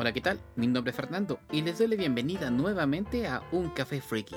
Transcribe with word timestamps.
Hola, 0.00 0.12
¿qué 0.12 0.20
tal? 0.20 0.38
Mi 0.54 0.68
nombre 0.68 0.92
es 0.92 0.96
Fernando 0.96 1.40
y 1.50 1.60
les 1.60 1.78
doy 1.78 1.88
la 1.88 1.96
bienvenida 1.96 2.52
nuevamente 2.52 3.26
a 3.26 3.42
Un 3.50 3.68
Café 3.70 4.00
Freaky. 4.00 4.36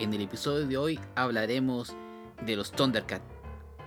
En 0.00 0.14
el 0.14 0.22
episodio 0.22 0.66
de 0.66 0.78
hoy 0.78 1.00
hablaremos 1.14 1.94
de 2.46 2.56
los 2.56 2.72
Thundercats, 2.72 3.22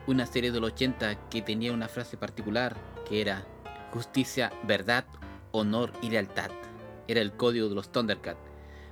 una 0.06 0.28
serie 0.28 0.52
de 0.52 0.60
los 0.60 0.74
80 0.74 1.28
que 1.30 1.42
tenía 1.42 1.74
una 1.74 1.88
frase 1.88 2.18
particular 2.18 2.78
que 3.10 3.20
era 3.20 3.48
justicia, 3.92 4.54
verdad, 4.68 5.06
honor 5.54 5.92
y 6.04 6.12
lealtad. 6.12 6.52
Era 7.08 7.22
el 7.22 7.32
código 7.32 7.68
de 7.68 7.74
los 7.74 7.92
Thundercats, 7.92 8.40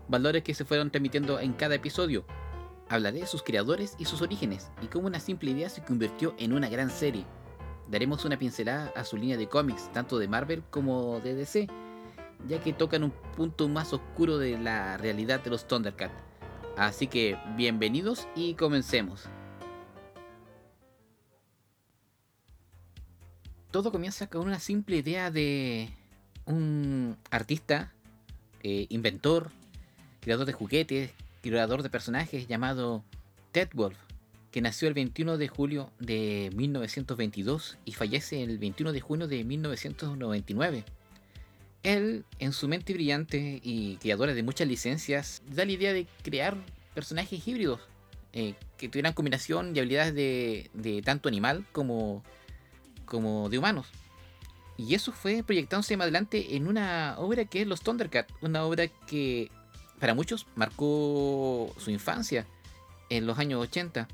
valores 0.08 0.42
que 0.42 0.56
se 0.56 0.66
fueron 0.66 0.90
transmitiendo 0.90 1.40
en 1.40 1.54
cada 1.54 1.76
episodio. 1.76 2.26
Hablaré 2.90 3.20
de 3.20 3.28
sus 3.28 3.44
creadores 3.44 3.96
y 4.00 4.06
sus 4.06 4.24
orígenes 4.24 4.72
y 4.82 4.88
cómo 4.88 5.06
una 5.06 5.20
simple 5.20 5.52
idea 5.52 5.70
se 5.70 5.84
convirtió 5.84 6.34
en 6.40 6.54
una 6.54 6.70
gran 6.70 6.90
serie 6.90 7.28
daremos 7.90 8.26
una 8.26 8.38
pincelada 8.38 8.92
a 8.96 9.04
su 9.04 9.18
línea 9.18 9.38
de 9.38 9.48
cómics, 9.48 9.92
tanto 9.94 10.18
de 10.18 10.28
Marvel 10.28 10.64
como 10.70 11.20
de 11.20 11.36
DC, 11.36 11.68
ya 12.48 12.60
que 12.60 12.74
tocan 12.74 13.04
un 13.04 13.12
punto 13.36 13.68
más 13.70 13.94
oscuro 13.94 14.38
de 14.38 14.58
la 14.58 14.98
realidad 14.98 15.42
de 15.44 15.50
los 15.50 15.68
Thundercats. 15.68 16.14
Así 16.78 17.08
que 17.08 17.38
bienvenidos 17.56 18.28
y 18.36 18.56
comencemos. 18.56 19.26
Todo 23.72 23.92
comienza 23.92 24.28
con 24.28 24.42
una 24.42 24.60
simple 24.60 24.98
idea 24.98 25.32
de 25.32 25.90
un 26.46 27.18
artista, 27.32 27.92
eh, 28.62 28.86
inventor, 28.90 29.52
creador 30.22 30.46
de 30.46 30.54
juguetes, 30.54 31.12
creador 31.42 31.84
de 31.84 31.90
personajes 31.90 32.48
llamado 32.48 33.04
Ted 33.52 33.70
Wolf, 33.74 33.98
que 34.52 34.62
nació 34.62 34.88
el 34.88 34.94
21 34.94 35.38
de 35.38 35.48
julio 35.48 35.90
de 36.00 36.52
1922 36.56 37.78
y 37.86 37.94
fallece 37.94 38.44
el 38.44 38.58
21 38.58 38.94
de 38.94 39.02
junio 39.02 39.28
de 39.28 39.44
1999. 39.44 40.86
Él, 41.84 42.26
en 42.40 42.54
su 42.54 42.68
mente 42.68 42.94
brillante 42.94 43.60
y 43.64 43.98
creadora 43.98 44.34
de 44.34 44.44
muchas 44.44 44.68
licencias, 44.68 45.42
da 45.48 45.66
la 45.66 45.72
idea 45.72 45.94
de 45.94 46.08
crear 46.24 46.56
personajes 46.94 47.46
híbridos 47.48 47.82
eh, 48.32 48.56
que 48.78 48.90
tuvieran 48.90 49.14
combinación 49.14 49.76
y 49.76 49.80
habilidades 49.80 50.16
de, 50.16 51.02
tanto 51.04 51.30
animal 51.30 51.66
como, 51.72 52.24
como 53.06 53.50
de 53.50 53.60
humanos. 53.60 53.88
Y 54.78 54.96
eso 54.96 55.12
fue 55.12 55.44
proyectándose 55.44 55.98
más 55.98 56.06
adelante 56.06 56.56
en 56.56 56.68
una 56.68 57.16
obra 57.20 57.46
que 57.46 57.62
es 57.62 57.68
Los 57.68 57.82
Thundercats, 57.82 58.34
una 58.42 58.64
obra 58.64 58.88
que 58.88 59.52
para 60.00 60.16
muchos 60.16 60.48
marcó 60.56 61.74
su 61.78 61.92
infancia 61.92 62.48
en 63.10 63.28
los 63.28 63.38
años 63.38 63.62
80 63.62 64.08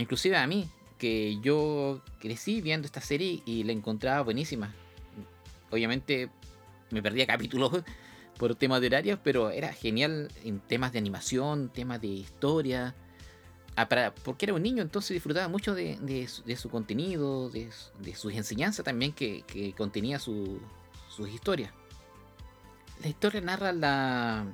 Inclusive 0.00 0.36
a 0.36 0.46
mí, 0.46 0.68
que 0.98 1.38
yo 1.40 2.00
crecí 2.20 2.60
viendo 2.60 2.86
esta 2.86 3.00
serie 3.00 3.42
y 3.44 3.64
la 3.64 3.72
encontraba 3.72 4.22
buenísima. 4.22 4.72
Obviamente 5.70 6.30
me 6.90 7.02
perdía 7.02 7.26
capítulos 7.26 7.82
por 8.38 8.54
temas 8.54 8.80
de 8.80 8.88
horarios, 8.88 9.18
pero 9.22 9.50
era 9.50 9.72
genial 9.72 10.30
en 10.44 10.60
temas 10.60 10.92
de 10.92 10.98
animación, 10.98 11.70
temas 11.70 12.00
de 12.00 12.08
historia. 12.08 12.94
Ah, 13.76 13.88
porque 14.24 14.46
era 14.46 14.54
un 14.54 14.62
niño, 14.62 14.82
entonces 14.82 15.14
disfrutaba 15.14 15.48
mucho 15.48 15.74
de, 15.74 15.96
su, 16.56 16.68
contenido, 16.68 17.50
de, 17.50 17.70
sus 18.14 18.32
enseñanzas 18.34 18.84
también 18.84 19.12
que, 19.12 19.74
contenía 19.76 20.18
sus 20.18 20.60
historias. 21.32 21.72
La 23.02 23.08
historia 23.08 23.40
narra 23.40 23.72
la, 23.72 24.44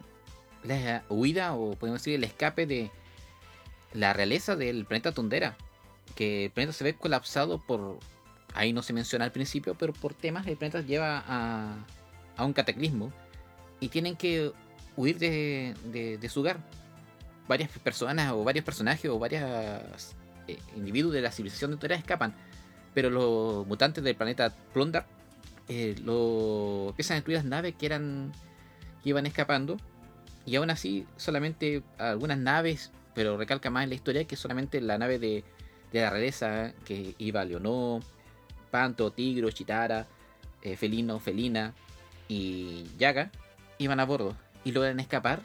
la 0.62 1.05
huida 1.09 1.55
o 1.55 1.73
podemos 1.75 2.01
decir 2.01 2.14
el 2.14 2.25
escape 2.25 2.67
de, 2.67 2.91
la 3.97 4.12
realeza 4.12 4.57
del 4.57 4.84
planeta 4.84 5.12
Tondera. 5.12 5.57
Que 6.14 6.47
el 6.47 6.51
planeta 6.51 6.73
se 6.73 6.84
ve 6.84 6.95
colapsado 6.95 7.59
por. 7.59 7.98
Ahí 8.55 8.73
no 8.73 8.83
se 8.83 8.92
menciona 8.92 9.25
al 9.25 9.33
principio, 9.33 9.75
pero 9.75 9.92
por 9.92 10.14
temas 10.14 10.47
el 10.47 10.57
planeta 10.57 10.81
lleva 10.81 11.25
a, 11.27 11.77
a 12.37 12.45
un 12.45 12.53
cataclismo 12.53 13.12
y 13.81 13.89
tienen 13.89 14.17
que 14.17 14.53
huir 14.97 15.19
de, 15.19 15.75
de, 16.20 16.29
su 16.29 16.41
hogar. 16.41 16.59
Varias 17.48 17.70
personas 17.79 18.33
o 18.33 18.42
varios 18.45 18.64
personajes 18.64 19.11
o 19.11 19.19
varios 19.19 19.42
eh, 20.48 20.58
individuos 20.74 21.14
de 21.14 21.20
la 21.20 21.30
civilización 21.30 21.70
de 21.70 21.77
Tondera 21.77 21.97
escapan, 21.97 22.35
pero 22.95 23.11
los 23.11 23.67
mutantes 23.67 24.02
del 24.02 24.17
planeta 24.17 24.55
Plundar 24.73 25.07
eh, 25.69 25.95
lo, 26.05 26.89
empiezan 26.91 27.14
a 27.14 27.17
destruir 27.17 27.39
las 27.39 27.45
naves 27.45 27.74
que 27.74 27.86
eran 27.86 28.33
que 29.03 29.11
iban 29.11 29.27
escapando 29.27 29.77
y 30.45 30.57
aún 30.57 30.70
así 30.70 31.07
solamente 31.17 31.83
algunas 31.98 32.39
naves 32.39 32.92
pero 33.14 33.36
recalca 33.36 33.68
más 33.70 33.83
en 33.83 33.89
la 33.89 33.97
historia 33.97 34.24
que 34.27 34.36
solamente 34.36 34.80
la 34.80 34.97
nave 34.97 35.18
de, 35.18 35.42
la 35.92 36.11
realeza 36.11 36.73
que 36.85 37.14
iba 37.18 37.45
Leonó, 37.45 38.01
Panto, 38.70 39.11
Tigro, 39.11 39.51
Chitara, 39.51 40.07
eh, 40.63 40.77
Felino, 40.77 41.18
Felina 41.18 41.74
y 42.29 42.85
Yaga 42.98 43.31
iban 43.79 44.01
a 44.01 44.05
bordo 44.05 44.37
y 44.64 44.73
logran 44.73 45.01
escapar 45.01 45.41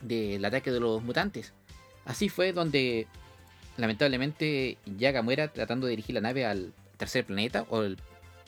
del 0.00 0.44
ataque 0.44 0.70
de 0.70 0.80
los 0.80 1.02
mutantes. 1.02 1.52
Así 2.04 2.28
fue 2.28 2.52
donde 2.52 3.06
lamentablemente 3.76 4.78
Yaga 4.86 5.22
muera 5.22 5.48
tratando 5.48 5.86
de 5.86 5.90
dirigir 5.90 6.14
la 6.14 6.20
nave 6.20 6.46
al 6.46 6.72
tercer 6.96 7.24
planeta 7.24 7.66
o 7.68 7.84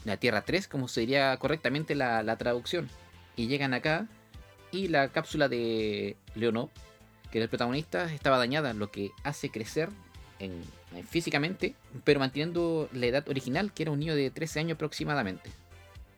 la 0.05 0.17
Tierra 0.17 0.43
3 0.43 0.69
como 0.69 0.89
sería 0.89 1.37
correctamente 1.37 1.95
la, 1.95 2.37
traducción. 2.37 2.89
Y 3.37 3.47
llegan 3.47 3.75
acá 3.75 4.07
y 4.73 4.89
la 4.89 5.09
cápsula 5.09 5.49
de 5.49 6.17
Leonó 6.35 6.71
que 7.31 7.41
el 7.41 7.49
protagonista 7.49 8.13
estaba 8.13 8.39
dañada, 8.39 8.73
lo 8.73 8.91
que 8.91 9.11
hace 9.23 9.51
crecer 9.51 9.91
en, 10.39 10.63
físicamente, 11.09 11.75
pero 12.05 12.21
manteniendo 12.21 12.89
la 12.93 13.07
edad 13.07 13.29
original, 13.29 13.73
que 13.73 13.83
era 13.83 13.93
un 13.93 13.99
niño 14.01 14.15
de 14.15 14.31
13 14.31 14.61
años 14.61 14.77
aproximadamente. 14.77 15.51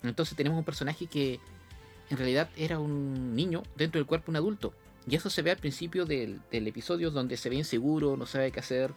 Entonces 0.02 0.36
tenemos 0.36 0.58
un 0.58 0.64
personaje 0.64 1.06
que 1.06 1.40
en 2.08 2.16
realidad 2.16 2.48
era 2.56 2.78
un 2.78 3.34
niño 3.34 3.62
dentro 3.76 3.98
del 3.98 4.06
cuerpo 4.06 4.26
de 4.26 4.30
un 4.32 4.36
adulto. 4.36 4.74
Y 5.06 5.14
eso 5.16 5.30
se 5.30 5.42
ve 5.42 5.50
al 5.50 5.56
principio 5.56 6.04
del, 6.04 6.40
episodio 6.50 7.10
donde 7.10 7.36
se 7.36 7.48
ve 7.48 7.56
inseguro, 7.56 8.16
no 8.16 8.26
sabe 8.26 8.52
qué 8.52 8.60
hacer, 8.60 8.92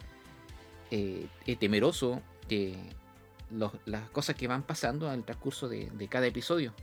eh, 0.90 1.26
temeroso 1.58 2.20
de 2.48 2.76
las 3.86 4.08
cosas 4.10 4.36
que 4.36 4.48
van 4.48 4.62
pasando 4.62 5.10
el 5.12 5.24
transcurso 5.24 5.68
de, 5.68 6.08
cada 6.08 6.26
episodio. 6.26 6.74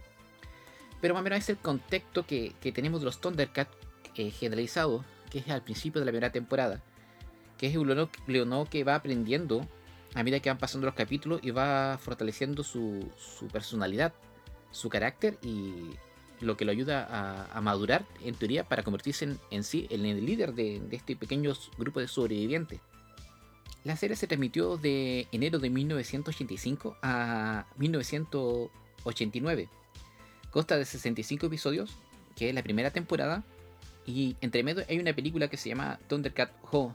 Pero 1.00 1.14
más 1.14 1.22
o 1.22 1.24
menos 1.24 1.40
es 1.40 1.50
el 1.50 1.58
contexto 1.58 2.26
que, 2.26 2.54
tenemos 2.74 3.02
de 3.02 3.06
los 3.06 3.20
Thundercats 3.20 3.76
eh, 4.16 4.32
generalizados 4.32 5.06
que 5.30 5.40
es 5.40 5.50
al 5.50 5.64
principio 5.64 6.02
de 6.02 6.06
la 6.06 6.12
primera 6.12 6.32
temporada, 6.32 6.84
que 7.58 7.68
es 7.68 7.78
un 7.78 8.10
Leonor 8.28 8.68
que 8.68 8.84
va 8.84 8.96
aprendiendo 8.96 9.66
a 10.14 10.24
medida 10.24 10.40
que 10.40 10.50
van 10.50 10.58
pasando 10.58 10.86
los 10.86 10.96
capítulos 10.96 11.40
y 11.44 11.52
va 11.52 11.98
fortaleciendo 12.02 12.64
su, 12.64 13.10
personalidad, 13.52 14.14
su 14.72 14.90
carácter 14.90 15.38
y 15.42 15.92
lo 16.42 16.58
que 16.58 16.66
lo 16.66 16.72
ayuda 16.72 17.48
a, 17.54 17.62
madurar 17.62 18.06
en 18.24 18.36
teoría 18.36 18.64
para 18.64 18.84
convertirse 18.84 19.38
en, 19.52 19.64
sí 19.64 19.88
en 19.90 20.06
el 20.06 20.26
líder 20.26 20.54
de, 20.54 20.82
este 20.92 21.16
pequeño 21.16 21.54
grupo 21.78 22.00
de 22.00 22.08
sobrevivientes. 22.08 22.80
La 23.84 23.96
serie 23.96 24.16
se 24.16 24.28
transmitió 24.28 24.78
de 24.78 25.28
enero 25.32 25.58
de 25.60 25.70
1985 25.70 26.98
a 27.02 27.66
1989. 27.78 29.70
Consta 30.52 30.78
de 30.78 30.86
65 30.86 31.48
episodios, 31.48 31.96
que 32.36 32.50
es 32.50 32.56
la 32.56 32.62
primera 32.62 32.92
temporada, 32.92 33.44
y 34.06 34.36
entre 34.42 34.64
medio 34.64 34.84
hay 34.88 35.00
una 35.00 35.14
película 35.14 35.48
que 35.48 35.58
se 35.58 35.70
llama 35.70 36.00
Thundercat 36.08 36.52
Ho, 36.72 36.94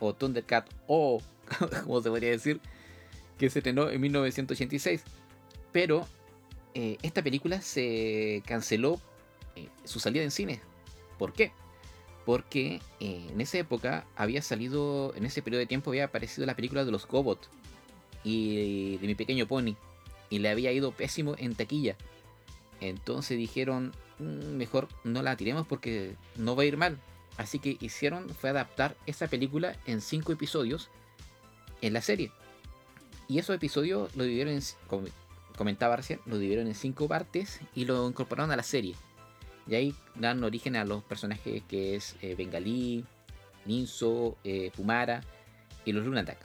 o 0.00 0.14
Thundercat 0.14 0.68
O, 0.86 1.20
como 1.84 2.00
se 2.00 2.10
podría 2.10 2.30
decir, 2.30 2.60
que 3.38 3.50
se 3.50 3.60
estrenó 3.60 3.90
en 3.90 4.00
1986. 4.00 5.02
Pero 5.72 6.06
eh, 6.74 6.98
esta 7.02 7.22
película 7.22 7.60
se 7.60 8.42
canceló 8.46 9.00
eh, 9.56 9.68
su 9.84 10.00
salida 10.00 10.22
en 10.22 10.30
cine. 10.30 10.60
¿Por 11.18 11.32
qué? 11.32 11.52
Porque 12.24 12.80
eh, 13.00 13.26
en 13.30 13.40
esa 13.40 13.58
época 13.58 14.06
había 14.16 14.42
salido, 14.42 15.12
en 15.16 15.26
ese 15.26 15.42
periodo 15.42 15.60
de 15.60 15.66
tiempo 15.66 15.90
había 15.90 16.04
aparecido 16.04 16.46
la 16.46 16.56
película 16.56 16.84
de 16.84 16.90
los 16.90 17.06
Gobot 17.06 17.48
y 18.22 18.96
de 18.98 19.06
mi 19.06 19.14
pequeño 19.14 19.46
pony. 19.46 19.76
Y 20.30 20.38
le 20.38 20.48
había 20.48 20.72
ido 20.72 20.92
pésimo 20.92 21.34
en 21.38 21.54
taquilla. 21.54 21.96
Entonces 22.80 23.36
dijeron, 23.36 23.92
Mm, 24.18 24.56
mejor 24.56 24.88
no 25.02 25.22
la 25.22 25.36
tiremos 25.36 25.66
porque 25.66 26.14
no 26.36 26.54
va 26.56 26.62
a 26.62 26.66
ir 26.66 26.76
mal. 26.76 26.98
Así 27.36 27.58
que 27.58 27.76
hicieron 27.80 28.28
fue 28.28 28.50
adaptar 28.50 28.96
esa 29.06 29.26
película 29.28 29.76
en 29.86 30.00
cinco 30.00 30.32
episodios 30.32 30.88
en 31.86 31.92
la 31.92 32.00
serie. 32.00 32.32
Y 33.28 33.38
esos 33.38 33.54
episodios 33.54 34.14
lo 34.16 34.24
dividieron 34.24 34.54
en, 34.54 34.62
como 34.86 35.06
comentaba 35.56 35.96
recién, 35.96 36.20
lo 36.26 36.38
dividieron 36.38 36.66
en 36.66 36.74
cinco 36.74 37.08
partes 37.08 37.60
y 37.74 37.84
lo 37.84 38.08
incorporaron 38.08 38.50
a 38.50 38.56
la 38.56 38.62
serie. 38.62 38.94
Y 39.66 39.74
ahí 39.74 39.94
dan 40.14 40.42
origen 40.44 40.76
a 40.76 40.84
los 40.84 41.02
personajes 41.04 41.62
que 41.68 41.94
es 41.94 42.16
eh, 42.20 42.34
Bengalí, 42.34 43.04
Ninso, 43.64 44.36
eh, 44.44 44.70
Pumara 44.74 45.22
y 45.84 45.92
los 45.92 46.04
Lunatax. 46.04 46.38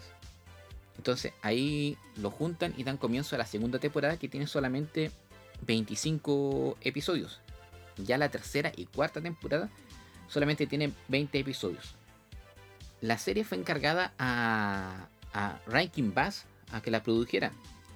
Entonces 0.97 1.33
ahí 1.41 1.97
lo 2.17 2.29
juntan 2.29 2.73
y 2.77 2.83
dan 2.83 2.97
comienzo 2.97 3.35
a 3.35 3.39
la 3.39 3.45
segunda 3.45 3.79
temporada 3.79 4.17
que 4.17 4.27
tiene 4.27 4.47
solamente 4.47 5.11
25 5.65 6.77
episodios. 6.81 7.39
Ya 7.97 8.17
la 8.17 8.29
tercera 8.29 8.71
y 8.75 8.85
cuarta 8.85 9.21
temporada 9.21 9.69
solamente 10.27 10.67
tienen 10.67 10.93
20 11.07 11.39
episodios. 11.39 11.95
La 13.01 13.17
serie 13.17 13.43
fue 13.43 13.57
encargada 13.57 14.13
a, 14.19 15.07
a 15.33 15.59
Rankin 15.67 16.13
Bass 16.13 16.45
a 16.71 16.81
que 16.81 16.91
la 16.91 17.03
produjera. 17.03 17.51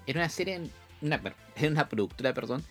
Era 0.06 0.19
una 0.19 0.30
serie, 0.30 0.62
una, 1.01 1.21
era 1.56 1.69
una 1.69 1.89
productora, 1.89 2.33
perdón, 2.33 2.63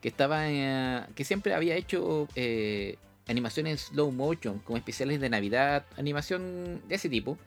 que 0.00 0.08
estaba 0.08 0.50
eh, 0.50 1.02
que 1.14 1.24
siempre 1.24 1.54
había 1.54 1.76
hecho 1.76 2.28
eh, 2.34 2.96
animaciones 3.28 3.82
slow 3.82 4.10
motion, 4.12 4.58
como 4.58 4.76
especiales 4.76 5.20
de 5.20 5.30
Navidad, 5.30 5.86
animación 5.96 6.82
de 6.88 6.94
ese 6.94 7.08
tipo. 7.08 7.38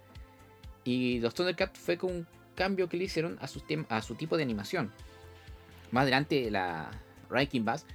Y 0.84 1.20
los 1.20 1.34
Thundercats 1.34 1.80
fue 1.80 1.98
con 1.98 2.12
un 2.12 2.28
cambio 2.56 2.90
que 2.90 2.98
le 2.98 3.04
hicieron 3.06 3.38
a 3.42 3.48
su, 3.48 3.62
a 3.90 4.02
su 4.02 4.16
tipo 4.16 4.38
de 4.38 4.44
animación. 4.44 4.92
Más 5.92 6.04
adelante 6.04 6.50
la 6.50 6.90
Ranking 7.30 7.64
Bass 7.64 7.86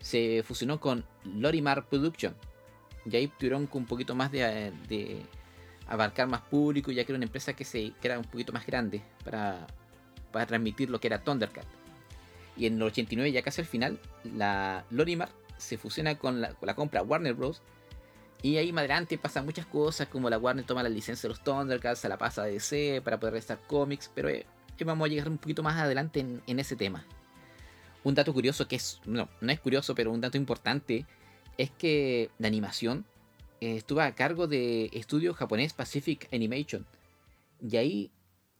se 0.00 0.42
fusionó 0.42 0.80
con 0.80 1.04
Lorimar 1.24 1.86
Production. 1.86 2.34
Y 3.10 3.16
ahí 3.16 3.28
tuvieron 3.28 3.68
un 3.72 3.86
poquito 3.86 4.14
más 4.14 4.30
de, 4.30 4.72
de, 4.88 5.22
abarcar 5.90 6.28
más 6.28 6.40
público, 6.42 6.90
ya 6.92 7.04
que 7.04 7.12
era 7.12 7.16
una 7.16 7.26
empresa 7.26 7.52
que, 7.52 7.64
se, 7.64 7.92
que 8.00 8.08
era 8.08 8.18
un 8.18 8.24
poquito 8.24 8.52
más 8.52 8.64
grande 8.64 9.02
para, 9.24 9.66
para 10.32 10.46
transmitir 10.46 10.88
lo 10.88 11.00
que 11.00 11.08
era 11.08 11.22
Thundercat. 11.22 11.66
Y 12.56 12.66
en 12.66 12.76
el 12.76 12.82
89, 12.82 13.32
ya 13.32 13.42
casi 13.42 13.60
al 13.60 13.66
final, 13.66 13.98
la 14.24 14.84
Lorimar 14.90 15.30
se 15.58 15.76
fusiona 15.76 16.16
con 16.16 16.40
la, 16.40 16.54
con 16.54 16.66
la 16.66 16.74
compra 16.74 17.02
Warner 17.02 17.34
Bros. 17.34 17.60
Y 18.42 18.56
ahí 18.56 18.72
más 18.72 18.82
adelante 18.82 19.18
pasan 19.18 19.44
muchas 19.44 19.66
cosas, 19.66 20.08
como 20.08 20.30
la 20.30 20.38
Warner 20.38 20.64
toma 20.64 20.82
la 20.82 20.88
licencia 20.88 21.28
de 21.28 21.34
los 21.34 21.44
Thundercats, 21.44 22.00
se 22.00 22.08
la 22.08 22.16
pasa 22.16 22.42
a 22.42 22.46
DC 22.46 23.02
para 23.04 23.20
poder 23.20 23.36
estar 23.36 23.58
cómics, 23.66 24.10
pero 24.14 24.30
eh, 24.30 24.46
vamos 24.84 25.06
a 25.06 25.08
llegar 25.08 25.28
un 25.28 25.36
poquito 25.36 25.62
más 25.62 25.76
adelante 25.78 26.20
en, 26.20 26.40
en 26.46 26.58
ese 26.58 26.76
tema. 26.76 27.04
Un 28.02 28.14
dato 28.14 28.32
curioso 28.32 28.66
que 28.66 28.76
es, 28.76 29.00
no, 29.04 29.28
no 29.40 29.52
es 29.52 29.60
curioso, 29.60 29.94
pero 29.94 30.10
un 30.10 30.22
dato 30.22 30.38
importante 30.38 31.04
es 31.58 31.70
que 31.70 32.30
la 32.38 32.48
animación 32.48 33.04
eh, 33.60 33.76
estuvo 33.76 34.00
a 34.00 34.12
cargo 34.12 34.46
de 34.46 34.90
estudio 34.92 35.34
japonés 35.34 35.72
Pacific 35.72 36.28
Animation. 36.32 36.86
Y 37.60 37.76
ahí 37.76 38.10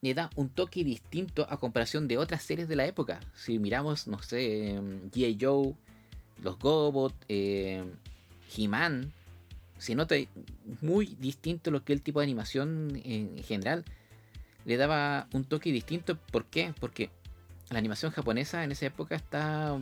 le 0.03 0.15
da 0.15 0.31
un 0.37 0.49
toque 0.49 0.85
distinto 0.85 1.47
a 1.49 1.59
comparación 1.59 2.09
de 2.09 2.19
otras 2.19 2.43
series 2.43 2.69
de 2.69 2.77
la 2.77 2.87
época. 2.87 3.21
Si 3.35 3.59
miramos, 3.59 4.07
no 4.07 4.23
sé, 4.23 4.71
em, 4.71 5.11
G.I. 5.11 5.39
Joe, 5.41 5.75
los 6.43 6.59
Gobot, 6.59 7.15
eh, 7.29 7.85
He-Man, 8.57 9.13
se 9.79 9.95
nota 9.95 10.15
muy 10.83 11.17
distinto 11.19 11.71
lo 11.71 11.85
que 11.85 11.93
el 11.93 12.03
tipo 12.03 12.21
de 12.21 12.25
animación 12.25 13.01
en 13.05 13.43
general. 13.43 13.85
Le 14.67 14.77
daba 14.77 15.29
un 15.33 15.45
toque 15.45 15.73
distinto. 15.73 16.19
¿Por 16.31 16.45
qué? 16.45 16.75
Porque 16.79 17.11
la 17.71 17.79
animación 17.79 18.13
japonesa 18.13 18.63
en 18.65 18.73
esa 18.73 18.87
época 18.87 19.17
está 19.17 19.79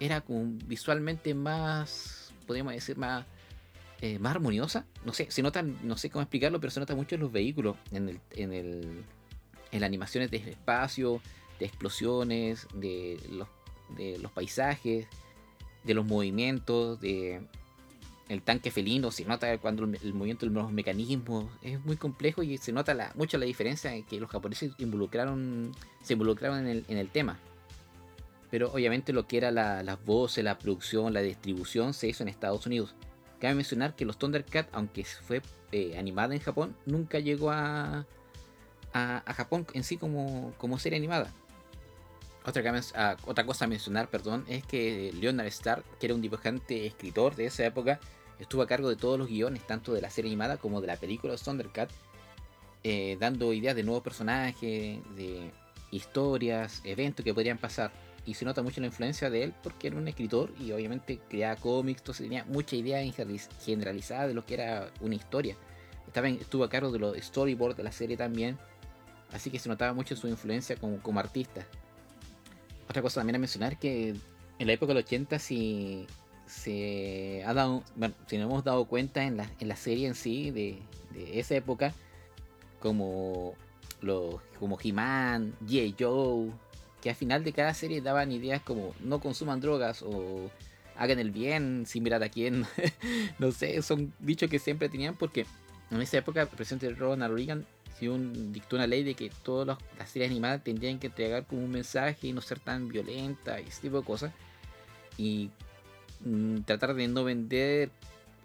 era 0.00 0.20
como 0.20 0.44
visualmente 0.66 1.34
más, 1.34 2.32
podríamos 2.46 2.72
decir, 2.72 2.96
más, 2.96 3.24
eh, 4.00 4.18
más 4.18 4.34
armoniosa. 4.34 4.86
No 5.04 5.12
sé, 5.12 5.30
se 5.30 5.42
nota, 5.42 5.62
no 5.62 5.96
sé 5.96 6.10
cómo 6.10 6.22
explicarlo, 6.22 6.60
pero 6.60 6.70
se 6.70 6.80
nota 6.80 6.94
mucho 6.94 7.14
en 7.14 7.22
los 7.22 7.32
vehículos, 7.32 7.76
en 7.90 8.08
el, 8.08 8.20
en 8.32 8.52
el, 8.52 9.04
en 9.72 9.80
las 9.80 9.86
animaciones 9.86 10.30
de 10.30 10.38
espacio, 10.38 11.20
de 11.58 11.66
explosiones, 11.66 12.66
de 12.74 13.20
los, 13.30 13.48
de 13.96 14.18
los 14.18 14.32
paisajes, 14.32 15.06
de 15.84 15.94
los 15.94 16.06
movimientos, 16.06 17.00
de 17.00 17.40
el 18.28 18.42
tanque 18.42 18.70
felino, 18.70 19.10
se 19.10 19.24
nota 19.24 19.56
cuando 19.58 19.84
el, 19.84 20.14
movimiento 20.14 20.46
de 20.46 20.52
los 20.52 20.70
mecanismos 20.70 21.46
es 21.62 21.82
muy 21.84 21.96
complejo 21.96 22.42
y 22.42 22.58
se 22.58 22.72
nota 22.72 22.92
la, 22.92 23.10
mucho 23.14 23.38
la 23.38 23.46
diferencia 23.46 23.94
en 23.94 24.04
que 24.04 24.20
los 24.20 24.30
japoneses 24.30 24.72
involucraron, 24.78 25.72
se 26.02 26.12
involucraron 26.12 26.66
en 26.66 26.84
el, 26.88 27.08
tema. 27.08 27.38
Pero 28.50 28.70
obviamente 28.72 29.12
lo 29.12 29.26
que 29.26 29.38
era 29.38 29.50
las 29.50 30.04
voces, 30.04 30.44
la 30.44 30.58
producción, 30.58 31.14
la 31.14 31.22
distribución 31.22 31.94
se 31.94 32.08
hizo 32.08 32.22
en 32.22 32.28
Estados 32.28 32.66
Unidos. 32.66 32.94
Cabe 33.40 33.54
mencionar 33.54 33.94
que 33.94 34.04
los 34.04 34.18
Thundercats, 34.18 34.68
aunque 34.72 35.04
fue 35.04 35.42
eh, 35.72 35.96
animada 35.98 36.34
en 36.34 36.40
Japón, 36.40 36.76
nunca 36.86 37.18
llegó 37.18 37.50
a, 37.50 38.06
a, 38.92 39.34
Japón 39.34 39.66
en 39.74 39.84
sí 39.84 39.96
como, 39.96 40.52
como 40.58 40.78
serie 40.78 40.98
animada. 40.98 41.32
Otra, 42.44 42.62
ah, 42.94 43.16
otra 43.26 43.44
cosa 43.44 43.66
a 43.66 43.68
mencionar, 43.68 44.08
perdón, 44.08 44.44
es 44.48 44.64
que 44.64 45.12
Leonard 45.12 45.48
Starr, 45.48 45.84
que 46.00 46.06
era 46.06 46.14
un 46.14 46.22
dibujante 46.22 46.86
escritor 46.86 47.36
de 47.36 47.46
esa 47.46 47.64
época, 47.66 48.00
estuvo 48.38 48.62
a 48.62 48.66
cargo 48.66 48.88
de 48.88 48.96
todos 48.96 49.18
los 49.18 49.28
guiones, 49.28 49.66
tanto 49.66 49.92
de 49.92 50.00
la 50.00 50.10
serie 50.10 50.30
animada 50.30 50.56
como 50.56 50.80
de 50.80 50.86
la 50.86 50.96
película 50.96 51.36
Thundercat, 51.36 51.90
eh, 52.84 53.16
dando 53.20 53.52
ideas 53.52 53.76
de 53.76 53.82
nuevos 53.82 54.02
personajes, 54.02 54.98
de 55.16 55.50
historias, 55.90 56.80
eventos 56.84 57.24
que 57.24 57.34
podrían 57.34 57.58
pasar. 57.58 57.92
Y 58.28 58.34
se 58.34 58.44
nota 58.44 58.60
mucho 58.60 58.82
la 58.82 58.88
influencia 58.88 59.30
de 59.30 59.42
él 59.42 59.54
porque 59.62 59.86
era 59.86 59.96
un 59.96 60.06
escritor 60.06 60.52
y 60.60 60.70
obviamente 60.72 61.18
creaba 61.30 61.56
cómics, 61.56 62.02
tenía 62.02 62.44
mucha 62.44 62.76
idea 62.76 63.00
generalizada 63.64 64.28
de 64.28 64.34
lo 64.34 64.44
que 64.44 64.52
era 64.52 64.90
una 65.00 65.14
historia. 65.14 65.56
Estaba 66.06 66.28
estuvo 66.28 66.62
a 66.62 66.68
cargo 66.68 66.92
de 66.92 66.98
los 66.98 67.16
storyboards 67.16 67.78
de 67.78 67.84
la 67.84 67.90
serie 67.90 68.18
también, 68.18 68.58
así 69.32 69.48
que 69.48 69.58
se 69.58 69.70
notaba 69.70 69.94
mucho 69.94 70.14
su 70.14 70.28
influencia 70.28 70.76
como, 70.76 70.98
como 70.98 71.20
artista. 71.20 71.66
Otra 72.86 73.00
cosa 73.00 73.20
también 73.20 73.36
a 73.36 73.38
mencionar 73.38 73.78
que 73.78 74.14
en 74.58 74.66
la 74.66 74.74
época 74.74 74.92
del 74.92 75.04
80 75.04 75.38
si 75.38 76.06
se 76.44 77.42
ha 77.46 77.54
dado, 77.54 77.82
bueno, 77.96 78.14
si 78.26 78.36
nos 78.36 78.50
hemos 78.50 78.62
dado 78.62 78.84
cuenta 78.84 79.24
en 79.24 79.38
la, 79.38 79.50
en 79.58 79.68
la 79.68 79.76
serie 79.76 80.06
en 80.06 80.14
sí 80.14 80.50
de, 80.50 80.82
esa 81.32 81.54
época, 81.54 81.94
como 82.78 83.54
los 84.02 84.34
como 84.58 84.78
He-Man, 84.78 85.54
G.I. 85.66 85.96
Joe, 85.98 86.52
que 87.02 87.10
al 87.10 87.16
final 87.16 87.44
de 87.44 87.52
cada 87.52 87.74
serie 87.74 88.00
daban 88.00 88.32
ideas 88.32 88.62
como 88.62 88.94
no 89.00 89.20
consuman 89.20 89.60
drogas 89.60 90.02
o 90.02 90.50
hagan 90.96 91.18
el 91.18 91.30
bien 91.30 91.84
sin 91.86 92.02
mirar 92.02 92.22
a 92.22 92.28
quién. 92.28 92.66
no 93.38 93.52
sé, 93.52 93.82
son 93.82 94.12
dichos 94.18 94.50
que 94.50 94.58
siempre 94.58 94.88
tenían 94.88 95.16
porque 95.16 95.46
en 95.90 96.00
esa 96.00 96.18
época 96.18 96.42
el 96.42 96.48
presidente 96.48 96.90
Ronald 96.90 97.34
Reagan 97.34 97.66
un, 98.02 98.52
dictó 98.52 98.76
una 98.76 98.86
ley 98.86 99.02
de 99.02 99.14
que 99.14 99.28
todas 99.42 99.76
las 99.98 100.10
series 100.10 100.30
animadas 100.30 100.62
tendrían 100.62 101.00
que 101.00 101.08
entregar 101.08 101.46
como 101.46 101.64
un 101.64 101.70
mensaje 101.70 102.28
y 102.28 102.32
no 102.32 102.40
ser 102.40 102.60
tan 102.60 102.88
violenta 102.88 103.60
y 103.60 103.64
ese 103.64 103.82
tipo 103.82 103.98
de 103.98 104.04
cosas. 104.04 104.32
Y 105.16 105.50
Mm, 106.20 106.60
tratar 106.62 106.94
de 106.94 107.08
no 107.08 107.24
vender. 107.24 107.90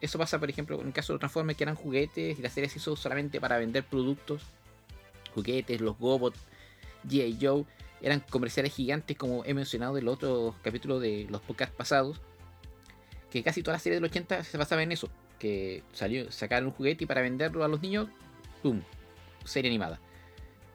Eso 0.01 0.17
pasa, 0.17 0.39
por 0.39 0.49
ejemplo, 0.49 0.79
en 0.81 0.87
el 0.87 0.93
caso 0.93 1.13
de 1.13 1.19
Transformers 1.19 1.57
que 1.57 1.63
eran 1.63 1.75
juguetes 1.75 2.37
y 2.37 2.41
la 2.41 2.49
serie 2.49 2.69
se 2.69 2.77
hizo 2.79 2.95
solamente 2.95 3.39
para 3.39 3.57
vender 3.57 3.83
productos. 3.83 4.43
Juguetes, 5.33 5.81
los 5.81 5.97
Gobot, 5.97 6.35
G.I. 7.07 7.37
Joe, 7.41 7.65
eran 8.03 8.19
comerciales 8.19 8.73
gigantes 8.75 9.17
como 9.17 9.45
he 9.45 9.53
mencionado 9.53 9.97
en 9.97 10.05
los 10.05 10.15
otros 10.15 10.55
capítulos 10.61 11.01
de 11.01 11.25
los 11.29 11.41
podcasts 11.41 11.73
pasados. 11.75 12.21
Que 13.31 13.41
casi 13.41 13.63
toda 13.63 13.77
la 13.77 13.79
serie 13.79 13.95
del 13.95 14.03
80 14.03 14.43
se 14.43 14.57
basaba 14.57 14.83
en 14.83 14.91
eso. 14.91 15.09
Que 15.39 15.83
salió, 15.93 16.29
sacar 16.31 16.63
un 16.65 16.71
juguete 16.71 17.05
y 17.05 17.07
para 17.07 17.21
venderlo 17.21 17.63
a 17.63 17.67
los 17.69 17.81
niños, 17.81 18.09
¡pum! 18.61 18.81
Serie 19.45 19.71
animada. 19.71 19.99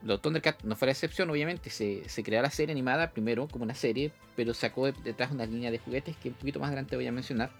Los 0.02 0.22
Thundercats 0.22 0.64
no 0.64 0.74
fue 0.74 0.86
la 0.86 0.92
excepción, 0.92 1.28
obviamente. 1.30 1.68
Se, 1.70 2.08
se 2.08 2.22
creó 2.22 2.40
la 2.40 2.50
serie 2.50 2.72
animada 2.72 3.10
primero 3.10 3.46
como 3.46 3.64
una 3.64 3.74
serie, 3.74 4.10
pero 4.34 4.54
sacó 4.54 4.90
detrás 4.90 5.30
una 5.30 5.44
línea 5.44 5.70
de 5.70 5.78
juguetes 5.78 6.16
que 6.16 6.30
un 6.30 6.34
poquito 6.34 6.60
más 6.60 6.68
adelante 6.68 6.96
voy 6.96 7.06
a 7.06 7.12
mencionar. 7.12 7.50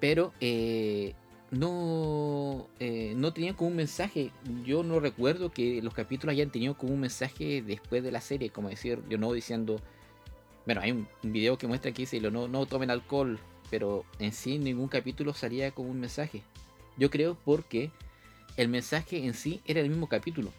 Pero 0.00 0.32
eh, 0.40 1.14
no, 1.50 2.68
eh, 2.80 3.14
no 3.16 3.32
tenían 3.32 3.54
como 3.54 3.70
un 3.70 3.76
mensaje. 3.76 4.32
Yo 4.64 4.82
no 4.82 5.00
recuerdo 5.00 5.50
que 5.50 5.80
los 5.82 5.94
capítulos 5.94 6.32
hayan 6.32 6.50
tenido 6.50 6.76
como 6.76 6.92
un 6.92 7.00
mensaje 7.00 7.62
después 7.62 8.02
de 8.02 8.12
la 8.12 8.20
serie, 8.20 8.50
como 8.50 8.68
decir, 8.68 9.00
yo 9.08 9.18
no 9.18 9.32
diciendo. 9.32 9.80
Bueno, 10.64 10.80
hay 10.80 10.90
un, 10.90 11.08
video 11.22 11.58
que 11.58 11.68
muestra 11.68 11.92
que 11.92 12.02
dice, 12.02 12.20
no, 12.20 12.48
no 12.48 12.66
tomen 12.66 12.90
alcohol, 12.90 13.38
pero 13.70 14.04
en 14.18 14.32
sí 14.32 14.58
ningún 14.58 14.88
capítulo 14.88 15.32
salía 15.32 15.70
como 15.70 15.90
un 15.90 16.00
mensaje. 16.00 16.42
Yo 16.96 17.10
creo 17.10 17.36
porque 17.44 17.90
el 18.56 18.68
mensaje 18.68 19.24
en 19.24 19.34
sí 19.34 19.60
era 19.64 19.80
el 19.80 19.88
mismo 19.88 20.08
capítulo 20.08 20.50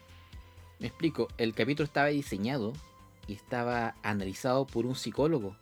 me 0.78 0.86
explico, 0.86 1.28
el 1.38 1.54
capítulo 1.54 1.84
estaba 1.84 2.06
diseñado 2.06 2.72
y 3.26 3.32
estaba 3.32 3.96
analizado 4.02 4.66
por 4.66 4.86
un 4.86 4.94
psicólogo. 4.94 5.56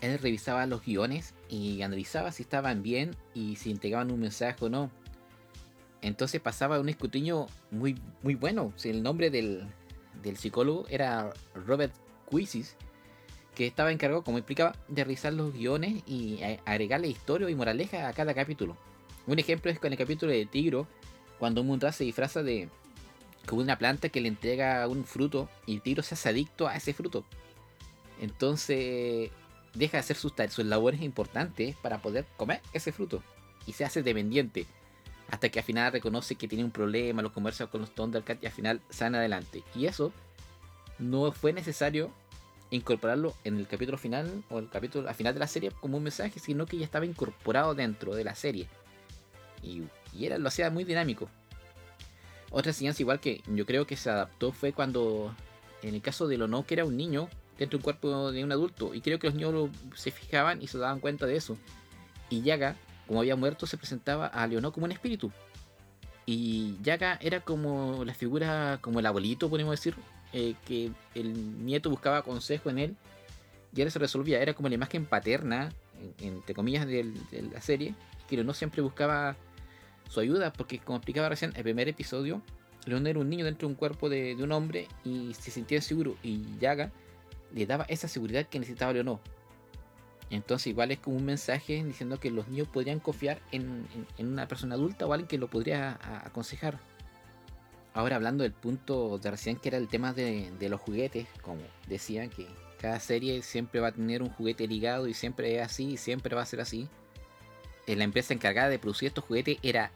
Él 0.00 0.18
revisaba 0.18 0.66
los 0.66 0.84
guiones 0.84 1.34
y 1.50 1.82
analizaba 1.82 2.30
si 2.30 2.44
estaban 2.44 2.82
bien 2.82 3.16
y 3.34 3.56
si 3.56 3.70
entregaban 3.70 4.10
un 4.10 4.20
mensaje 4.20 4.64
o 4.64 4.68
no. 4.68 4.90
Entonces 6.00 6.40
pasaba 6.40 6.80
un 6.80 6.88
escrutinio 6.88 7.48
muy, 7.70 8.00
muy 8.22 8.36
bueno. 8.36 8.72
el 8.84 9.02
nombre 9.02 9.30
del, 9.30 9.66
psicólogo 10.36 10.86
era 10.88 11.32
Robert 11.54 11.92
Quisis, 12.30 12.76
que 13.54 13.66
estaba 13.66 13.90
encargado, 13.90 14.22
como 14.22 14.38
explicaba, 14.38 14.76
de 14.88 15.04
revisar 15.04 15.32
los 15.32 15.52
guiones 15.52 16.02
y 16.06 16.40
agregarle 16.64 17.08
historia 17.08 17.50
y 17.50 17.54
moraleja 17.54 18.08
a 18.08 18.12
cada 18.12 18.32
capítulo. 18.32 18.76
Un 19.26 19.38
ejemplo 19.38 19.70
es 19.70 19.78
con 19.78 19.92
el 19.92 19.98
capítulo 19.98 20.32
de 20.32 20.46
Tigro, 20.46 20.86
cuando 21.38 21.64
Munra 21.64 21.92
se 21.92 22.04
disfraza 22.04 22.42
de, 22.42 22.68
como 23.46 23.60
una 23.60 23.76
planta 23.76 24.08
que 24.08 24.20
le 24.20 24.28
entrega 24.28 24.86
un 24.86 25.04
fruto 25.04 25.48
y 25.66 25.80
tigro 25.80 26.02
se 26.02 26.14
hace 26.14 26.28
adicto 26.28 26.68
a 26.68 26.76
ese 26.76 26.94
fruto. 26.94 27.24
Entonces 28.20 29.30
deja 29.74 29.92
de 29.92 30.00
hacer 30.00 30.16
sus, 30.16 30.32
sus 30.50 30.64
labores 30.64 31.00
importantes 31.02 31.76
para 31.76 32.02
poder 32.02 32.26
comer 32.36 32.60
ese 32.72 32.92
fruto 32.92 33.22
y 33.66 33.72
se 33.72 33.84
hace 33.84 34.02
dependiente. 34.02 34.66
Hasta 35.30 35.48
que 35.48 35.60
al 35.60 35.64
final 35.64 35.92
reconoce 35.92 36.34
que 36.34 36.48
tiene 36.48 36.64
un 36.64 36.72
problema, 36.72 37.22
los 37.22 37.32
conversa 37.32 37.66
con 37.68 37.82
los 37.82 37.94
Thundercats 37.94 38.42
y 38.42 38.46
al 38.46 38.52
final 38.52 38.80
sale 38.90 39.18
adelante. 39.18 39.62
Y 39.76 39.86
eso 39.86 40.12
no 40.98 41.30
fue 41.30 41.52
necesario 41.52 42.12
incorporarlo 42.70 43.34
en 43.44 43.58
el 43.58 43.66
capítulo 43.66 43.98
final 43.98 44.44
o 44.48 44.58
el 44.58 44.68
capítulo 44.68 45.08
al 45.08 45.14
final 45.14 45.34
de 45.34 45.40
la 45.40 45.46
serie 45.46 45.70
como 45.80 45.98
un 45.98 46.04
mensaje, 46.04 46.40
sino 46.40 46.66
que 46.66 46.78
ya 46.78 46.84
estaba 46.84 47.06
incorporado 47.06 47.74
dentro 47.74 48.14
de 48.14 48.24
la 48.24 48.34
serie. 48.34 48.68
Y, 49.62 49.82
y 50.12 50.26
era, 50.26 50.38
lo 50.38 50.48
hacía 50.48 50.70
muy 50.70 50.84
dinámico. 50.84 51.28
Otra 52.50 52.70
enseñanza 52.70 53.02
igual 53.02 53.20
que 53.20 53.42
yo 53.46 53.64
creo 53.66 53.86
que 53.86 53.96
se 53.96 54.10
adaptó 54.10 54.50
fue 54.52 54.72
cuando, 54.72 55.34
en 55.82 55.94
el 55.94 56.02
caso 56.02 56.26
de 56.26 56.38
Lono, 56.38 56.66
que 56.66 56.74
era 56.74 56.84
un 56.84 56.96
niño, 56.96 57.28
dentro 57.60 57.76
de 57.76 57.80
un 57.80 57.84
cuerpo 57.84 58.32
de 58.32 58.42
un 58.42 58.50
adulto. 58.50 58.94
Y 58.94 59.02
creo 59.02 59.18
que 59.20 59.28
los 59.28 59.36
niños 59.36 59.70
se 59.94 60.10
fijaban 60.10 60.60
y 60.60 60.66
se 60.66 60.78
daban 60.78 60.98
cuenta 60.98 61.26
de 61.26 61.36
eso. 61.36 61.56
Y 62.30 62.42
Yaga, 62.42 62.74
como 63.06 63.20
había 63.20 63.36
muerto, 63.36 63.66
se 63.66 63.76
presentaba 63.76 64.26
a 64.26 64.46
Leonor 64.46 64.72
como 64.72 64.86
un 64.86 64.92
espíritu. 64.92 65.30
Y 66.26 66.76
Yaga 66.82 67.18
era 67.20 67.40
como 67.40 68.04
la 68.04 68.14
figura, 68.14 68.78
como 68.80 68.98
el 68.98 69.06
abuelito, 69.06 69.50
podemos 69.50 69.72
decir, 69.72 69.94
eh, 70.32 70.54
que 70.64 70.90
el 71.14 71.64
nieto 71.64 71.90
buscaba 71.90 72.22
consejo 72.22 72.70
en 72.70 72.78
él 72.78 72.96
y 73.74 73.80
ahora 73.80 73.90
se 73.90 73.98
resolvía. 73.98 74.40
Era 74.40 74.54
como 74.54 74.68
la 74.68 74.74
imagen 74.74 75.04
paterna, 75.04 75.70
entre 76.18 76.54
comillas, 76.54 76.86
de 76.86 77.12
la 77.52 77.60
serie, 77.60 77.94
que 78.26 78.36
Leonor 78.36 78.54
siempre 78.54 78.80
buscaba 78.80 79.36
su 80.08 80.20
ayuda, 80.20 80.52
porque 80.52 80.78
como 80.78 80.96
explicaba 80.96 81.28
recién, 81.28 81.52
el 81.56 81.62
primer 81.62 81.88
episodio, 81.88 82.40
Leonor 82.86 83.08
era 83.08 83.18
un 83.18 83.28
niño 83.28 83.44
dentro 83.44 83.68
de 83.68 83.72
un 83.74 83.78
cuerpo 83.78 84.08
de, 84.08 84.34
un 84.40 84.52
hombre 84.52 84.88
y 85.04 85.34
se 85.34 85.50
sentía 85.50 85.82
seguro. 85.82 86.16
Y 86.22 86.42
Yaga 86.58 86.90
le 87.54 87.66
daba 87.66 87.84
esa 87.84 88.08
seguridad 88.08 88.46
que 88.46 88.58
necesitaba 88.58 88.92
Leonor. 88.92 89.20
Entonces 90.30 90.68
igual 90.68 90.92
es 90.92 90.98
como 90.98 91.16
un 91.16 91.24
mensaje 91.24 91.82
diciendo 91.84 92.20
que 92.20 92.30
los 92.30 92.48
niños 92.48 92.68
podrían 92.68 93.00
confiar 93.00 93.40
en, 93.50 93.86
una 94.18 94.46
persona 94.46 94.76
adulta 94.76 95.06
o 95.06 95.12
alguien 95.12 95.28
que 95.28 95.38
lo 95.38 95.48
podría 95.48 95.98
aconsejar. 96.24 96.78
Ahora 97.92 98.14
hablando 98.16 98.44
del 98.44 98.52
punto 98.52 99.18
de 99.18 99.30
recién 99.30 99.56
que 99.56 99.68
era 99.68 99.78
el 99.78 99.88
tema 99.88 100.12
de, 100.12 100.52
los 100.68 100.80
juguetes, 100.80 101.26
como 101.42 101.62
decían 101.88 102.30
que 102.30 102.46
cada 102.80 103.00
serie 103.00 103.42
siempre 103.42 103.80
va 103.80 103.88
a 103.88 103.92
tener 103.92 104.22
un 104.22 104.30
juguete 104.30 104.68
ligado 104.68 105.08
y 105.08 105.14
siempre 105.14 105.56
es 105.56 105.66
así 105.66 105.90
y 105.90 105.96
siempre 105.96 106.36
va 106.36 106.42
a 106.42 106.46
ser 106.46 106.60
así. 106.60 106.88
Eh, 107.88 107.96
la 107.96 108.04
empresa 108.04 108.32
encargada 108.32 108.68
de 108.68 108.78
producir 108.78 109.08
estos 109.08 109.24
juguetes 109.24 109.58
era 109.62 109.90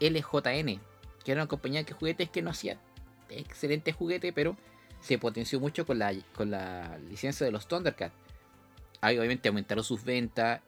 LJN, 0.00 0.80
que 1.24 1.32
era 1.32 1.42
una 1.42 1.48
compañía 1.48 1.82
de 1.82 1.92
juguetes 1.92 2.30
que 2.30 2.40
no 2.40 2.50
hacía 2.50 2.78
excelentes 3.28 3.94
juguetes, 3.94 4.32
pero 4.32 4.56
se 5.02 5.18
potenció 5.18 5.60
mucho 5.60 5.84
con 5.84 5.98
la, 5.98 6.14
con 6.34 6.50
la 6.50 6.98
licencia 7.10 7.44
de 7.44 7.52
los 7.52 7.68
Thundercats 7.68 8.14
ahí 9.02 9.18
obviamente 9.18 9.48
aumentaron 9.48 9.84
sus 9.84 10.02
ventas, 10.02 10.62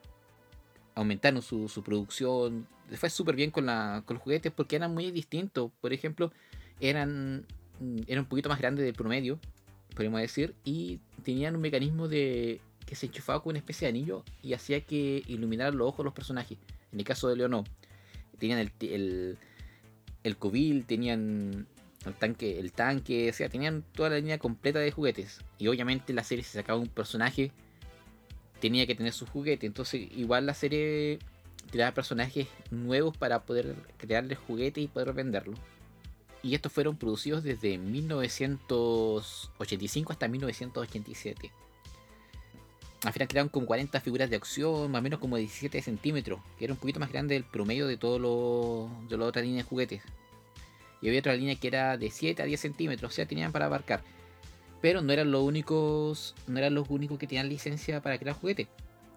aumentaron 0.93 1.41
su, 1.41 1.67
producción. 1.83 2.67
fue 2.95 3.09
súper 3.09 3.35
bien 3.35 3.49
con, 3.49 3.65
la, 3.65 4.03
con 4.05 4.15
los 4.15 4.23
juguetes 4.23 4.51
porque 4.51 4.75
eran 4.75 4.93
muy 4.93 5.09
distintos. 5.09 5.71
Por 5.81 5.93
ejemplo, 5.93 6.31
eran, 6.79 7.45
eran 8.05 8.25
un 8.25 8.29
poquito 8.29 8.49
más 8.49 8.59
grandes 8.59 8.85
del 8.85 8.93
promedio, 8.93 9.39
podemos 9.95 10.21
decir, 10.21 10.53
y 10.63 10.99
tenían 11.23 11.55
un 11.55 11.61
mecanismo 11.61 12.07
de 12.07 12.61
que 12.85 12.95
se 12.95 13.07
enchufaba 13.07 13.41
con 13.41 13.51
una 13.51 13.59
especie 13.59 13.87
de 13.87 13.97
anillo 13.97 14.23
y 14.43 14.53
hacía 14.53 14.81
que 14.81 15.23
iluminaran 15.25 15.75
los 15.75 15.87
ojos 15.87 16.05
los 16.05 16.13
personajes. 16.13 16.59
En 16.91 16.99
el 16.99 17.05
caso 17.05 17.29
de 17.29 17.37
Leonor, 17.37 17.63
tenían 18.37 18.59
el, 18.59 18.71
el, 18.81 19.37
el 20.23 20.37
cubil, 20.37 20.85
tenían 20.85 21.67
el 22.05 22.13
tanque, 22.13 22.59
el 22.59 22.71
tanque, 22.71 23.29
o 23.29 23.33
sea, 23.33 23.49
tenían 23.49 23.83
toda 23.93 24.09
la 24.09 24.17
línea 24.17 24.37
completa 24.37 24.79
de 24.79 24.91
juguetes. 24.91 25.41
Y 25.57 25.67
obviamente 25.67 26.13
la 26.13 26.23
serie 26.23 26.43
se 26.43 26.57
sacaba 26.57 26.79
un 26.79 26.87
personaje 26.87 27.51
tenía 28.59 28.85
que 28.87 28.95
tener 28.95 29.13
su 29.13 29.27
juguete. 29.27 29.67
Entonces, 29.67 30.07
igual 30.15 30.45
la 30.45 30.53
serie 30.53 31.19
tiraba 31.71 31.93
personajes 31.93 32.47
nuevos 32.71 33.17
para 33.17 33.43
poder 33.43 33.75
crearles 33.97 34.39
juguetes 34.39 34.83
y 34.83 34.87
poder 34.87 35.13
venderlo. 35.13 35.55
Y 36.41 36.55
estos 36.55 36.71
fueron 36.71 36.95
producidos 36.97 37.43
desde 37.43 37.77
1985 37.77 40.11
hasta 40.11 40.27
1987. 40.27 41.51
Al 43.03 43.13
final 43.13 43.27
crearon 43.27 43.49
como 43.49 43.67
40 43.67 44.01
figuras 44.01 44.31
de 44.31 44.35
acción, 44.35 44.91
más 44.91 44.99
o 44.99 45.03
menos 45.03 45.19
como 45.19 45.37
17 45.37 45.81
centímetros, 45.81 46.39
que 46.57 46.65
era 46.65 46.73
un 46.73 46.79
poquito 46.79 46.99
más 46.99 47.11
grande 47.11 47.35
del 47.35 47.43
promedio 47.43 47.85
de 47.87 47.97
todos 47.97 48.19
los 48.19 48.89
de 49.09 49.17
la 49.17 49.25
otra 49.25 49.43
línea 49.43 49.61
de 49.63 49.69
juguetes. 49.69 50.01
Y 51.01 51.07
había 51.07 51.19
otra 51.19 51.35
línea 51.35 51.55
que 51.55 51.67
era 51.67 51.97
de 51.97 52.09
7 52.09 52.41
a 52.41 52.45
10 52.45 52.59
centímetros, 52.59 53.11
o 53.11 53.15
sea, 53.15 53.25
tenían 53.25 53.51
para 53.51 53.65
abarcar 53.65 54.01
pero 54.85 55.01
no 55.01 55.11
eran 55.11 55.31
los 55.31 55.41
únicos, 55.41 56.35
no 56.45 56.59
eran 56.59 56.75
los 56.75 56.87
únicos 56.91 57.17
que 57.17 57.25
tenían 57.25 57.49
licencia 57.49 58.01
para 58.01 58.19
crear 58.19 58.35
juguetes. 58.35 58.67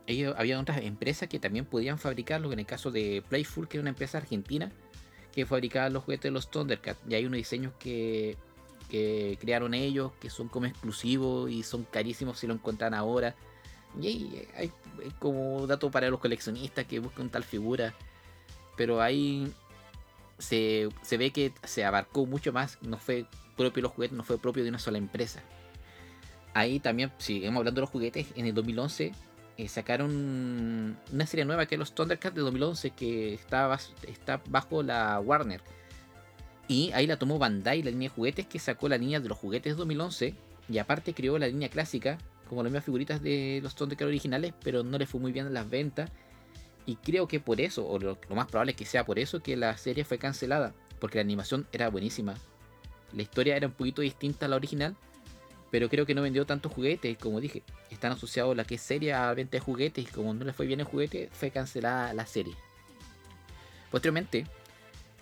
Ellos, 0.07 0.35
había 0.39 0.59
otras 0.59 0.81
empresas 0.83 1.29
que 1.29 1.39
también 1.39 1.67
podían 1.67 1.99
fabricarlo, 1.99 2.51
en 2.55 2.61
el 2.61 2.65
caso 2.65 2.91
de 2.91 3.23
Playful, 3.29 3.69
que 3.69 3.77
era 3.77 3.83
una 3.83 3.91
empresa 3.91 4.17
argentina 4.17 4.73
que 5.35 5.45
fabricaba 5.45 5.91
los 5.91 6.05
juguetes 6.05 6.23
de 6.23 6.31
los 6.31 6.51
Thundercats. 6.51 6.99
Y 7.07 7.17
hay 7.17 7.27
unos 7.27 7.37
diseños 7.37 7.75
que, 7.79 8.39
que 8.89 9.37
crearon 9.39 9.75
ellos, 9.75 10.13
que 10.21 10.31
son 10.31 10.49
como 10.49 10.65
exclusivos 10.65 11.51
y 11.51 11.63
son 11.63 11.85
carísimos 11.85 12.39
si 12.39 12.47
lo 12.47 12.55
encuentran 12.55 12.95
ahora. 12.95 13.35
Y 14.01 14.41
hay, 14.57 14.73
como 15.19 15.67
dato 15.67 15.91
para 15.91 16.09
los 16.09 16.19
coleccionistas 16.19 16.87
que 16.87 16.99
buscan 16.99 17.29
tal 17.29 17.45
figura. 17.45 17.93
Pero 18.75 19.03
ahí 19.03 19.53
se, 20.39 20.89
se, 21.03 21.17
ve 21.17 21.31
que 21.31 21.53
se 21.65 21.85
abarcó 21.85 22.27
mucho 22.27 22.53
más. 22.53 22.79
No 22.83 22.99
fue 22.99 23.27
propio 23.57 23.83
los 23.83 23.93
juguetes, 23.93 24.17
no 24.17 24.25
fue 24.25 24.39
propio 24.39 24.63
de 24.63 24.71
una 24.71 24.79
sola 24.79 24.99
empresa 24.99 25.43
ahí 26.59 26.81
también, 26.81 27.13
seguimos 27.19 27.59
hablando 27.59 27.81
de 27.81 27.83
los 27.83 27.91
juguetes, 27.91 28.27
en 28.35 28.47
el 28.47 28.55
2011 28.55 29.13
eh, 29.57 29.69
sacaron 29.69 30.97
una 31.13 31.27
serie 31.27 31.45
nueva 31.45 31.67
que 31.67 31.75
es 31.75 31.79
los 31.79 31.95
Thundercats 31.95 32.35
de 32.35 32.43
2011 32.43 32.91
que 32.91 33.35
está, 33.35 33.77
está 34.07 34.41
bajo 34.49 34.83
la 34.83 35.21
Warner. 35.21 35.61
Y 36.69 36.93
ahí 36.93 37.07
la 37.07 37.19
tomó 37.19 37.39
Bandai, 37.39 37.83
la 37.83 37.91
línea 37.91 38.09
de 38.09 38.15
juguetes, 38.15 38.47
que 38.47 38.59
sacó 38.59 38.89
la 38.89 38.99
línea 38.99 39.21
de 39.21 39.29
los 39.29 39.39
juguetes 39.39 39.73
de 39.73 39.79
2011 39.79 40.35
y 40.69 40.79
aparte 40.79 41.15
creó 41.15 41.39
la 41.39 41.49
línea 41.49 41.71
clásica, 41.71 42.19
como 42.49 42.63
las 42.63 42.71
mismas 42.71 42.85
figuritas 42.85 43.23
de 43.23 43.61
los 43.63 43.75
Thundercats 43.75 44.07
originales, 44.07 44.53
pero 44.63 44.85
no 44.85 44.99
le 44.99 45.07
fue 45.07 45.21
muy 45.21 45.33
bien 45.33 45.47
en 45.47 45.55
las 45.55 45.69
ventas. 45.69 46.11
Y 46.89 46.97
creo 46.97 47.29
que 47.29 47.39
por 47.39 47.61
eso, 47.61 47.87
o 47.87 47.99
lo, 47.99 48.17
más 48.31 48.47
probable 48.47 48.71
es 48.71 48.77
que 48.79 48.87
sea 48.87 49.05
por 49.05 49.19
eso, 49.19 49.41
que 49.41 49.59
la 49.59 49.77
serie 49.77 50.07
fue 50.07 50.17
cancelada, 50.17 50.73
porque 50.99 51.19
la 51.19 51.21
animación 51.21 51.67
era 51.71 51.91
buenísima. 51.91 52.35
La 53.13 53.21
historia 53.21 53.59
era 53.59 53.67
un 53.67 53.75
poquito 53.75 54.01
distinta 54.01 54.47
a 54.47 54.49
la 54.49 54.57
original, 54.57 54.97
pero 55.71 55.91
creo 55.91 56.07
que 56.07 56.15
no 56.15 56.23
vendió 56.23 56.47
tantos 56.47 56.73
juguetes, 56.73 57.19
como 57.19 57.43
dije, 57.43 57.63
están 57.91 58.13
asociados 58.13 58.57
la 58.57 58.65
que 58.65 58.77
es 58.77 58.81
serie 58.81 59.13
a 59.13 59.35
venta 59.35 59.59
de 59.59 59.61
juguetes 59.61 60.03
y 60.03 60.07
como 60.07 60.33
no 60.33 60.47
le 60.47 60.55
fue 60.55 60.65
bien 60.65 60.81
el 60.81 60.87
juguete, 60.87 61.29
fue 61.31 61.51
cancelada 61.51 62.15
la 62.15 62.25
serie. 62.25 62.55
Posteriormente, 63.91 64.47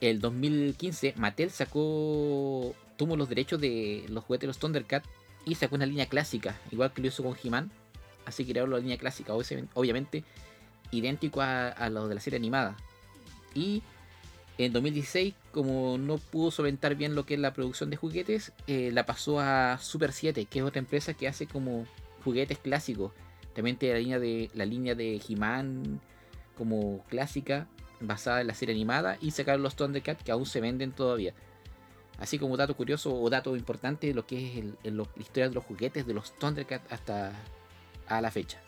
el 0.01 0.21
2015, 0.21 1.15
Mattel 1.17 1.51
sacó, 1.51 2.77
tuvo 2.97 3.17
los 3.17 3.29
derechos 3.29 3.61
de 3.61 4.07
los 4.09 4.23
juguetes 4.23 4.43
de 4.43 4.47
los 4.47 4.59
Thundercats 4.59 5.09
y 5.45 5.57
sacó 5.57 5.75
una 5.75 5.87
línea 5.87 6.07
clásica, 6.07 6.61
igual 6.71 6.93
que 6.93 7.03
lo 7.03 7.09
hizo 7.09 7.25
con 7.25 7.37
He-Man, 7.43 7.73
así 8.25 8.45
que 8.45 8.53
crearon 8.53 8.71
la 8.71 8.79
línea 8.79 8.99
clásica, 8.99 9.35
obviamente 9.35 10.23
idéntico 10.90 11.40
a, 11.40 11.88
los 11.90 12.09
de 12.09 12.14
la 12.14 12.21
serie 12.21 12.38
animada. 12.38 12.76
Y 13.55 13.83
en 14.59 14.73
2016, 14.73 15.35
como 15.52 15.99
no 15.99 16.19
pudo 16.19 16.50
solventar 16.50 16.95
bien 16.95 17.14
lo 17.14 17.26
que 17.26 17.35
es 17.35 17.40
la 17.40 17.52
producción 17.52 17.90
de 17.90 17.97
juguetes, 17.97 18.52
eh, 18.66 18.90
la 18.93 19.07
pasó 19.07 19.40
a 19.40 19.78
Super 19.78 20.12
7, 20.12 20.47
que 20.47 20.59
es 20.61 20.64
otra 20.64 20.78
empresa 20.78 21.14
que 21.14 21.28
hace 21.28 21.47
como 21.47 21.87
juguetes 22.25 22.59
clásicos. 22.59 23.12
También 23.55 23.76
tiene 23.76 23.95
la 23.95 24.00
línea 24.00 24.19
de 24.19 24.50
la 24.55 24.64
línea 24.66 24.95
de 24.95 25.21
He-Man 25.26 26.00
como 26.57 27.05
clásica, 27.09 27.66
basada 28.00 28.40
en 28.40 28.47
la 28.47 28.55
serie 28.55 28.75
animada, 28.75 29.16
y 29.21 29.31
sacaron 29.31 29.62
los 29.62 29.76
Thundercats 29.76 30.23
que 30.23 30.33
aún 30.33 30.47
se 30.47 30.61
venden 30.61 30.93
todavía. 30.93 31.35
Así 32.19 32.38
como 32.38 32.57
dato 32.57 32.75
curioso 32.76 33.14
o 33.14 33.28
dato 33.28 33.57
importante, 33.57 34.14
lo 34.14 34.26
que 34.26 34.59
es 34.59 34.64
la 34.93 35.05
historia 35.19 35.49
de 35.49 35.55
los 35.55 35.64
juguetes 35.64 36.07
de 36.07 36.14
los 36.14 36.33
Thundercats 36.38 36.90
hasta 36.90 37.33
a 38.09 38.21
la 38.21 38.31
fecha. 38.31 38.59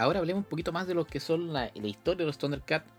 Ahora 0.00 0.20
hablemos 0.20 0.44
un 0.44 0.48
poquito 0.48 0.72
más 0.72 0.86
de 0.86 0.94
lo 0.94 1.04
que 1.04 1.20
son 1.20 1.52
la, 1.52 1.70
historia 1.74 2.20
de 2.20 2.24
los 2.24 2.38
Thundercats 2.38 2.90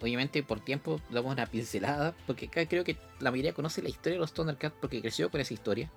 obviamente 0.00 0.42
por 0.42 0.58
tiempo 0.60 1.00
damos 1.10 1.32
una 1.32 1.46
pincelada, 1.46 2.12
porque 2.26 2.46
acá 2.46 2.66
creo 2.66 2.82
que 2.82 2.96
la 3.20 3.30
mayoría 3.30 3.52
conoce 3.52 3.82
la 3.82 3.88
historia 3.88 4.14
de 4.14 4.20
los 4.20 4.32
Thundercats 4.32 4.74
porque 4.80 5.00
creció 5.00 5.30
con 5.30 5.40
esa 5.40 5.54
historia. 5.54 5.90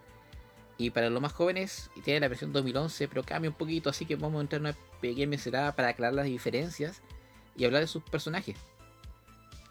Y 0.77 0.91
para 0.91 1.09
los 1.09 1.21
más 1.21 1.31
jóvenes, 1.33 1.89
tiene 2.03 2.19
la 2.19 2.27
versión 2.27 2.53
2011, 2.53 3.07
pero 3.07 3.23
cambia 3.23 3.49
un 3.49 3.55
poquito, 3.55 3.89
así 3.89 4.05
que 4.05 4.15
vamos 4.15 4.39
a 4.39 4.41
entrar 4.41 4.59
en 4.59 4.67
una 4.67 4.75
pequeña 5.01 5.27
pincelada 5.29 5.71
para 5.75 5.87
aclarar 5.87 6.13
las 6.13 6.25
diferencias 6.25 7.01
y 7.55 7.65
hablar 7.65 7.81
de 7.81 7.87
sus 7.87 8.03
personajes. 8.03 8.57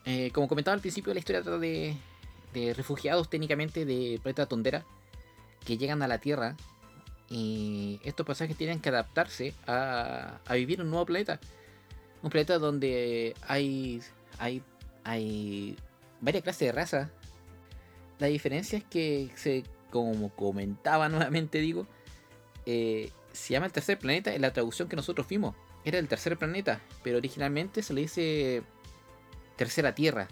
Eh, 0.05 0.31
como 0.33 0.49
comentaba 0.49 0.75
al 0.75 0.81
principio, 0.81 1.13
la 1.13 1.21
historia 1.21 1.43
trata 1.43 1.59
de, 1.59 1.95
de 2.55 2.75
refugiados 2.75 3.31
técnicamente 3.31 3.85
de 3.85 4.19
planeta 4.21 4.47
Tondera 4.47 4.85
que 5.65 5.79
llegan 5.79 6.03
a 6.03 6.09
la 6.09 6.19
Tierra 6.19 6.57
y 7.35 7.99
estos 8.05 8.27
personajes 8.27 8.59
tienen 8.59 8.81
que 8.81 8.91
adaptarse 8.91 9.55
a, 9.67 10.41
a 10.45 10.55
vivir 10.55 10.81
en 10.81 10.87
un 10.87 10.91
nuevo 10.91 11.07
planeta. 11.07 11.41
Un 12.23 12.31
planeta 12.31 12.59
donde 12.59 13.35
hay 13.49 14.03
hay, 14.39 14.63
hay 15.05 15.77
varias 16.21 16.43
clases 16.43 16.69
de 16.69 16.73
raza. 16.73 17.11
La 18.19 18.27
diferencia 18.27 18.79
es 18.79 18.85
que, 18.85 19.31
se, 19.37 19.65
como 19.91 20.31
comentaba 20.31 21.09
nuevamente, 21.09 21.59
digo, 21.59 21.87
eh, 22.67 23.11
se 23.33 23.53
llama 23.53 23.67
el 23.67 23.73
tercer 23.73 23.99
planeta 23.99 24.35
en 24.35 24.43
la 24.43 24.53
traducción 24.53 24.89
que 24.89 24.97
nosotros 24.97 25.27
fuimos. 25.27 25.55
Era 25.85 25.99
el 25.99 26.09
tercer 26.09 26.37
planeta, 26.37 26.81
pero 27.03 27.19
originalmente 27.19 27.83
se 27.83 27.95
le 27.95 28.03
dice 28.03 28.63
tercera 29.57 29.95
tierra. 29.95 30.29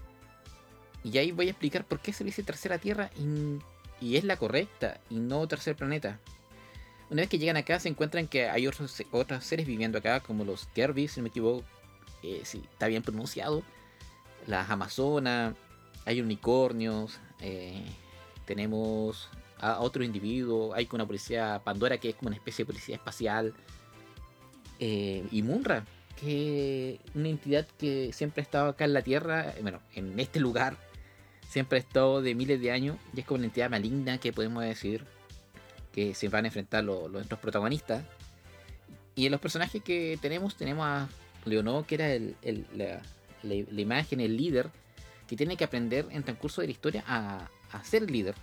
Y 1.03 1.19
ahí 1.19 1.33
voy 1.33 1.49
a 1.49 1.51
explicar 1.51 1.85
por 1.85 2.01
qué 2.01 2.13
se 2.13 2.25
le 2.25 2.29
dice 2.29 2.43
tercera 2.43 2.79
tierra 2.79 3.11
y, 3.19 3.59
y 4.05 4.17
es 4.17 4.25
la 4.25 4.37
correcta 4.37 5.01
y 5.09 5.19
no 5.19 5.47
tercer 5.49 5.75
planeta. 5.77 6.21
Una 7.11 7.23
vez 7.23 7.29
que 7.29 7.39
llegan 7.39 7.57
acá 7.57 7.81
se 7.81 7.89
encuentran 7.89 8.29
que 8.29 8.49
hay 8.49 8.67
otros, 8.67 9.03
otros 9.11 9.45
seres 9.45 9.67
viviendo 9.67 9.99
acá, 9.99 10.21
como 10.21 10.45
los 10.45 10.67
Kirby, 10.67 11.09
si 11.09 11.21
no 11.21 11.25
me 11.25 11.29
equivoco, 11.31 11.65
eh, 12.23 12.43
si 12.45 12.59
está 12.59 12.87
bien 12.87 13.03
pronunciado 13.03 13.63
las 14.47 14.71
Amazonas, 14.71 15.55
hay 16.05 16.21
unicornios, 16.21 17.19
eh, 17.41 17.85
tenemos 18.45 19.29
a 19.59 19.81
otro 19.81 20.03
individuo. 20.03 20.75
Hay 20.75 20.89
una 20.93 21.07
policía 21.07 21.61
Pandora 21.65 21.99
que 21.99 22.11
es 22.11 22.15
como 22.15 22.29
una 22.29 22.37
especie 22.37 22.65
de 22.65 22.67
policía 22.67 22.97
espacial. 22.97 23.55
Eh, 24.79 25.27
y 25.31 25.43
Munra, 25.43 25.85
que 26.19 27.01
una 27.15 27.29
entidad 27.29 27.67
que 27.79 28.13
siempre 28.13 28.41
ha 28.41 28.45
estado 28.45 28.69
acá 28.71 28.85
en 28.85 28.95
la 28.95 29.03
Tierra, 29.03 29.55
bueno, 29.63 29.81
en 29.95 30.19
este 30.19 30.41
lugar, 30.41 30.77
siempre 31.49 31.79
ha 31.79 31.81
estado 31.81 32.23
de 32.23 32.35
miles 32.35 32.61
de 32.61 32.73
años. 32.73 32.97
Y 33.15 33.21
es 33.21 33.27
como 33.27 33.39
una 33.39 33.47
entidad 33.47 33.71
maligna 33.71 34.19
que 34.19 34.33
podemos 34.33 34.65
decir 34.65 35.05
que 35.93 36.15
se 36.15 36.29
van 36.29 36.45
a 36.45 36.49
enfrentar 36.49 36.85
los, 36.85 37.11
nuestros 37.11 37.41
protagonistas. 37.41 38.05
Y 39.15 39.27
en 39.27 39.33
los 39.33 39.41
personajes 39.41 39.83
que 39.83 40.19
tenemos, 40.21 40.57
tenemos 40.57 40.87
a 40.87 41.09
Leonor, 41.45 41.85
que 41.85 41.97
era 41.97 42.13
el, 42.13 42.37
la, 42.75 43.03
la, 43.43 43.81
imagen, 43.81 44.21
el 44.21 44.37
líder, 44.37 44.71
que 45.27 45.37
tiene 45.37 45.57
que 45.57 45.65
aprender 45.65 46.07
en 46.11 46.23
transcurso 46.23 46.61
de 46.61 46.69
la 46.69 46.73
historia 46.73 47.05
a, 47.07 47.49
a 47.73 47.85
ser 47.85 48.11
líder, 48.11 48.35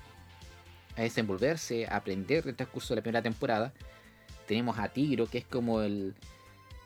a 0.95 1.01
desenvolverse, 1.01 1.87
a 1.87 1.97
aprender 1.97 2.43
en 2.43 2.49
el 2.49 2.55
transcurso 2.55 2.93
de 2.93 2.97
la 2.97 3.03
primera 3.03 3.21
temporada. 3.21 3.73
Tenemos 4.47 4.77
a 4.79 4.89
Tigro, 4.89 5.27
que 5.27 5.39
es 5.39 5.45
como 5.45 5.81
el 5.81 6.15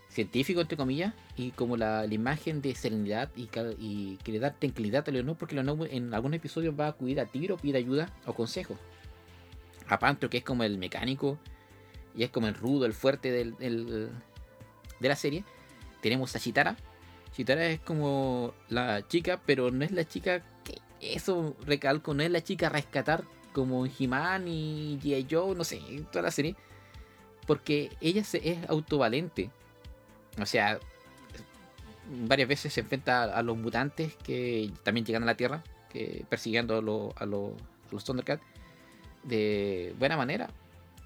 científico, 0.09 0.61
entre 0.61 0.77
comillas, 0.77 1.13
y 1.37 1.51
como 1.51 1.77
la, 1.77 2.05
imagen 2.05 2.61
de 2.61 2.75
serenidad 2.75 3.29
y, 3.35 3.49
y, 3.79 4.17
que 4.17 4.31
le 4.31 4.39
da 4.39 4.51
tranquilidad 4.51 5.07
a 5.07 5.11
Leonor, 5.11 5.37
porque 5.37 5.55
Leonor 5.55 5.87
en 5.89 6.13
algunos 6.13 6.37
episodios 6.37 6.75
va 6.77 6.87
a 6.87 6.89
acudir 6.89 7.19
a 7.19 7.25
Tigro, 7.25 7.57
pide 7.57 7.77
ayuda 7.77 8.09
o 8.25 8.33
consejo. 8.33 8.77
A 9.91 9.99
Pantro, 9.99 10.29
que 10.29 10.37
es 10.37 10.43
como 10.43 10.63
el 10.63 10.77
mecánico, 10.77 11.37
y 12.15 12.23
es 12.23 12.29
como 12.29 12.47
el 12.47 12.53
rudo, 12.53 12.85
el 12.85 12.93
fuerte 12.93 13.29
del, 13.31 13.55
de 13.57 15.09
la 15.09 15.15
serie. 15.17 15.43
Tenemos 16.01 16.33
a 16.35 16.39
Chitara. 16.39 16.77
Chitara 17.35 17.65
es 17.67 17.81
como 17.81 18.53
la 18.69 19.05
chica, 19.07 19.41
pero 19.45 19.69
no 19.69 19.83
es 19.83 19.91
la 19.91 20.05
chica 20.05 20.43
que 20.63 20.79
eso 21.01 21.55
recalco, 21.65 22.13
no 22.13 22.23
es 22.23 22.31
la 22.31 22.41
chica 22.41 22.67
a 22.67 22.69
rescatar 22.69 23.25
como 23.51 23.85
He-Man 23.85 24.47
y 24.47 24.97
G.I. 25.01 25.27
Joe, 25.29 25.55
no 25.55 25.65
sé, 25.65 25.81
toda 26.09 26.23
la 26.23 26.31
serie. 26.31 26.55
Porque 27.45 27.91
ella 27.99 28.21
es 28.21 28.69
autovalente. 28.69 29.49
O 30.41 30.45
sea, 30.45 30.79
varias 32.27 32.47
veces 32.47 32.71
se 32.71 32.79
enfrenta 32.79 33.23
a, 33.23 33.43
los 33.43 33.57
mutantes 33.57 34.15
que 34.23 34.71
también 34.83 35.05
llegan 35.05 35.23
a 35.23 35.25
la 35.25 35.35
Tierra, 35.35 35.63
persiguiendo 36.29 37.13
a, 37.17 37.25
los 37.25 38.03
Thundercats 38.05 38.50
de 39.23 39.95
buena 39.99 40.17
manera. 40.17 40.49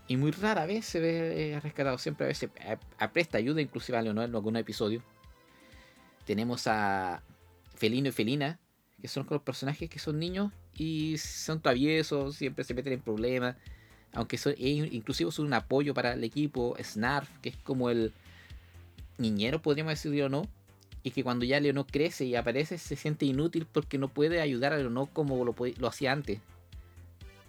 Y 0.08 0.18
muy 0.18 0.32
rara 0.32 0.66
vez 0.66 0.86
se 0.86 1.00
ve 1.00 1.54
eh, 1.54 1.60
rescatado. 1.60 1.98
Siempre 1.98 2.26
a 2.26 2.28
veces 2.28 2.50
apresta 3.00 3.38
ayuda, 3.38 3.62
inclusive 3.62 3.98
a 3.98 4.02
Leonor 4.02 4.30
en 4.30 4.36
algunos 4.36 4.62
episodios. 4.62 5.04
Tenemos 6.26 6.68
a 6.68 7.24
Felino 7.76 8.10
y 8.10 8.12
Felina, 8.12 8.60
que 9.02 9.08
son 9.08 9.26
los 9.30 9.42
personajes 9.42 9.90
que 9.90 10.00
son 10.00 10.20
niños 10.20 10.52
y 10.74 11.18
son 11.18 11.62
traviesos, 11.62 12.36
siempre 12.36 12.64
se 12.64 12.74
meten 12.74 12.94
en 12.94 13.02
problemas. 13.02 13.56
Aunque 14.14 14.38
son, 14.38 14.54
inclusive 14.58 15.32
son 15.32 15.48
un 15.48 15.54
apoyo 15.54 15.94
para 15.94 16.14
el 16.14 16.24
equipo. 16.24 16.76
Snarf, 16.82 17.30
que 17.40 17.50
es 17.50 17.58
como 17.58 17.90
el 17.90 18.14
niñero, 19.18 19.62
podríamos 19.62 19.92
decirlo 19.92 20.28
o 20.28 20.30
no. 20.30 20.44
Y 21.04 21.12
que 21.12 21.24
cuando 21.24 21.46
ya 21.46 21.60
Leonor 21.60 21.86
crece 21.86 22.26
y 22.26 22.36
aparece, 22.36 22.78
se 22.78 22.96
siente 22.96 23.26
inútil 23.26 23.68
porque 23.72 23.98
no 23.98 24.08
puede 24.08 24.42
ayudar 24.42 24.74
a 24.74 24.78
Leonor 24.78 25.10
como 25.12 25.44
lo, 25.44 25.56
lo 25.78 25.88
hacía 25.88 26.12
antes. 26.12 26.40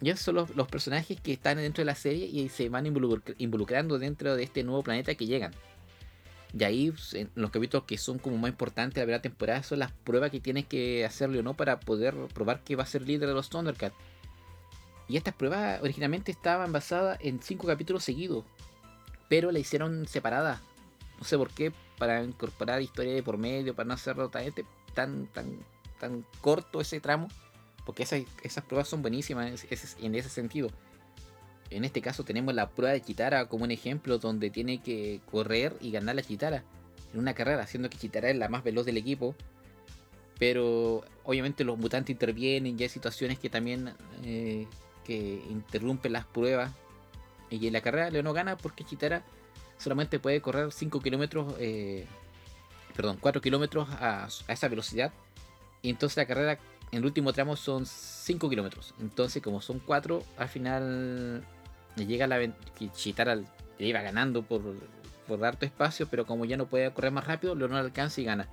Y 0.00 0.11
esos 0.11 0.25
son 0.25 0.35
los, 0.35 0.69
personajes 0.69 1.21
que 1.21 1.33
están 1.33 1.57
dentro 1.57 1.81
de 1.81 1.87
la 1.87 1.95
serie 1.95 2.26
y 2.26 2.49
se 2.49 2.69
van 2.69 2.87
involucrando 2.87 3.99
dentro 3.99 4.37
de 4.37 4.43
este 4.43 4.62
nuevo 4.62 4.83
planeta 4.83 5.15
que 5.15 5.26
llegan. 5.26 5.53
Y 6.59 6.65
ahí, 6.65 6.93
en 7.12 7.31
los 7.35 7.50
capítulos 7.50 7.85
que 7.87 7.99
son 7.99 8.19
como 8.19 8.37
más 8.38 8.50
importantes 8.50 8.95
de 8.95 9.00
la 9.00 9.05
primera 9.05 9.23
temporada, 9.23 9.62
son 9.62 9.79
las 9.79 9.93
pruebas 9.93 10.31
que 10.31 10.41
tienes 10.41 10.67
que 10.67 11.05
hacerle 11.05 11.41
o 11.41 11.43
no 11.43 11.55
para 11.55 11.81
poder 11.81 12.15
probar 12.35 12.62
que 12.62 12.76
va 12.76 12.83
a 12.83 12.87
ser 12.87 13.03
líder 13.03 13.29
de 13.29 13.35
los 13.35 13.49
Thundercats. 13.49 13.97
Y 15.09 15.17
estas 15.17 15.35
pruebas 15.35 15.81
originalmente 15.83 16.33
estaban 16.33 16.73
basadas 16.73 17.19
en 17.21 17.41
cinco 17.43 17.67
capítulos 17.67 18.05
seguidos, 18.05 18.45
pero 19.29 19.53
la 19.53 19.59
hicieron 19.59 20.07
separada. 20.07 20.61
No 21.19 21.25
sé 21.25 21.38
por 21.38 21.50
qué, 21.50 21.73
para 21.99 22.23
incorporar 22.23 22.83
historia 22.83 23.15
de 23.15 23.23
por 23.23 23.38
medio, 23.38 23.75
para 23.75 23.88
no 23.88 23.94
hacerlo 23.94 24.29
tan, 24.29 24.53
tan, 24.94 25.27
tan, 25.27 25.59
tan 25.99 26.25
corto 26.40 26.81
ese 26.81 27.01
tramo. 27.01 27.29
Porque 27.87 28.03
esas, 28.03 28.64
pruebas 28.64 28.88
son 28.88 29.01
buenísimas 29.01 29.64
en 30.01 30.14
ese 30.14 30.29
sentido. 30.29 30.70
En 31.70 31.85
este 31.85 32.03
caso 32.03 32.25
tenemos 32.25 32.55
la 32.55 32.68
prueba 32.68 32.92
de 32.92 33.01
Chitara 33.01 33.46
como 33.46 33.64
un 33.64 33.70
ejemplo 33.70 34.18
donde 34.18 34.51
tiene 34.51 34.83
que 34.83 35.20
correr 35.31 35.77
y 35.81 35.92
ganar 35.92 36.16
la 36.16 36.22
Chitara 36.22 36.62
en 37.12 37.20
una 37.20 37.35
carrera, 37.35 37.66
siendo 37.66 37.88
que 37.88 37.96
Chitara 37.96 38.31
es 38.31 38.37
la 38.37 38.49
más 38.49 38.62
veloz 38.62 38.87
del 38.87 38.96
equipo. 38.96 39.35
Pero 40.38 41.05
obviamente 41.25 41.64
los 41.64 41.79
mutantes 41.79 42.11
intervienen 42.11 42.79
y 42.79 42.83
hay 42.83 42.88
situaciones 42.88 43.38
que 43.38 43.49
también 43.49 43.94
eh, 44.22 44.66
que 45.05 45.42
interrumpen 45.49 46.12
las 46.12 46.27
pruebas. 46.27 46.72
Y 47.49 47.66
en 47.66 47.72
la 47.72 47.81
carrera 47.81 48.11
no 48.22 48.33
gana 48.33 48.57
porque 48.59 48.85
Chitara 48.85 49.25
solamente 49.79 50.18
puede 50.18 50.40
correr 50.40 50.72
5 50.72 51.01
kilómetros, 51.01 51.55
eh, 51.59 52.07
perdón, 52.94 53.18
4 53.20 53.40
kilómetros 53.40 53.88
a 53.92 54.29
esa 54.49 54.68
velocidad. 54.68 55.12
Y 55.83 55.90
entonces 55.90 56.16
la 56.16 56.27
carrera 56.27 56.59
en 56.92 56.99
el 56.99 57.05
último 57.05 57.33
tramo 57.33 57.57
son 57.57 57.85
5 57.87 58.49
kilómetros. 58.49 58.94
Entonces, 59.01 59.42
como 59.42 59.61
son 59.61 59.81
4, 59.81 60.22
al 60.37 60.49
final 60.49 61.44
llega 61.96 62.27
la 62.27 62.38
Chitara 62.92 63.38
iba 63.79 64.01
ganando 64.01 64.42
por, 64.42 64.62
por 65.27 65.44
harto 65.44 65.66
espacio, 65.66 66.07
pero 66.09 66.27
como 66.27 66.44
ya 66.44 66.57
no 66.57 66.66
puede 66.66 66.90
correr 66.92 67.12
más 67.12 67.27
rápido, 67.27 67.55
Leonor 67.55 67.79
alcanza 67.79 68.20
y 68.20 68.25
gana. 68.25 68.49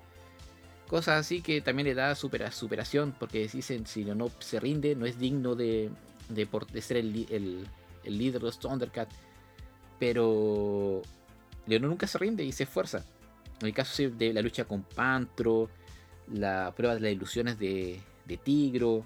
Cosas 0.88 1.20
así 1.20 1.40
que 1.40 1.60
también 1.60 1.86
le 1.86 1.94
da 1.94 2.14
superación, 2.14 3.14
porque 3.18 3.48
dicen 3.48 3.86
si 3.86 4.04
Leonor 4.04 4.30
se 4.40 4.60
rinde, 4.60 4.94
no 4.94 5.06
es 5.06 5.18
digno 5.18 5.54
de, 5.54 5.90
de, 6.28 6.82
ser 6.82 6.98
el, 6.98 7.26
el, 7.30 7.66
el, 8.04 8.18
líder 8.18 8.40
de 8.40 8.46
los 8.46 8.58
Thundercats. 8.58 9.14
Pero 9.98 11.02
Leonor 11.66 11.88
nunca 11.88 12.06
se 12.06 12.18
rinde 12.18 12.44
y 12.44 12.52
se 12.52 12.64
esfuerza. 12.64 13.04
En 13.60 13.68
el 13.68 13.74
caso 13.74 14.02
de 14.10 14.32
la 14.32 14.42
lucha 14.42 14.64
con 14.64 14.82
Pantro, 14.82 15.70
la 16.30 16.72
prueba 16.76 16.94
de 16.94 17.00
las 17.00 17.12
ilusiones 17.12 17.58
de, 17.58 18.00
de 18.24 18.36
Tigro 18.36 19.04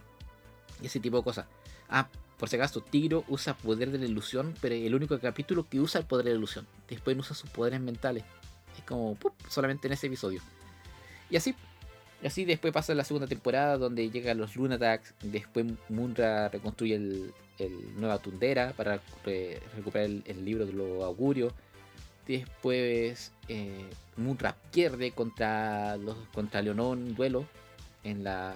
y 0.83 0.87
ese 0.87 1.01
tipo 1.01 1.19
de 1.19 1.25
cosas. 1.25 1.47
Ah, 1.89 2.09
por 2.39 2.49
si 2.49 2.57
acaso, 2.57 2.81
Tigro 2.81 3.25
usa 3.29 3.55
poder 3.55 3.91
de 3.91 3.99
la 3.99 4.07
ilusión, 4.07 4.55
pero 4.61 4.75
el 4.75 4.95
único 4.95 5.19
capítulo 5.19 5.69
que 5.69 5.81
usa 5.81 6.01
el 6.01 6.07
poder 6.07 6.25
de 6.25 6.33
la 6.33 6.39
ilusión. 6.39 6.67
Después 6.89 7.17
no 7.17 7.23
usa 7.23 7.35
sus 7.35 7.51
poderes 7.51 7.81
mentales. 7.81 8.25
Es 8.77 8.85
como 8.85 9.19
solamente 9.49 9.89
en 9.89 9.95
ese 9.95 10.07
episodio. 10.07 10.41
Y 11.31 11.37
así, 11.37 11.57
y 12.23 12.27
así 12.27 12.45
después 12.45 12.73
pasa 12.73 12.95
la 12.95 13.05
segunda 13.05 13.27
temporada 13.27 13.77
donde 13.77 14.09
llegan 14.11 14.39
los 14.39 14.55
Lunatax. 14.55 15.15
Después 15.23 15.67
Munra 15.89 16.49
reconstruye 16.49 16.95
el, 16.95 17.35
Nueva 17.97 18.19
Tundera 18.19 18.73
para 18.77 19.01
recuperar 19.25 20.09
el, 20.25 20.45
libro 20.45 20.65
de 20.65 20.73
los 20.73 21.03
augurios. 21.03 21.53
Después 22.25 23.33
eh, 23.49 23.91
Munra 24.17 24.55
pierde 24.71 25.11
contra, 25.11 25.97
los, 25.97 26.17
contra 26.33 26.63
Leonón 26.63 27.17
duelo 27.17 27.47
en 28.05 28.23
la, 28.23 28.55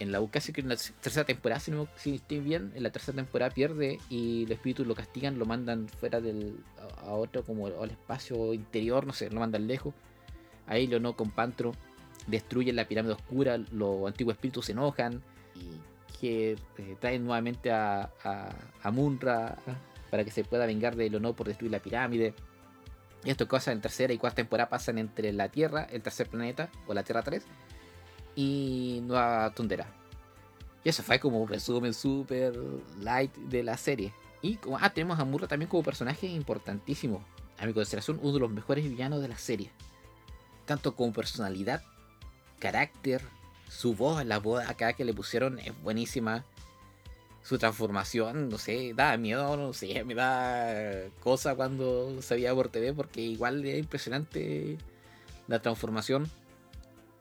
en 0.00 0.12
la 0.12 0.24
casi 0.30 0.52
que 0.52 0.60
en 0.60 0.68
la 0.68 0.76
tercera 0.76 1.24
temporada, 1.24 1.60
si 1.60 1.70
no 1.70 1.88
si 1.96 2.16
estoy 2.16 2.40
bien, 2.40 2.72
en 2.74 2.82
la 2.82 2.90
tercera 2.90 3.16
temporada 3.16 3.50
pierde 3.50 3.98
y 4.08 4.42
los 4.46 4.52
espíritus 4.52 4.86
lo 4.86 4.94
castigan, 4.94 5.38
lo 5.38 5.46
mandan 5.46 5.88
fuera 5.88 6.20
del 6.20 6.56
a, 6.98 7.12
otro 7.12 7.44
como 7.44 7.66
al 7.66 7.90
espacio 7.90 8.54
interior, 8.54 9.06
no 9.06 9.12
sé, 9.12 9.30
lo 9.30 9.40
mandan 9.40 9.66
lejos. 9.66 9.94
Ahí 10.66 10.86
no 10.86 11.16
con 11.16 11.30
Pantro 11.30 11.72
destruyen 12.26 12.76
la 12.76 12.86
pirámide 12.86 13.14
oscura, 13.14 13.58
los 13.72 14.06
antiguos 14.06 14.34
espíritus 14.34 14.66
se 14.66 14.72
enojan 14.72 15.22
y 15.54 16.18
que 16.20 16.52
eh, 16.52 16.96
traen 17.00 17.24
nuevamente 17.24 17.70
a, 17.70 18.10
a, 18.82 18.90
Munra 18.90 19.56
para 20.10 20.24
que 20.24 20.30
se 20.30 20.44
pueda 20.44 20.66
vengar 20.66 20.96
de 20.96 21.08
Lono 21.10 21.34
por 21.34 21.46
destruir 21.46 21.72
la 21.72 21.78
pirámide. 21.78 22.34
Y 23.24 23.30
esto 23.30 23.48
cosas 23.48 23.74
en 23.74 23.80
tercera 23.80 24.12
y 24.12 24.18
cuarta 24.18 24.36
temporada 24.36 24.68
pasan 24.68 24.98
entre 24.98 25.32
la 25.32 25.48
Tierra, 25.48 25.86
el 25.90 26.02
tercer 26.02 26.28
planeta, 26.28 26.70
o 26.86 26.94
la 26.94 27.02
Tierra 27.02 27.22
3, 27.22 27.44
y 28.38 29.00
Nueva 29.02 29.52
Tundera. 29.52 29.88
Y 30.84 30.88
eso 30.88 31.02
fue 31.02 31.18
como 31.18 31.42
un 31.42 31.48
resumen 31.48 31.92
super 31.92 32.54
light 33.00 33.34
de 33.34 33.64
la 33.64 33.76
serie. 33.76 34.14
Y 34.42 34.58
como, 34.58 34.78
ah, 34.80 34.90
tenemos 34.90 35.18
a 35.18 35.24
Murra 35.24 35.48
también 35.48 35.68
como 35.68 35.82
personaje 35.82 36.28
importantísimo. 36.28 37.24
A 37.58 37.66
mi 37.66 37.72
consideración, 37.72 38.20
uno 38.22 38.34
de 38.34 38.38
los 38.38 38.50
mejores 38.50 38.88
villanos 38.88 39.20
de 39.20 39.26
la 39.26 39.36
serie. 39.36 39.72
Tanto 40.66 40.94
como 40.94 41.12
personalidad, 41.12 41.82
carácter, 42.60 43.22
su 43.68 43.96
voz, 43.96 44.24
la 44.24 44.38
voz 44.38 44.64
acá 44.68 44.92
que 44.92 45.04
le 45.04 45.14
pusieron 45.14 45.58
es 45.58 45.72
buenísima. 45.82 46.44
Su 47.42 47.58
transformación, 47.58 48.50
no 48.50 48.58
sé, 48.58 48.94
da 48.94 49.16
miedo, 49.16 49.56
no 49.56 49.72
sé, 49.72 50.04
me 50.04 50.14
da 50.14 51.08
cosa 51.24 51.56
cuando 51.56 52.22
se 52.22 52.36
veía 52.36 52.54
por 52.54 52.68
TV 52.68 52.92
porque 52.92 53.20
igual 53.20 53.64
es 53.64 53.80
impresionante 53.80 54.78
la 55.48 55.60
transformación 55.60 56.30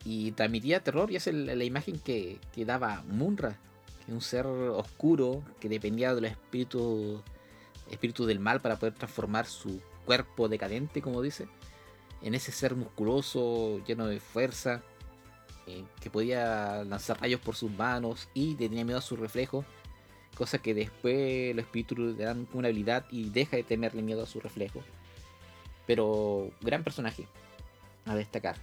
y 0.03 0.31
transmitía 0.31 0.83
terror 0.83 1.11
y 1.11 1.15
es 1.15 1.27
la 1.27 1.63
imagen 1.63 1.99
que, 1.99 2.39
que 2.53 2.65
daba 2.65 3.03
Munra, 3.09 3.57
que 4.05 4.13
un 4.13 4.21
ser 4.21 4.45
oscuro 4.45 5.43
que 5.59 5.69
dependía 5.69 6.15
de 6.15 6.21
los 6.21 6.31
espíritus, 6.31 7.21
espíritus 7.89 8.27
del 8.27 8.39
mal 8.39 8.61
para 8.61 8.77
poder 8.77 8.93
transformar 8.93 9.45
su 9.45 9.81
cuerpo 10.05 10.47
decadente, 10.47 11.01
como 11.01 11.21
dice, 11.21 11.47
en 12.21 12.33
ese 12.33 12.51
ser 12.51 12.75
musculoso, 12.75 13.83
lleno 13.85 14.07
de 14.07 14.19
fuerza, 14.19 14.81
eh, 15.67 15.83
que 15.99 16.09
podía 16.09 16.83
lanzar 16.85 17.19
rayos 17.19 17.41
por 17.41 17.55
sus 17.55 17.69
manos 17.69 18.29
y 18.33 18.55
tenía 18.55 18.85
miedo 18.85 18.99
a 18.99 19.01
su 19.01 19.17
reflejo. 19.17 19.65
cosa 20.35 20.59
que 20.59 20.73
después 20.75 21.55
los 21.55 21.65
espíritus 21.65 21.97
le 21.97 22.23
dan 22.23 22.47
una 22.53 22.67
habilidad 22.67 23.05
y 23.11 23.29
deja 23.31 23.57
de 23.57 23.63
temerle 23.63 24.03
miedo 24.03 24.23
a 24.23 24.27
su 24.27 24.39
reflejo. 24.39 24.81
Pero 25.87 26.51
gran 26.61 26.83
personaje 26.83 27.27
a 28.05 28.15
destacar. 28.15 28.55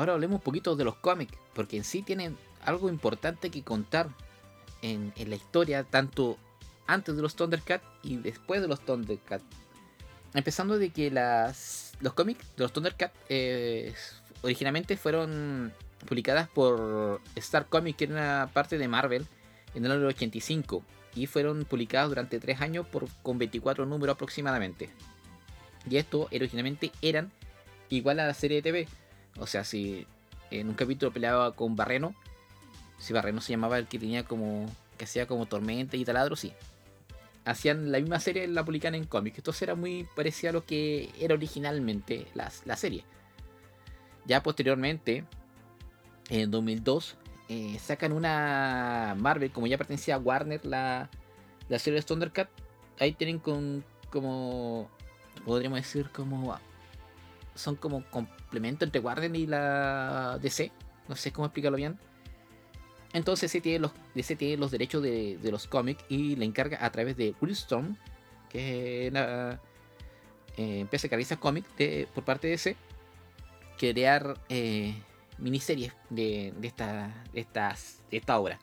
Ahora 0.00 0.14
hablemos 0.14 0.36
un 0.36 0.42
poquito 0.42 0.76
de 0.76 0.84
los 0.84 0.94
cómics, 0.94 1.36
porque 1.52 1.76
en 1.76 1.84
sí 1.84 2.00
tienen 2.00 2.34
algo 2.64 2.88
importante 2.88 3.50
que 3.50 3.62
contar 3.62 4.08
en, 4.80 5.12
la 5.14 5.36
historia, 5.36 5.84
tanto 5.84 6.38
antes 6.86 7.16
de 7.16 7.20
los 7.20 7.36
Thundercats 7.36 7.84
y 8.02 8.16
después 8.16 8.62
de 8.62 8.68
los 8.68 8.80
Thundercats. 8.80 9.44
Empezando 10.32 10.78
de 10.78 10.88
que 10.88 11.10
las, 11.10 11.92
los 12.00 12.14
cómics 12.14 12.46
de 12.56 12.62
los 12.62 12.72
Thundercats 12.72 13.12
eh, 13.28 13.92
originalmente 14.40 14.96
fueron 14.96 15.70
publicadas 16.08 16.48
por 16.48 17.20
Star 17.36 17.66
Comics, 17.66 17.98
que 17.98 18.04
era 18.04 18.14
una 18.14 18.50
parte 18.54 18.78
de 18.78 18.88
Marvel, 18.88 19.26
en 19.74 19.84
el 19.84 19.92
año 19.92 20.06
85. 20.06 20.82
Y 21.14 21.26
fueron 21.26 21.66
publicadas 21.66 22.08
durante 22.08 22.40
3 22.40 22.58
años 22.62 22.86
por, 22.86 23.06
con 23.22 23.36
24 23.36 23.84
números 23.84 24.14
aproximadamente. 24.14 24.88
Y 25.90 25.98
esto 25.98 26.26
originalmente 26.32 26.90
eran 27.02 27.30
igual 27.90 28.18
a 28.20 28.26
la 28.26 28.32
serie 28.32 28.62
de 28.62 28.62
TV. 28.62 28.88
O 29.38 29.46
sea, 29.46 29.64
si 29.64 30.06
en 30.50 30.68
un 30.68 30.74
capítulo 30.74 31.12
peleaba 31.12 31.54
con 31.54 31.76
Barreno, 31.76 32.14
si 32.98 33.12
Barreno 33.12 33.40
se 33.40 33.52
llamaba 33.52 33.78
el 33.78 33.86
que 33.86 33.98
tenía 33.98 34.24
como. 34.24 34.66
que 34.98 35.04
hacía 35.04 35.26
como 35.26 35.46
tormenta 35.46 35.96
y 35.96 36.04
taladro, 36.04 36.36
sí. 36.36 36.52
Hacían 37.44 37.90
la 37.90 37.98
misma 37.98 38.20
serie, 38.20 38.46
la 38.46 38.64
publicaban 38.64 38.94
en 38.94 39.04
cómics. 39.04 39.38
Esto 39.38 39.52
era 39.62 39.74
muy 39.74 40.06
parecido 40.14 40.50
a 40.50 40.52
lo 40.52 40.64
que 40.64 41.10
era 41.18 41.34
originalmente 41.34 42.26
la, 42.34 42.52
la 42.66 42.76
serie. 42.76 43.04
Ya 44.26 44.42
posteriormente, 44.42 45.24
en 46.28 46.50
2002, 46.50 47.16
eh, 47.48 47.78
sacan 47.80 48.12
una 48.12 49.16
Marvel, 49.18 49.50
como 49.50 49.66
ya 49.66 49.78
pertenecía 49.78 50.16
a 50.16 50.18
Warner, 50.18 50.64
la, 50.64 51.08
la 51.68 51.78
serie 51.78 51.98
de 51.98 52.06
Thundercat. 52.06 52.48
Ahí 52.98 53.12
tienen 53.12 53.38
con, 53.38 53.82
como, 54.10 54.90
podríamos 55.46 55.80
decir, 55.80 56.10
como 56.10 56.54
son 57.60 57.76
como 57.76 58.04
complemento 58.10 58.84
entre 58.84 59.00
Warner 59.00 59.34
y 59.36 59.46
la 59.46 60.38
DC. 60.40 60.72
No 61.08 61.16
sé 61.16 61.32
cómo 61.32 61.46
explicarlo 61.46 61.76
bien. 61.76 61.98
Entonces 63.12 63.52
DC 63.52 63.60
tiene 64.36 64.58
los, 64.58 64.70
derechos 64.70 65.02
de, 65.02 65.38
los 65.42 65.66
cómics 65.66 66.04
y 66.08 66.36
le 66.36 66.44
encarga 66.44 66.84
a 66.84 66.90
través 66.90 67.16
de 67.16 67.34
Willstorm, 67.40 67.96
que 68.48 69.06
es 69.06 69.10
una 69.10 69.60
eh, 70.56 70.80
empresa 70.80 71.08
que 71.08 71.16
realiza 71.16 71.36
cómics 71.36 71.68
por 72.14 72.24
parte 72.24 72.46
de 72.46 72.52
DC, 72.52 72.76
crear 73.78 74.38
eh, 74.48 74.94
miniseries 75.38 75.92
de, 76.08 76.52
esta, 76.62 77.24
de, 77.32 77.40
estas, 77.40 78.02
de 78.10 78.18
esta 78.18 78.38
obra. 78.38 78.60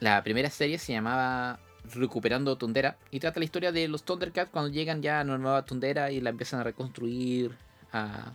La 0.00 0.22
primera 0.22 0.48
serie 0.48 0.78
se 0.78 0.92
llamaba 0.92 1.58
Recuperando 1.94 2.56
Tundera 2.56 2.96
y 3.10 3.20
trata 3.20 3.40
la 3.40 3.44
historia 3.44 3.72
de 3.72 3.88
los 3.88 4.04
Thundercats 4.04 4.50
cuando 4.50 4.70
llegan 4.70 5.02
ya 5.02 5.20
a 5.20 5.24
una 5.24 5.38
nueva 5.38 5.64
Tundera 5.64 6.10
y 6.10 6.20
la 6.20 6.30
empiezan 6.30 6.60
a 6.60 6.64
reconstruir, 6.64 7.56
a 7.92 8.32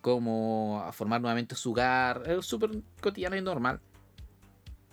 como 0.00 0.80
a 0.84 0.92
formar 0.92 1.20
nuevamente 1.20 1.56
su 1.56 1.72
hogar, 1.72 2.22
es 2.26 2.46
súper 2.46 2.70
cotidiano 3.00 3.36
y 3.36 3.40
normal 3.40 3.80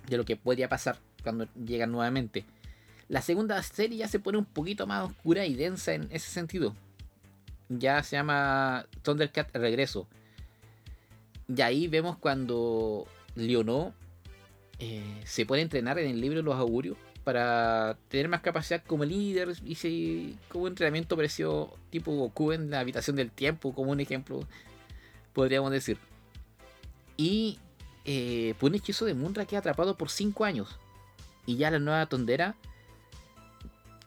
de 0.08 0.18
lo 0.18 0.26
que 0.26 0.36
podría 0.36 0.68
pasar 0.68 0.98
cuando 1.22 1.48
llegan 1.54 1.92
nuevamente. 1.92 2.46
La 3.10 3.22
segunda 3.22 3.62
serie 3.62 4.00
ya 4.00 4.08
se 4.08 4.20
pone 4.20 4.39
un 4.39 4.46
poquito 4.46 4.88
más 4.88 5.04
oscura 5.04 5.46
y 5.46 5.54
densa 5.54 5.94
en 5.94 6.08
ese 6.10 6.32
sentido. 6.32 6.76
Ya 7.70 8.02
se 8.02 8.16
llama 8.16 8.88
Thundercat 9.04 9.56
Regreso. 9.56 10.08
Y 11.48 11.62
ahí 11.62 11.88
vemos 11.88 12.18
cuando 12.18 13.06
Leonor 13.36 13.94
eh, 14.80 15.22
se 15.26 15.46
puede 15.46 15.62
entrenar 15.62 16.00
en 16.00 16.10
el 16.10 16.22
libro 16.22 16.38
de 16.38 16.44
los 16.44 16.56
augurios 16.56 16.98
para 17.23 17.97
tener 18.09 18.27
más 18.27 18.41
capacidad 18.41 18.83
como 18.86 19.05
líder 19.05 19.55
si 19.75 20.38
como 20.49 20.67
entrenamiento 20.67 21.15
pareció 21.15 21.73
tipo 21.89 22.12
Goku 22.12 22.51
en 22.51 22.69
la 22.69 22.81
habitación 22.81 23.15
del 23.15 23.31
tiempo 23.31 23.73
como 23.73 23.91
un 23.91 23.99
ejemplo 23.99 24.45
podríamos 25.33 25.71
decir. 25.71 25.97
Y 27.17 27.59
eh, 28.05 28.55
pues 28.59 28.69
un 28.69 28.75
hechizo 28.75 29.05
de 29.05 29.13
Munra 29.13 29.45
queda 29.45 29.59
atrapado 29.59 29.95
por 29.95 30.09
5 30.09 30.45
años. 30.45 30.77
Y 31.45 31.57
ya 31.57 31.71
la 31.71 31.79
nueva 31.79 32.05
tondera 32.05 32.55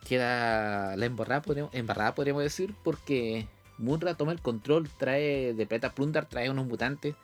queda 0.07 0.97
la 0.97 1.07
embarrada 1.07 1.43
podríamos, 1.43 2.43
decir 2.43 2.75
porque 2.85 3.49
Munra 3.77 4.15
toma 4.15 4.33
el 4.33 4.41
control 4.41 4.89
trae 4.99 5.53
de 5.53 5.67
Plata 5.67 5.95
Plundar 5.95 6.27
trae 6.27 6.49
unos 6.49 6.67
mutantes 6.67 7.17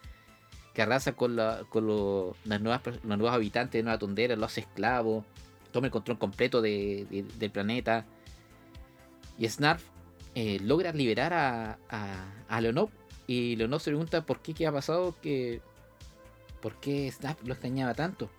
que 0.74 0.83
arrasa 0.83 1.12
con 1.12 1.37
las 1.37 1.64
nuevas 2.44 2.81
los 2.85 3.05
nuevos 3.05 3.33
habitantes 3.33 3.78
de 3.78 3.83
Nueva 3.85 3.98
Tondera, 3.98 4.37
los 4.37 4.57
esclavos, 4.59 5.24
toma 5.73 5.87
el 5.87 5.91
control 5.91 6.19
completo 6.19 6.63
del 6.63 7.51
planeta. 7.53 8.07
Y 9.39 9.49
Snarf 9.49 9.83
eh, 10.35 10.59
logra 10.61 10.93
liberar 10.93 11.33
a, 11.33 11.79
a, 12.49 12.61
Leonov. 12.61 12.91
Y 13.27 13.57
Leonov 13.57 13.81
se 13.81 13.91
pregunta 13.91 14.25
por 14.25 14.41
qué, 14.41 14.55
qué 14.55 14.67
ha 14.67 14.73
pasado, 14.73 15.15
que, 15.21 15.61
por 16.61 16.77
qué 16.77 17.11
Snarf 17.11 17.43
lo 17.45 17.55
extrañaba 17.55 17.95
tanto. 17.95 18.31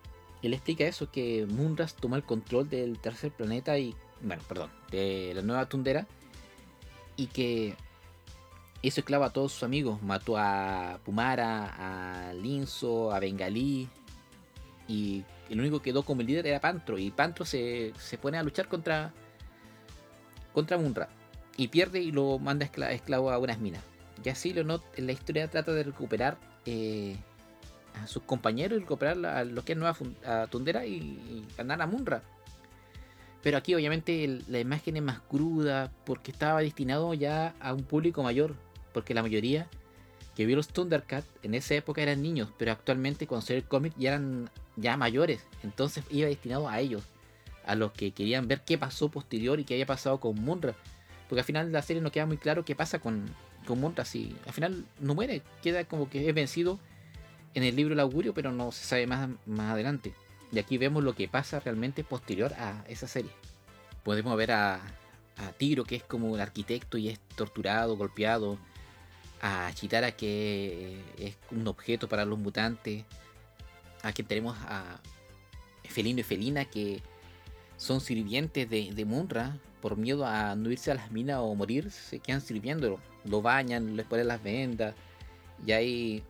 Él 0.42 0.54
explica 0.54 0.84
eso, 0.84 1.10
que 1.10 1.46
Munras 1.46 1.94
toma 1.94 2.16
el 2.16 2.22
control 2.22 2.68
del 2.68 2.98
tercer 2.98 3.32
planeta 3.32 3.78
y, 3.78 3.94
bueno, 4.22 4.42
perdón, 4.46 4.70
de 4.90 5.32
la 5.34 5.42
nueva 5.42 5.68
tundera. 5.68 6.06
Y 7.16 7.28
que 7.28 7.74
eso 8.82 9.00
esclava 9.00 9.26
a 9.26 9.32
todos 9.32 9.52
sus 9.52 9.62
amigos. 9.62 10.02
Mató 10.02 10.36
a 10.36 11.00
Pumara, 11.04 12.28
a 12.28 12.34
Linzo, 12.34 13.12
a 13.12 13.20
Bengalí. 13.20 13.88
Y 14.88 15.24
el 15.48 15.60
único 15.60 15.78
que 15.78 15.90
quedó 15.90 16.02
como 16.02 16.22
líder 16.22 16.46
era 16.46 16.60
Pantro. 16.60 16.98
Y 16.98 17.10
Pantro 17.10 17.44
se, 17.44 17.92
pone 18.20 18.38
a 18.38 18.42
luchar 18.42 18.68
contra, 18.68 19.12
contra 20.52 20.78
Munra. 20.78 21.08
Y 21.56 21.68
pierde 21.68 22.00
y 22.00 22.10
lo 22.10 22.38
manda 22.38 22.66
esclavo 22.66 23.30
a 23.30 23.38
unas 23.38 23.58
minas. 23.58 23.82
Y 24.22 24.28
así 24.28 24.52
Leonot 24.52 24.82
en 24.96 25.06
la 25.06 25.12
historia 25.12 25.48
trata 25.48 25.72
de 25.72 25.82
recuperar 25.82 26.36
eh, 26.66 27.16
a 28.02 28.06
sus 28.06 28.22
compañeros 28.22 28.76
y 28.78 28.80
recuperar 28.80 29.24
a 29.26 29.44
lo 29.44 29.64
que 29.64 29.72
es 29.72 29.78
Nueva 29.78 29.96
Tundera 30.50 30.86
y, 30.86 31.46
ganar 31.56 31.80
a 31.82 31.86
Munra. 31.86 32.22
Pero 33.42 33.58
aquí 33.58 33.74
obviamente 33.74 34.40
la 34.48 34.58
imagen 34.58 34.96
es 34.96 35.02
más 35.02 35.20
cruda 35.20 35.92
porque 36.04 36.30
estaba 36.30 36.60
destinado 36.60 37.12
ya 37.14 37.54
a 37.60 37.74
un 37.74 37.84
público 37.84 38.22
mayor. 38.22 38.54
Porque 38.92 39.12
la 39.12 39.22
mayoría 39.22 39.68
que 40.34 40.46
vio 40.46 40.56
los 40.56 40.68
Thundercats 40.68 41.28
en 41.42 41.54
esa 41.54 41.74
época 41.74 42.02
eran 42.02 42.22
niños, 42.22 42.48
pero 42.58 42.72
actualmente 42.72 43.26
con 43.26 43.42
ser 43.42 43.56
el 43.56 43.64
cómic 43.64 43.92
ya 43.96 44.10
eran 44.10 44.50
ya 44.76 44.96
mayores, 44.96 45.44
entonces 45.62 46.04
iba 46.10 46.28
destinado 46.28 46.68
a 46.68 46.80
ellos, 46.80 47.02
a 47.66 47.74
los 47.74 47.92
que 47.92 48.12
querían 48.12 48.48
ver 48.48 48.62
qué 48.62 48.78
pasó 48.78 49.08
posterior 49.08 49.58
y 49.60 49.64
qué 49.64 49.74
había 49.74 49.86
pasado 49.86 50.20
con 50.20 50.36
Munra, 50.36 50.74
porque 51.28 51.40
al 51.40 51.46
final 51.46 51.66
de 51.66 51.72
la 51.72 51.82
serie 51.82 52.02
no 52.02 52.12
queda 52.12 52.26
muy 52.26 52.36
claro 52.36 52.64
qué 52.64 52.74
pasa 52.74 52.98
con, 52.98 53.24
con 53.66 53.80
Munra, 53.80 54.04
si 54.04 54.36
al 54.46 54.52
final 54.52 54.84
no 55.00 55.14
muere, 55.14 55.42
queda 55.62 55.84
como 55.84 56.10
que 56.10 56.28
es 56.28 56.34
vencido 56.34 56.78
en 57.54 57.62
el 57.62 57.76
libro 57.76 57.94
El 57.94 58.00
Augurio, 58.00 58.34
pero 58.34 58.52
no 58.52 58.72
se 58.72 58.84
sabe 58.84 59.06
más, 59.06 59.28
más 59.46 59.72
adelante. 59.72 60.12
Y 60.52 60.58
aquí 60.58 60.78
vemos 60.78 61.02
lo 61.02 61.14
que 61.14 61.28
pasa 61.28 61.60
realmente 61.60 62.04
posterior 62.04 62.52
a 62.54 62.84
esa 62.88 63.06
serie. 63.06 63.30
Podemos 64.02 64.36
ver 64.36 64.52
a, 64.52 64.74
a 65.36 65.52
Tiro, 65.56 65.84
que 65.84 65.96
es 65.96 66.02
como 66.02 66.34
el 66.34 66.40
arquitecto 66.40 66.98
y 66.98 67.08
es 67.08 67.18
torturado, 67.36 67.96
golpeado. 67.96 68.58
A 69.40 69.70
Chitara, 69.74 70.12
que 70.12 71.00
es 71.18 71.36
un 71.50 71.66
objeto 71.66 72.08
para 72.08 72.24
los 72.24 72.38
mutantes 72.38 73.04
Aquí 74.04 74.22
tenemos 74.22 74.54
a 74.68 75.00
Felino 75.82 76.20
y 76.20 76.22
Felina 76.22 76.66
que 76.66 77.00
son 77.78 78.02
sirvientes 78.02 78.68
de, 78.68 79.04
Munra 79.06 79.58
por 79.80 79.96
miedo 79.96 80.26
a 80.26 80.54
no 80.56 80.70
irse 80.70 80.90
a 80.90 80.94
las 80.94 81.10
minas 81.10 81.38
o 81.40 81.54
morir, 81.54 81.90
se 81.90 82.18
quedan 82.18 82.42
sirviéndolo. 82.42 83.00
Lo 83.24 83.40
bañan, 83.40 83.96
les 83.96 84.06
ponen 84.06 84.28
las 84.28 84.42
vendas. 84.42 84.94
Y 85.66 85.72
ahí 85.72 86.22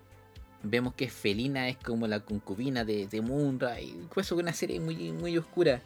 vemos 0.62 0.94
que 0.94 1.08
Felina 1.08 1.68
es 1.68 1.76
como 1.76 2.06
la 2.06 2.20
concubina 2.20 2.84
de, 2.84 3.20
Munra. 3.20 3.80
Y 3.80 4.06
pues 4.14 4.26
es 4.26 4.32
una 4.32 4.52
serie 4.52 4.78
muy, 4.78 5.10
muy 5.10 5.36
oscura. 5.36 5.80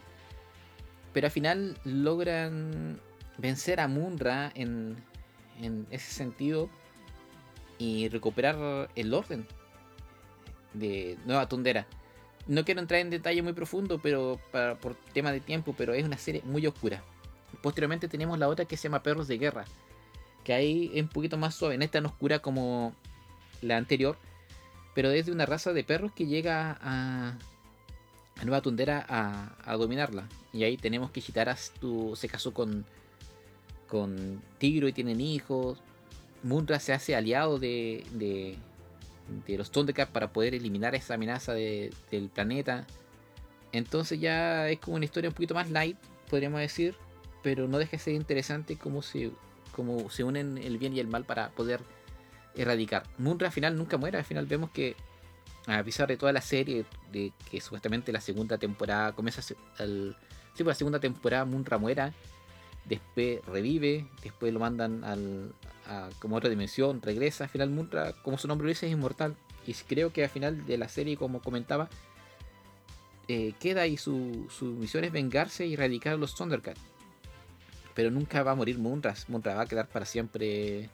Pero 1.14 1.27
al 1.27 1.31
final 1.31 1.79
logran 1.85 3.01
vencer 3.38 3.81
a 3.81 3.88
Munra 3.88 4.53
en, 4.55 4.96
en 5.61 5.87
ese 5.90 6.12
sentido 6.12 6.68
y 7.79 8.11
recuperar 8.11 8.90
el 8.94 9.14
orden 9.14 9.46
de 10.79 11.19
Nueva 11.25 11.49
Tundera. 11.49 11.87
No 12.47 12.64
quiero 12.64 12.81
entrar 12.81 13.01
en 13.01 13.11
detalle 13.11 13.43
muy 13.43 13.53
profundo, 13.53 14.01
pero 14.03 14.41
por 14.81 14.95
tema 15.12 15.33
de 15.33 15.41
tiempo, 15.41 15.75
pero 15.77 15.93
es 15.93 16.05
una 16.05 16.17
serie 16.17 16.43
muy 16.45 16.67
oscura. 16.67 17.03
Posteriormente 17.62 18.09
tenemos 18.09 18.38
la 18.38 18.49
otra 18.49 18.64
que 18.64 18.77
se 18.77 18.85
llama 18.85 19.03
Perros 19.03 19.29
de 19.29 19.38
Guerra, 19.38 19.64
que 20.45 20.55
ahí 20.55 20.91
es 20.95 21.03
un 21.03 21.09
poquito 21.09 21.37
más 21.37 21.55
suave, 21.55 21.75
en 21.75 21.83
esta 21.83 22.01
no 22.01 22.09
oscura 22.09 22.38
como 22.38 22.95
la 23.61 23.77
anterior, 23.77 24.17
pero 24.95 25.11
es 25.11 25.27
de 25.27 25.33
una 25.33 25.47
raza 25.47 25.73
de 25.73 25.85
perros 25.85 26.12
que 26.12 26.27
llega 26.27 26.79
a, 26.81 27.37
Nueva 28.43 28.62
Tundera 28.62 29.05
a, 29.09 29.77
dominarla. 29.77 30.29
Y 30.53 30.64
ahí 30.64 30.77
tenemos 30.77 31.11
que 31.11 31.21
Chitara 31.21 31.57
se 31.57 32.29
casó 32.29 32.55
con, 32.55 32.85
con 33.87 34.43
Tigro 34.59 34.88
y 34.88 34.93
tienen 34.93 35.21
hijos. 35.21 35.83
Munra 36.43 36.79
se 36.81 36.93
hace 36.93 37.17
aliado 37.17 37.59
de, 37.59 38.05
de 38.12 38.57
los 39.47 39.71
Thundercats 39.71 40.11
para 40.11 40.33
poder 40.33 40.55
eliminar 40.55 40.95
esa 40.95 41.14
amenaza 41.14 41.53
del 41.55 42.31
planeta. 42.33 42.87
Entonces 43.73 44.21
ya 44.21 44.69
es 44.69 44.79
como 44.79 44.97
una 44.97 45.05
historia 45.05 45.31
un 45.31 45.35
poquito 45.35 45.55
más 45.55 45.71
light, 45.71 45.99
podríamos 46.31 46.61
decir, 46.61 46.95
pero 47.43 47.69
no 47.69 47.79
deja 47.79 47.93
de 47.93 47.99
ser 47.99 48.14
interesante 48.14 48.77
cómo 48.77 49.03
se, 49.03 49.31
cómo 49.73 50.09
se 50.11 50.25
unen 50.25 50.59
el 50.59 50.79
bien 50.79 50.95
y 50.95 51.01
el 51.01 51.07
mal 51.07 51.25
para 51.25 51.51
poder 51.51 51.81
erradicar. 52.55 53.05
Munra 53.19 53.49
al 53.49 53.53
final 53.53 53.77
nunca 53.77 53.97
muere, 53.97 54.19
al 54.19 54.25
final 54.25 54.47
vemos 54.47 54.71
que 54.71 54.97
a 55.67 55.83
pesar 55.85 56.09
de 56.09 56.17
toda 56.17 56.33
la 56.33 56.41
serie, 56.41 56.87
de 57.12 57.33
que 57.51 57.61
supuestamente 57.61 58.11
la 58.11 58.21
segunda 58.21 58.57
temporada 58.57 59.12
comienza 59.12 59.43
al, 59.79 60.17
sí, 60.55 60.64
pues 60.64 60.69
la 60.69 60.75
segunda 60.75 60.99
temporada 60.99 61.45
Munra 61.45 61.77
muera, 61.77 62.14
después 62.87 63.45
revive, 63.45 64.09
después 64.23 64.53
lo 64.53 64.61
mandan 64.61 65.05
al, 65.05 65.53
como 66.18 66.37
otra 66.37 66.51
dimensión, 66.51 67.01
regresa, 67.03 67.44
al 67.44 67.51
final 67.51 67.70
Munra, 67.70 68.12
como 68.22 68.38
su 68.38 68.48
nombre 68.48 68.66
lo 68.66 68.68
dice, 68.70 68.87
es 68.87 68.92
inmortal. 68.92 69.37
Y 69.66 69.74
creo 69.74 70.12
que 70.12 70.24
al 70.24 70.31
final 70.31 70.66
de 70.66 70.79
la 70.79 70.88
serie, 70.88 71.16
como 71.16 71.40
comentaba, 71.40 71.88
eh, 73.29 73.53
queda 73.61 73.87
y 73.87 73.96
su, 73.96 74.46
su, 74.51 74.66
misión 74.66 75.05
es 75.05 75.12
vengarse 75.12 75.66
y 75.66 75.74
erradicar 75.74 76.14
a 76.14 76.16
los 76.16 76.35
Thundercats. 76.35 76.81
Pero 77.94 78.11
nunca 78.11 78.42
va 78.42 78.53
a 78.53 78.55
morir 78.55 78.79
Munra, 78.79 79.14
Munra 79.29 79.55
va 79.55 79.62
a 79.62 79.66
quedar 79.66 79.88
para 79.88 80.07
siempre 80.07 80.88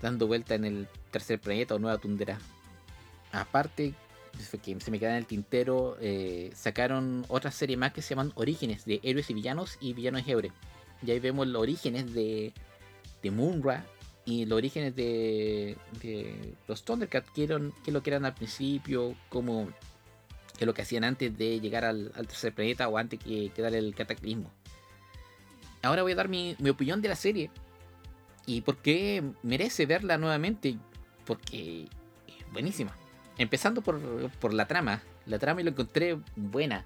dando 0.00 0.26
vuelta 0.26 0.54
en 0.54 0.64
el 0.64 0.88
tercer 1.10 1.40
planeta 1.40 1.74
o 1.74 1.78
nueva 1.78 1.98
tundera. 1.98 2.38
Aparte, 3.32 3.94
que 4.62 4.80
se 4.80 4.90
me 4.90 4.98
queda 4.98 5.10
en 5.10 5.16
el 5.16 5.26
tintero, 5.26 5.96
eh, 6.00 6.52
sacaron 6.54 7.24
otra 7.28 7.50
serie 7.50 7.76
más 7.76 7.92
que 7.92 8.02
se 8.02 8.10
llaman 8.10 8.32
Orígenes, 8.36 8.84
de 8.84 9.00
héroes 9.02 9.28
y 9.30 9.34
villanos 9.34 9.76
y 9.80 9.92
villanos 9.94 10.26
Hebre. 10.26 10.52
Y 11.04 11.10
ahí 11.10 11.20
vemos 11.20 11.46
los 11.46 11.60
orígenes 11.60 12.12
de, 12.12 12.52
de 13.22 13.30
Munra 13.30 13.86
y 14.24 14.44
los 14.44 14.58
orígenes 14.58 14.94
de, 14.94 15.76
los 16.66 16.84
Thundercats, 16.84 17.30
que, 17.30 17.46
que 17.82 17.92
lo 17.92 18.02
que 18.02 18.10
eran 18.10 18.26
al 18.26 18.34
principio, 18.34 19.14
como 19.30 19.68
que 20.58 20.66
lo 20.66 20.74
que 20.74 20.82
hacían 20.82 21.04
antes 21.04 21.38
de 21.38 21.60
llegar 21.60 21.84
al, 21.84 22.12
tercer 22.12 22.52
planeta 22.52 22.88
o 22.88 22.98
antes 22.98 23.18
que, 23.20 23.50
que 23.50 23.66
el 23.66 23.94
cataclismo. 23.94 24.50
Ahora 25.82 26.02
voy 26.02 26.12
a 26.12 26.16
dar 26.16 26.28
mi, 26.28 26.56
opinión 26.68 27.00
de 27.00 27.08
la 27.08 27.16
serie 27.16 27.50
y 28.44 28.60
por 28.62 28.78
qué 28.78 29.22
merece 29.42 29.86
verla 29.86 30.18
nuevamente, 30.18 30.76
porque 31.24 31.84
es 32.26 32.52
buenísima. 32.52 32.94
Empezando 33.38 33.82
por, 33.82 34.00
por 34.40 34.52
la 34.52 34.66
trama. 34.66 35.02
La 35.26 35.38
trama 35.38 35.62
lo 35.62 35.70
encontré 35.70 36.18
buena. 36.34 36.84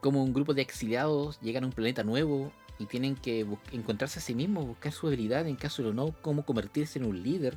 Como 0.00 0.24
un 0.24 0.32
grupo 0.32 0.54
de 0.54 0.62
exiliados 0.62 1.38
llegan 1.40 1.64
a 1.64 1.66
un 1.66 1.72
planeta 1.72 2.02
nuevo 2.02 2.50
y 2.78 2.86
tienen 2.86 3.14
que 3.14 3.46
encontrarse 3.72 4.18
a 4.18 4.22
sí 4.22 4.34
mismos, 4.34 4.66
buscar 4.66 4.92
su 4.92 5.06
habilidad 5.06 5.46
en 5.46 5.56
caso 5.56 5.82
de 5.82 5.92
no, 5.92 6.14
cómo 6.22 6.44
convertirse 6.44 6.98
en 6.98 7.06
un 7.06 7.22
líder. 7.22 7.56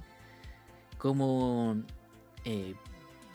Como 0.97 1.77
eh, 2.45 2.75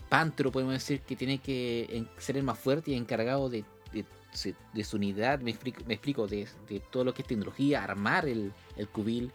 Pantro, 0.08 0.52
podemos 0.52 0.74
decir, 0.74 1.00
que 1.00 1.16
tiene 1.16 1.38
que 1.38 2.06
ser 2.18 2.36
el 2.36 2.44
más 2.44 2.58
fuerte 2.58 2.90
y 2.90 2.94
encargado 2.94 3.48
de, 3.48 3.64
de, 3.92 4.84
su 4.84 4.96
unidad, 4.96 5.40
me 5.40 5.50
explico, 5.50 6.26
de, 6.26 6.48
todo 6.90 7.04
lo 7.04 7.14
que 7.14 7.22
es 7.22 7.28
tecnología, 7.28 7.82
armar 7.82 8.26
el, 8.26 8.52
el 8.76 8.88
cubil. 8.88 9.32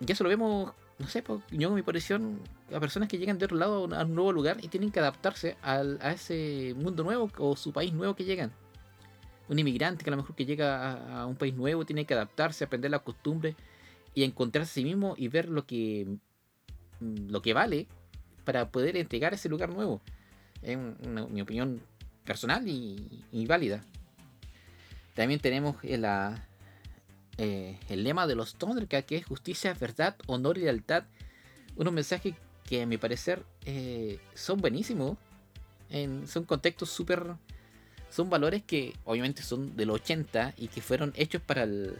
Ya 0.00 0.14
se 0.14 0.24
lo 0.24 0.28
vemos 0.28 0.72
no 1.02 1.08
sé, 1.08 1.24
yo 1.50 1.70
mi 1.70 1.82
posición, 1.82 2.40
a 2.72 2.78
personas 2.78 3.08
que 3.08 3.18
llegan 3.18 3.38
de 3.38 3.46
otro 3.46 3.56
lado 3.56 3.88
a 3.92 4.04
un 4.04 4.14
nuevo 4.14 4.32
lugar 4.32 4.58
y 4.62 4.68
tienen 4.68 4.90
que 4.90 5.00
adaptarse 5.00 5.56
al, 5.60 5.98
a 6.00 6.12
ese 6.12 6.74
mundo 6.76 7.02
nuevo 7.02 7.28
o 7.38 7.56
su 7.56 7.72
país 7.72 7.92
nuevo 7.92 8.14
que 8.14 8.24
llegan. 8.24 8.52
Un 9.48 9.58
inmigrante 9.58 10.04
que 10.04 10.10
a 10.10 10.12
lo 10.12 10.18
mejor 10.18 10.34
que 10.34 10.46
llega 10.46 11.20
a, 11.20 11.26
un 11.26 11.36
país 11.36 11.54
nuevo 11.54 11.84
tiene 11.84 12.04
que 12.04 12.14
adaptarse, 12.14 12.64
aprender 12.64 12.90
las 12.90 13.02
costumbres 13.02 13.56
y 14.14 14.24
encontrarse 14.24 14.70
a 14.70 14.74
sí 14.74 14.84
mismo 14.84 15.14
y 15.16 15.28
ver 15.28 15.48
lo 15.48 15.66
que, 15.66 16.06
lo 17.00 17.42
que 17.42 17.54
vale 17.54 17.86
para 18.44 18.70
poder 18.70 18.96
entregar 18.96 19.34
ese 19.34 19.48
lugar 19.48 19.70
nuevo. 19.70 20.00
Es 20.62 20.78
mi 20.78 21.40
opinión 21.40 21.80
personal 22.24 22.66
y, 22.66 23.46
válida. 23.46 23.84
También 25.14 25.40
tenemos 25.40 25.76
la, 25.82 26.46
eh, 27.38 27.78
el 27.88 28.04
lema 28.04 28.26
de 28.26 28.34
los 28.34 28.54
Thundercats, 28.54 29.06
que 29.06 29.16
es 29.16 29.26
justicia, 29.26 29.74
verdad, 29.74 30.16
honor 30.26 30.58
y 30.58 30.62
lealtad. 30.62 31.04
Unos 31.76 31.92
mensajes 31.92 32.34
que 32.64 32.82
a 32.82 32.86
mi 32.86 32.96
parecer 32.96 33.44
eh, 33.66 34.18
son 34.34 34.60
buenísimos. 34.60 35.16
En, 35.90 36.26
son 36.26 36.44
contextos 36.44 36.90
súper... 36.90 37.34
Son 38.12 38.28
valores 38.28 38.62
que 38.62 38.94
obviamente 39.04 39.42
son 39.42 39.74
del 39.74 39.88
80 39.88 40.54
y 40.58 40.68
que 40.68 40.82
fueron 40.82 41.14
hechos 41.16 41.40
para 41.40 41.62
el, 41.62 41.96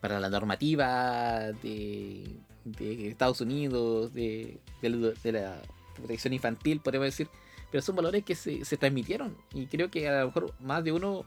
para 0.00 0.18
la 0.18 0.28
normativa 0.28 1.52
de, 1.62 2.26
de 2.64 3.08
Estados 3.08 3.40
Unidos, 3.40 4.12
de, 4.12 4.58
de, 4.82 5.32
la 5.32 5.62
protección 5.94 6.34
infantil, 6.34 6.80
podemos 6.80 7.06
decir. 7.06 7.28
Pero 7.70 7.80
son 7.80 7.94
valores 7.94 8.24
que 8.24 8.34
se, 8.34 8.64
se 8.64 8.76
transmitieron 8.76 9.36
y 9.52 9.66
creo 9.66 9.88
que 9.88 10.08
a 10.08 10.20
lo 10.20 10.26
mejor 10.26 10.52
más 10.58 10.82
de 10.82 10.90
uno 10.90 11.24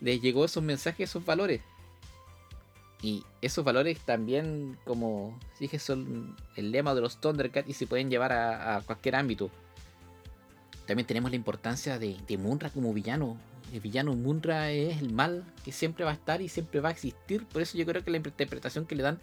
les 0.00 0.20
llegó 0.20 0.44
esos 0.44 0.64
mensajes, 0.64 1.08
esos 1.08 1.24
valores. 1.24 1.60
Y 3.02 3.24
esos 3.40 3.64
valores 3.64 4.00
también, 4.00 4.76
como 4.84 5.38
dije, 5.58 5.78
son 5.78 6.36
el 6.56 6.72
lema 6.72 6.94
de 6.94 7.00
los 7.00 7.20
Thundercats 7.20 7.68
y 7.68 7.74
se 7.74 7.86
pueden 7.86 8.10
llevar 8.10 8.32
a, 8.32 8.82
cualquier 8.84 9.16
ámbito. 9.16 9.50
También 10.90 11.06
tenemos 11.06 11.30
la 11.30 11.36
importancia 11.36 12.00
de, 12.00 12.36
Munra 12.36 12.68
como 12.68 12.92
villano. 12.92 13.38
El 13.72 13.78
villano 13.78 14.12
Munra 14.16 14.72
es 14.72 15.00
el 15.00 15.12
mal 15.12 15.44
que 15.64 15.70
siempre 15.70 16.04
va 16.04 16.10
a 16.10 16.14
estar 16.14 16.42
y 16.42 16.48
siempre 16.48 16.80
va 16.80 16.88
a 16.88 16.90
existir. 16.90 17.46
Por 17.46 17.62
eso 17.62 17.78
yo 17.78 17.86
creo 17.86 18.02
que 18.02 18.10
la 18.10 18.16
interpretación 18.16 18.86
que 18.86 18.96
le 18.96 19.04
dan, 19.04 19.20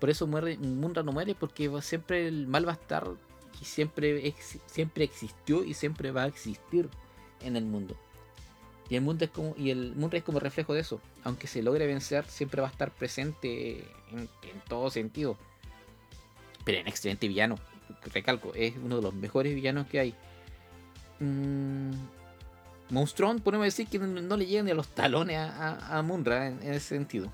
por 0.00 0.08
eso 0.08 0.26
muere, 0.26 0.56
Munra 0.56 1.02
no 1.02 1.12
muere, 1.12 1.34
porque 1.34 1.70
siempre 1.82 2.26
el 2.26 2.46
mal 2.46 2.66
va 2.66 2.72
a 2.72 2.76
estar 2.76 3.06
y 3.60 3.64
siempre, 3.66 4.34
siempre 4.64 5.04
existió 5.04 5.64
y 5.64 5.74
siempre 5.74 6.12
va 6.12 6.22
a 6.22 6.28
existir 6.28 6.88
en 7.42 7.56
el 7.56 7.66
mundo. 7.66 7.94
Y 8.88 8.96
el 8.96 9.02
mundo 9.02 9.26
es 9.26 9.30
como, 9.30 9.54
y 9.58 9.68
el 9.68 9.94
es 10.12 10.22
como 10.22 10.40
reflejo 10.40 10.72
de 10.72 10.80
eso. 10.80 10.98
Aunque 11.24 11.46
se 11.46 11.62
logre 11.62 11.86
vencer, 11.86 12.24
siempre 12.24 12.62
va 12.62 12.68
a 12.68 12.70
estar 12.70 12.90
presente 12.90 13.84
en, 14.12 14.30
todo 14.66 14.88
sentido. 14.88 15.36
Pero 16.64 16.78
en 16.78 16.88
excelente 16.88 17.28
villano. 17.28 17.58
Recalco, 18.14 18.54
es 18.54 18.72
uno 18.82 18.96
de 18.96 19.02
los 19.02 19.12
mejores 19.12 19.54
villanos 19.54 19.86
que 19.88 20.00
hay. 20.00 20.14
Mmm, 21.22 21.92
Monstrón, 22.90 23.40
podemos 23.40 23.64
decir 23.64 23.86
que 23.86 23.98
no, 23.98 24.36
le 24.36 24.46
llegan 24.46 24.66
ni 24.66 24.72
a 24.72 24.74
los 24.74 24.88
talones 24.88 25.38
a, 25.38 25.98
a, 25.98 26.02
Munra 26.02 26.48
en, 26.48 26.62
ese 26.62 26.80
sentido. 26.80 27.32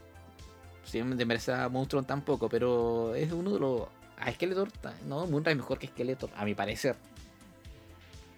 Si 0.85 1.03
me 1.03 1.25
merece 1.25 1.53
a 1.53 1.69
Monstrón 1.69 2.05
tampoco, 2.05 2.49
pero 2.49 3.15
es 3.15 3.33
uno 3.33 3.53
de 3.53 3.61
los. 3.61 3.83
A 4.19 4.33
Skeletor, 4.33 4.69
no, 5.07 5.27
Munra 5.27 5.53
es 5.53 5.57
mejor 5.57 5.79
que 5.79 5.87
Skeletor, 5.89 6.31
a 6.37 6.45
mi 6.45 6.55
parecer. 6.55 6.97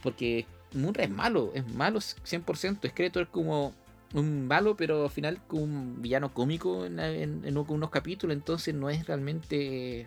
Porque 0.02 0.46
Munra 0.72 1.04
es 1.04 1.10
malo, 1.10 1.50
es 1.54 1.66
malo 1.66 1.98
100%. 2.00 2.88
Skeletor 2.88 3.24
es 3.24 3.28
como 3.28 3.74
un 4.14 4.46
malo, 4.46 4.76
pero 4.76 5.04
al 5.04 5.10
final 5.10 5.40
como 5.46 5.64
un 5.64 6.02
villano 6.02 6.32
cómico 6.32 6.86
en, 6.86 7.56
unos 7.56 7.90
capítulos, 7.90 8.34
entonces 8.34 8.74
no 8.74 8.88
es 8.88 9.06
realmente 9.06 10.06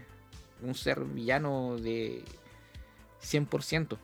un 0.62 0.73
ser 0.75 1.03
villano 1.03 1.77
de 1.77 2.23
100%. 3.21 3.97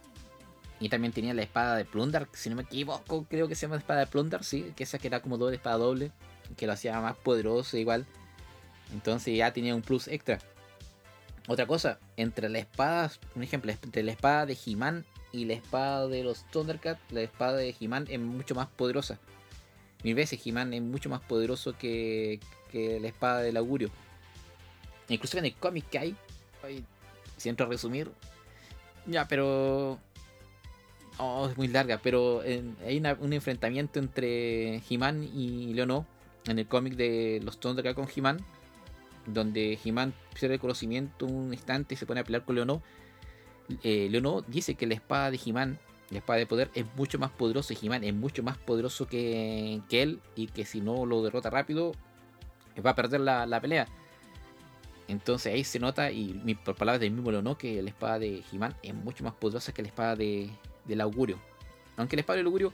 Y 0.80 0.90
también 0.90 1.12
tenía 1.12 1.34
la 1.34 1.42
espada 1.42 1.76
de 1.76 1.86
Plundar, 1.86 2.30
si 2.34 2.50
no 2.50 2.56
me 2.56 2.64
equivoco, 2.64 3.26
creo 3.30 3.48
que 3.48 3.56
se 3.56 3.64
llama 3.64 3.78
espada 3.78 4.02
de 4.02 4.08
Plundar, 4.08 4.44
sí, 4.44 4.72
que 4.76 4.84
esa 4.84 4.98
que 4.98 5.08
era 5.08 5.22
como 5.22 5.38
doble 5.38 5.58
espada 5.58 5.78
doble, 5.78 6.12
que 6.56 6.68
lo 6.68 6.74
hacía 6.74 7.00
más 7.02 7.18
poderoso 7.18 7.78
igual. 7.78 8.06
Entonces 8.94 9.36
ya 9.38 9.52
tenía 9.52 9.76
un 9.76 9.82
plus 9.82 10.08
extra. 10.08 10.40
Otra 11.48 11.66
cosa, 11.66 12.00
entre 12.16 12.48
la 12.48 12.60
espada, 12.60 13.12
un 13.36 13.44
ejemplo, 13.44 13.72
entre 13.72 14.04
la 14.04 14.12
espada 14.12 14.46
de 14.46 14.58
He-Man 14.66 15.06
y 15.32 15.46
la 15.46 15.54
espada 15.54 16.08
de 16.08 16.24
los 16.24 16.46
Thundercats, 16.52 17.02
la 17.12 17.22
espada 17.22 17.58
de 17.58 17.76
He-Man 17.80 18.08
es 18.10 18.20
mucho 18.20 18.56
más 18.56 18.68
poderosa. 18.68 19.20
Mil 20.04 20.16
veces 20.16 20.40
He-Man 20.46 20.74
es 20.74 20.82
mucho 20.82 21.10
más 21.10 21.22
poderoso 21.22 21.76
que, 21.78 22.40
la 22.72 23.08
espada 23.08 23.42
del 23.42 23.58
augurio. 23.58 23.90
Incluso 25.08 25.40
en 25.40 25.46
el 25.46 25.56
cómic 25.56 25.90
que 25.90 26.00
hay, 26.00 26.16
si 27.36 27.50
entro 27.50 27.66
a 27.66 27.70
resumir, 27.70 28.12
ya, 29.08 29.28
pero... 29.28 30.00
Oh, 31.22 31.50
es 31.50 31.58
muy 31.58 31.68
larga, 31.68 32.00
pero 32.02 32.42
hay 32.42 33.04
un 33.20 33.34
enfrentamiento 33.34 34.00
entre 34.00 34.82
He-Man 34.90 35.24
y 35.24 35.74
Leono 35.74 36.06
en 36.46 36.60
el 36.60 36.66
cómic 36.66 36.96
de 36.96 37.42
los 37.44 37.60
Thundercats 37.60 37.96
con 37.96 38.08
He-Man, 38.14 38.40
donde 39.26 39.78
He-Man 39.84 40.14
pierde 40.34 40.56
el 40.56 40.62
conocimiento 40.62 41.26
un 41.26 41.54
instante 41.54 41.94
y 41.94 41.98
se 41.98 42.06
pone 42.06 42.22
a 42.22 42.24
pelear 42.24 42.46
con 42.46 42.56
Leono 42.56 42.82
eh, 43.84 44.10
dice 44.48 44.76
que 44.76 44.88
la 44.88 44.96
espada 44.96 45.30
de 45.30 45.40
He-Man, 45.46 45.78
la 46.10 46.20
espada 46.20 46.40
de 46.40 46.48
poder, 46.48 46.72
es 46.74 46.86
mucho 46.96 47.20
más 47.20 47.32
poderosa. 47.32 47.74
He-Man 47.80 48.04
es 48.04 48.14
mucho 48.14 48.42
más 48.42 48.58
poderoso 48.58 49.08
que, 49.08 49.82
él 49.92 50.22
y 50.36 50.48
que 50.48 50.66
si 50.66 50.82
no 50.82 51.06
lo 51.06 51.22
derrota 51.22 51.50
rápido, 51.50 51.92
va 52.84 52.92
a 52.92 52.96
perder 52.96 53.20
la, 53.22 53.60
pelea. 53.62 53.88
Entonces 55.08 55.54
ahí 55.54 55.64
se 55.64 55.80
nota, 55.80 56.12
y 56.12 56.58
por 56.64 56.76
palabras 56.76 57.02
del 57.02 57.12
mismo 57.12 57.32
Leonó, 57.32 57.58
que 57.58 57.82
la 57.82 57.90
espada 57.90 58.20
de 58.20 58.44
He-Man 58.52 58.76
es 58.84 58.94
mucho 58.94 59.24
más 59.24 59.34
poderosa 59.34 59.74
que 59.74 59.82
la 59.82 59.90
espada 59.90 60.16
de, 60.16 60.50
del 60.86 61.02
augurio. 61.02 61.38
Aunque 61.98 62.16
la 62.16 62.22
espada 62.22 62.38
del 62.38 62.48
augurio 62.48 62.74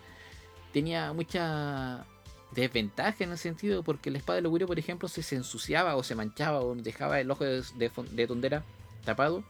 tenía 0.74 1.14
mucha 1.14 2.06
desventaja 2.52 3.24
en 3.24 3.32
el 3.32 3.38
sentido, 3.38 3.84
porque 3.84 4.12
la 4.12 4.18
espada 4.18 4.38
del 4.38 4.46
augurio, 4.46 4.68
por 4.68 4.80
ejemplo, 4.80 5.08
se, 5.08 5.24
se 5.24 5.36
ensuciaba 5.36 5.96
o 5.96 6.04
se 6.04 6.16
manchaba 6.16 6.62
o 6.62 6.76
dejaba 6.76 7.20
el 7.20 7.32
ojo 7.32 7.44
de, 7.44 7.64
de 8.12 8.28
tondera 8.28 8.64
tapado 9.04 9.44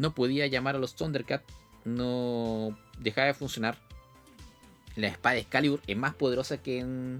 no 0.00 0.14
podía 0.14 0.46
llamar 0.46 0.76
a 0.76 0.78
los 0.78 0.94
Thundercats, 0.94 1.44
no 1.84 2.76
dejaba 2.98 3.28
de 3.28 3.34
funcionar. 3.34 3.76
la 4.96 5.08
espada 5.08 5.34
de 5.34 5.42
Excalibur 5.42 5.80
es 5.86 5.96
más 5.96 6.14
poderosa 6.14 6.62
que, 6.62 7.18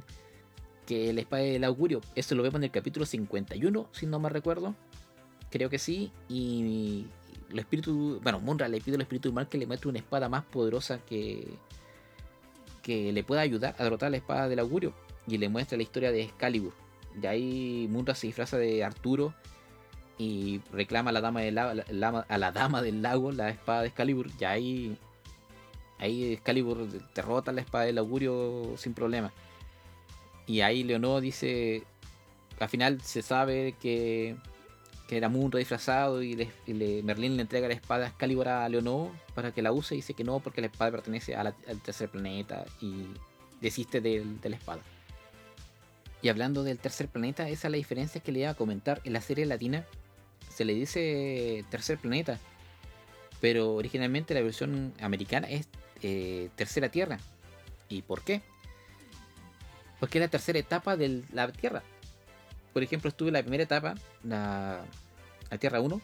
que 0.86 1.12
la 1.12 1.20
espada 1.20 1.42
del 1.42 1.64
augurio. 1.64 2.00
Eso 2.14 2.34
lo 2.34 2.42
vemos 2.42 2.56
en 2.56 2.64
el 2.64 2.70
capítulo 2.70 3.06
51, 3.06 3.88
si 3.92 4.06
no 4.06 4.18
me 4.18 4.28
recuerdo. 4.28 4.74
Creo 5.50 5.68
que 5.68 5.78
sí. 5.78 6.10
Y 6.28 7.06
el 7.50 7.58
espíritu, 7.58 8.20
bueno, 8.22 8.40
Munra 8.40 8.68
le 8.68 8.80
pide 8.80 8.96
al 8.96 9.02
espíritu 9.02 9.32
mal 9.32 9.48
que 9.48 9.58
le 9.58 9.66
muestre 9.66 9.88
una 9.88 9.98
espada 9.98 10.28
más 10.28 10.44
poderosa 10.44 10.98
que, 10.98 11.48
que 12.82 13.12
le 13.12 13.24
pueda 13.24 13.40
ayudar 13.40 13.74
a 13.78 13.84
derrotar 13.84 14.10
la 14.10 14.16
espada 14.16 14.48
del 14.48 14.58
augurio. 14.58 14.92
Y 15.26 15.38
le 15.38 15.48
muestra 15.48 15.76
la 15.76 15.82
historia 15.82 16.12
de 16.12 16.22
Excalibur. 16.22 16.72
De 17.14 17.28
ahí 17.28 17.88
Munra 17.90 18.14
se 18.14 18.26
disfraza 18.26 18.56
de 18.56 18.84
Arturo 18.84 19.34
y 20.18 20.60
reclama 20.72 21.10
a 21.10 21.12
la 21.12 21.20
dama 21.20 21.40
del 21.40 21.58
a 21.58 22.38
la 22.38 22.52
dama 22.52 22.82
del 22.82 23.02
lago 23.02 23.32
la 23.32 23.50
espada 23.50 23.82
de 23.82 23.88
Excalibur. 23.88 24.28
Y 24.38 24.44
ahí, 24.44 24.98
ahí 25.98 26.32
Excalibur 26.32 26.88
derrota 27.14 27.52
la 27.52 27.60
espada 27.60 27.84
del 27.84 27.98
augurio 27.98 28.74
sin 28.76 28.94
problema. 28.94 29.32
Y 30.46 30.62
ahí 30.62 30.82
Leonor 30.82 31.20
dice, 31.20 31.84
al 32.58 32.68
final 32.68 33.00
se 33.02 33.22
sabe 33.22 33.74
que 33.80 34.36
que 35.10 35.16
era 35.16 35.28
Munra 35.28 35.58
disfrazado 35.58 36.22
y, 36.22 36.36
Merlín 37.02 37.34
le 37.34 37.42
entrega 37.42 37.66
la 37.66 37.74
espada 37.74 38.06
Excalibur 38.06 38.46
a 38.46 38.68
Leonor 38.68 39.10
para 39.34 39.50
que 39.50 39.60
la 39.60 39.72
use 39.72 39.96
y 39.96 39.98
dice 39.98 40.14
que 40.14 40.22
no 40.22 40.38
porque 40.38 40.60
la 40.60 40.68
espada 40.68 40.92
pertenece 40.92 41.34
al 41.34 41.52
tercer 41.84 42.10
planeta 42.10 42.64
y 42.80 43.06
desiste 43.60 44.00
de, 44.00 44.24
la 44.40 44.54
espada. 44.54 44.82
Y 46.22 46.28
hablando 46.28 46.62
del 46.62 46.78
tercer 46.78 47.08
planeta, 47.08 47.48
esa 47.48 47.66
es 47.66 47.72
la 47.72 47.76
diferencia 47.76 48.20
que 48.20 48.30
le 48.30 48.40
iba 48.40 48.50
a 48.50 48.54
comentar. 48.54 49.00
En 49.02 49.12
la 49.12 49.20
serie 49.20 49.46
latina 49.46 49.84
se 50.48 50.64
le 50.64 50.74
dice 50.74 51.64
tercer 51.70 51.98
planeta, 51.98 52.38
pero 53.40 53.74
originalmente 53.74 54.32
la 54.32 54.42
versión 54.42 54.94
americana 55.00 55.48
es 55.50 55.66
eh, 56.02 56.50
tercera 56.54 56.88
tierra. 56.88 57.18
¿Y 57.88 58.02
por 58.02 58.22
qué? 58.22 58.42
Porque 59.98 60.18
es 60.18 60.22
la 60.22 60.28
tercera 60.28 60.60
etapa 60.60 60.96
de 60.96 61.24
la 61.32 61.50
Tierra 61.50 61.82
por 62.72 62.82
ejemplo, 62.82 63.08
estuve 63.08 63.28
en 63.28 63.34
la 63.34 63.42
primera 63.42 63.64
etapa, 63.64 63.94
la, 64.22 64.84
Tierra 65.58 65.80
1. 65.80 66.00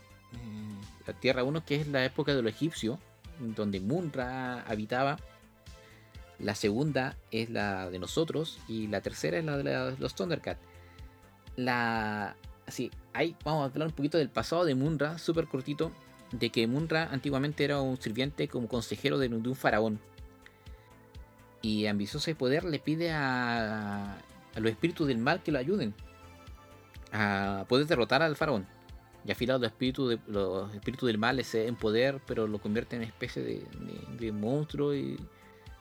La 1.07 1.13
Tierra 1.13 1.45
1, 1.45 1.65
que 1.65 1.77
es 1.77 1.87
la 1.87 2.05
época 2.05 2.35
de 2.35 2.43
los 2.43 2.53
egipcios, 2.53 2.99
donde 3.39 3.81
Munra 3.81 4.63
habitaba. 4.63 5.19
La 6.39 6.55
segunda 6.55 7.17
es 7.31 7.49
la 7.51 7.89
de 7.89 7.99
nosotros. 7.99 8.59
Y 8.69 8.89
la 8.89 9.01
tercera 9.01 9.39
es 9.39 9.45
la 9.45 9.57
de 9.57 9.97
los 9.99 10.15
Thundercats. 10.15 10.61
La. 11.57 12.37
Así, 12.67 12.91
ahí 13.13 13.37
vamos 13.45 13.63
a 13.63 13.73
hablar 13.73 13.89
un 13.89 13.95
poquito 13.95 14.19
del 14.19 14.29
pasado 14.29 14.65
de 14.65 14.75
Munra, 14.75 15.19
súper 15.19 15.47
cortito. 15.47 15.93
De 16.33 16.51
que 16.51 16.67
Munra 16.67 17.09
antiguamente 17.13 17.65
era 17.65 17.81
un 17.81 18.01
sirviente 18.01 18.49
como 18.49 18.67
consejero 18.67 19.19
de, 19.19 19.29
un 19.29 19.55
faraón. 19.55 20.01
Y 21.63 21.87
ambicioso 21.87 22.29
de 22.29 22.35
poder 22.35 22.65
le 22.65 22.81
pide 22.81 23.13
a, 23.13 24.19
a 24.19 24.61
los 24.61 24.71
espíritus 24.73 25.07
del 25.07 25.19
mal 25.19 25.43
que 25.43 25.53
lo 25.53 25.61
ayuden 25.61 25.95
a 27.17 27.65
poder 27.69 27.87
derrotar 27.87 28.23
al 28.23 28.37
faraón. 28.37 28.67
Y 29.25 29.33
afilado 29.33 29.59
los 29.59 29.69
espíritus, 29.69 30.11
de, 30.11 30.19
los 30.29 30.73
espíritus 30.75 31.09
del 31.09 31.19
mal 31.19 31.43
en 31.53 31.77
poder, 31.77 32.21
pero 32.27 32.47
lo 32.47 32.59
convierte 32.59 32.97
en 32.97 33.03
especie 33.03 33.43
de, 33.43 34.33
monstruo 34.33 34.95
y. 34.95 35.19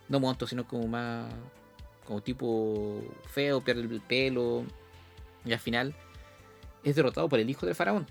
No 0.10 0.20
monstruo, 0.20 0.48
sino 0.48 0.68
como 0.68 0.88
más. 0.88 1.32
como 2.06 2.22
tipo 2.22 3.02
feo, 3.28 3.62
pierde 3.62 3.82
el 3.82 4.02
pelo. 4.02 4.64
Y 5.44 5.54
al 5.54 5.60
final 5.60 5.94
es 6.84 6.96
derrotado 6.96 7.30
por 7.30 7.40
el 7.40 7.50
hijo 7.50 7.66
del 7.66 7.76
faraón. 7.76 8.08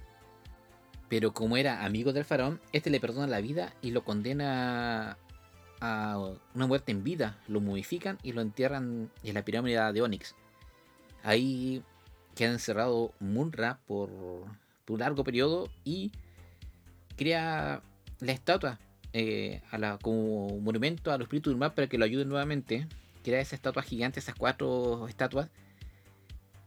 Pero 1.09 1.33
como 1.33 1.57
era 1.57 1.85
amigo 1.85 2.13
del 2.13 2.25
faraón, 2.25 2.61
este 2.73 2.91
le 2.91 3.01
perdona 3.01 3.27
la 3.27 3.41
vida 3.41 3.75
y 3.83 3.91
lo 3.91 4.05
condena 4.05 5.19
a 5.81 6.19
una 6.55 6.67
muerte 6.67 6.93
en 6.93 7.05
vida. 7.05 7.39
Lo 7.49 7.61
modifican 7.61 8.19
y 8.23 8.33
lo 8.33 8.41
entierran 8.41 9.11
en 9.23 9.35
la 9.35 9.45
pirámide 9.45 9.93
de 9.93 10.03
Onix. 10.03 10.35
Ahí 11.23 11.83
queda 12.35 12.53
encerrado 12.53 13.13
Munra 13.21 13.81
por, 13.87 14.11
un 14.11 14.99
largo 14.99 15.25
periodo 15.25 15.71
y 15.85 16.13
crea 17.17 17.83
la 18.21 18.33
estatua 18.33 18.79
eh, 19.13 19.63
a 19.71 19.79
la, 19.79 19.99
como 19.99 20.61
monumento 20.61 21.11
a 21.11 21.19
los 21.19 21.27
espíritus 21.27 21.53
del 21.53 21.59
mar 21.59 21.75
para 21.75 21.87
que 21.87 21.99
lo 21.99 22.05
ayuden 22.05 22.29
nuevamente. 22.29 22.87
Crea 23.23 23.41
esa 23.41 23.57
estatua 23.57 23.83
gigante, 23.83 24.21
esas 24.21 24.35
cuatro 24.35 25.09
estatuas. 25.09 25.49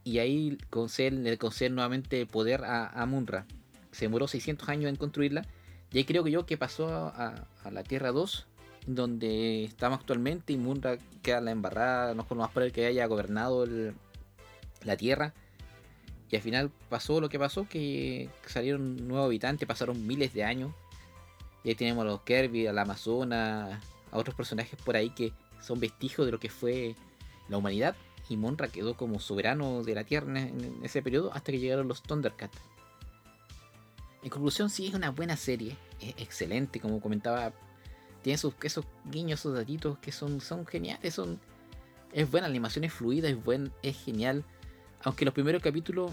Y 0.03 0.19
ahí 0.19 0.57
le 1.11 1.37
concede 1.37 1.69
nuevamente 1.69 2.25
poder 2.25 2.63
a, 2.63 3.05
Munra. 3.05 3.45
Se 3.91 4.05
demoró 4.05 4.27
600 4.27 4.67
años 4.69 4.89
en 4.89 4.95
construirla. 4.95 5.45
Y 5.91 5.99
ahí 5.99 6.05
creo 6.05 6.23
que 6.23 6.31
yo 6.31 6.45
que 6.45 6.57
pasó 6.57 6.87
a, 6.89 7.47
la 7.69 7.83
Tierra 7.83 8.11
2, 8.11 8.47
donde 8.87 9.65
estamos 9.65 9.99
actualmente, 9.99 10.53
y 10.53 10.57
Munra 10.57 10.97
queda 11.21 11.41
la 11.41 11.51
embarrada, 11.51 12.13
no 12.15 12.23
es 12.23 12.37
más 12.37 12.55
el 12.55 12.71
que 12.71 12.85
haya 12.85 13.05
gobernado 13.05 13.67
la 14.83 14.97
Tierra 14.97 15.33
y 16.29 16.35
al 16.35 16.41
final 16.41 16.71
pasó 16.89 17.21
lo 17.21 17.29
que 17.29 17.39
pasó, 17.39 17.67
que 17.67 18.29
salieron 18.45 19.07
nuevos 19.07 19.27
habitantes, 19.27 19.67
pasaron 19.67 20.05
miles 20.05 20.33
de 20.33 20.43
años. 20.43 20.73
Y 21.63 21.69
ahí 21.69 21.75
tenemos 21.75 22.03
a 22.03 22.05
los 22.05 22.21
Kirby, 22.21 22.67
a 22.67 22.73
la 22.73 22.81
Amazona, 22.81 23.79
a 24.11 24.17
otros 24.17 24.35
personajes 24.35 24.79
por 24.83 24.95
ahí 24.95 25.09
que 25.09 25.31
son 25.61 25.79
vestigios 25.79 26.25
de 26.25 26.31
lo 26.31 26.39
que 26.39 26.49
fue 26.49 26.95
la 27.47 27.57
humanidad. 27.57 27.95
Y 28.29 28.35
Monra 28.35 28.67
quedó 28.67 28.97
como 28.97 29.19
soberano 29.19 29.83
de 29.83 29.95
la 29.95 30.03
Tierra 30.03 30.41
en 30.41 30.79
ese 30.83 31.01
periodo 31.01 31.31
hasta 31.33 31.51
que 31.51 31.59
llegaron 31.59 31.87
los 31.87 32.03
Thundercats. 32.03 32.57
En 34.21 34.29
conclusión, 34.29 34.69
sí 34.69 34.87
es 34.87 34.93
una 34.93 35.11
buena 35.11 35.37
serie, 35.37 35.77
es 36.01 36.09
excelente, 36.17 36.81
como 36.81 36.99
comentaba. 36.99 37.53
Tiene 38.21 38.37
sus, 38.37 38.53
esos 38.63 38.83
guiños, 39.05 39.39
esos 39.39 39.53
datitos 39.53 39.97
que 39.99 40.11
son, 40.11 40.41
son 40.41 40.65
geniales, 40.65 41.13
son, 41.13 41.39
es 42.11 42.29
buena, 42.29 42.47
la 42.47 42.51
animación 42.51 42.83
es 42.83 42.91
fluida, 42.91 43.29
es, 43.29 43.41
buen, 43.41 43.71
es 43.83 43.95
genial 44.03 44.43
aunque 45.03 45.25
los 45.25 45.33
primeros 45.33 45.61
capítulos 45.61 46.11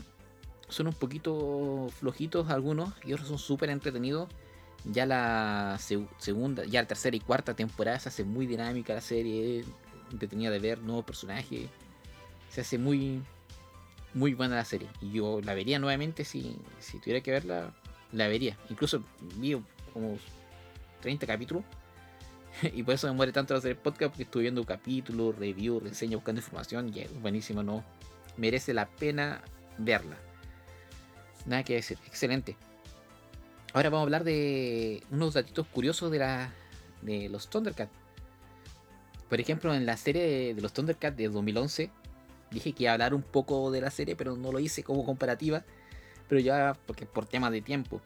son 0.68 0.86
un 0.86 0.94
poquito 0.94 1.88
flojitos 1.98 2.50
algunos 2.50 2.92
y 3.04 3.12
otros 3.12 3.28
son 3.28 3.38
súper 3.38 3.70
entretenidos. 3.70 4.28
Ya 4.84 5.06
la 5.06 5.78
segunda, 6.18 6.64
ya 6.66 6.82
la 6.82 6.88
tercera 6.88 7.16
y 7.16 7.20
cuarta 7.20 7.54
temporada 7.54 7.98
se 7.98 8.10
hace 8.10 8.24
muy 8.24 8.46
dinámica 8.46 8.92
la 8.92 9.00
serie, 9.00 9.64
entretenida 10.12 10.50
de 10.50 10.58
ver 10.58 10.80
nuevos 10.80 11.04
personajes. 11.04 11.70
Se 12.50 12.60
hace 12.60 12.76
muy, 12.76 13.22
muy 14.12 14.34
buena 14.34 14.56
la 14.56 14.64
serie. 14.64 14.88
Y 15.00 15.12
yo 15.12 15.40
la 15.40 15.54
vería 15.54 15.78
nuevamente 15.78 16.24
si, 16.24 16.56
si 16.80 16.98
tuviera 16.98 17.22
que 17.22 17.30
verla, 17.30 17.74
la 18.12 18.28
vería. 18.28 18.58
Incluso 18.68 19.02
vi 19.36 19.56
como 19.92 20.18
30 21.00 21.26
capítulos. 21.26 21.64
y 22.74 22.82
por 22.82 22.94
eso 22.94 23.06
me 23.06 23.14
muere 23.14 23.32
tanto 23.32 23.54
hacer 23.54 23.72
el 23.72 23.76
podcast 23.76 24.10
porque 24.10 24.24
estuve 24.24 24.42
viendo 24.42 24.64
capítulos, 24.64 25.36
reviews, 25.36 25.82
reseñas, 25.82 26.16
buscando 26.16 26.40
información. 26.40 26.92
Y 26.94 27.00
es 27.00 27.20
buenísimo, 27.22 27.62
¿no? 27.62 27.82
Merece 28.36 28.74
la 28.74 28.86
pena 28.86 29.42
verla. 29.78 30.16
Nada 31.46 31.62
que 31.62 31.74
decir, 31.74 31.98
excelente. 32.06 32.56
Ahora 33.72 33.90
vamos 33.90 34.02
a 34.02 34.06
hablar 34.06 34.24
de 34.24 35.02
unos 35.10 35.34
datitos 35.34 35.66
curiosos 35.66 36.10
de, 36.10 36.18
la, 36.18 36.52
de 37.02 37.28
los 37.28 37.48
Thundercats. 37.48 37.92
Por 39.28 39.40
ejemplo, 39.40 39.74
en 39.74 39.84
la 39.84 39.96
serie 39.96 40.54
de 40.54 40.60
los 40.60 40.72
Thundercats 40.72 41.16
de 41.16 41.28
2011, 41.28 41.90
dije 42.50 42.72
que 42.72 42.84
iba 42.84 42.92
a 42.92 42.94
hablar 42.94 43.14
un 43.14 43.22
poco 43.22 43.70
de 43.70 43.80
la 43.80 43.90
serie, 43.90 44.16
pero 44.16 44.36
no 44.36 44.52
lo 44.52 44.60
hice 44.60 44.84
como 44.84 45.04
comparativa. 45.04 45.64
Pero 46.28 46.40
ya, 46.40 46.76
porque 46.86 47.04
por 47.04 47.26
temas 47.26 47.52
de 47.52 47.60
tiempo. 47.60 48.00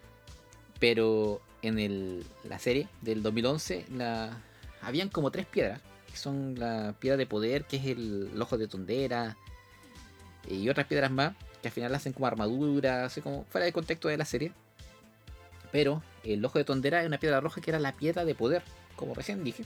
Pero 0.81 1.43
en 1.62 1.79
el, 1.79 2.25
la 2.45 2.59
serie 2.59 2.88
del 3.03 3.23
2011, 3.23 3.87
la, 3.95 4.43
habían 4.81 5.09
como 5.11 5.31
tres 5.31 5.47
piedras. 5.47 5.81
Son 6.14 6.59
la 6.59 6.95
piedra 6.99 7.17
de 7.17 7.27
poder, 7.27 7.67
que 7.67 7.77
es 7.77 7.85
el, 7.85 8.31
el 8.33 8.43
ojo 8.43 8.57
de 8.57 8.67
tondera, 8.67 9.37
y 10.46 10.68
otras 10.68 10.87
piedras 10.87 11.11
más 11.11 11.35
que 11.61 11.68
al 11.68 11.72
final 11.72 11.94
hacen 11.94 12.12
como 12.12 12.27
armadura, 12.27 13.05
así 13.05 13.20
como 13.20 13.44
fuera 13.44 13.64
de 13.64 13.72
contexto 13.72 14.09
de 14.09 14.16
la 14.16 14.24
serie. 14.24 14.53
Pero 15.72 16.03
el 16.24 16.44
ojo 16.44 16.59
de 16.59 16.64
tondera 16.64 17.01
es 17.01 17.07
una 17.07 17.18
piedra 17.18 17.40
roja 17.40 17.61
que 17.61 17.70
era 17.70 17.79
la 17.79 17.92
piedra 17.92 18.24
de 18.24 18.35
poder, 18.35 18.62
como 18.96 19.14
recién 19.14 19.44
dije. 19.44 19.65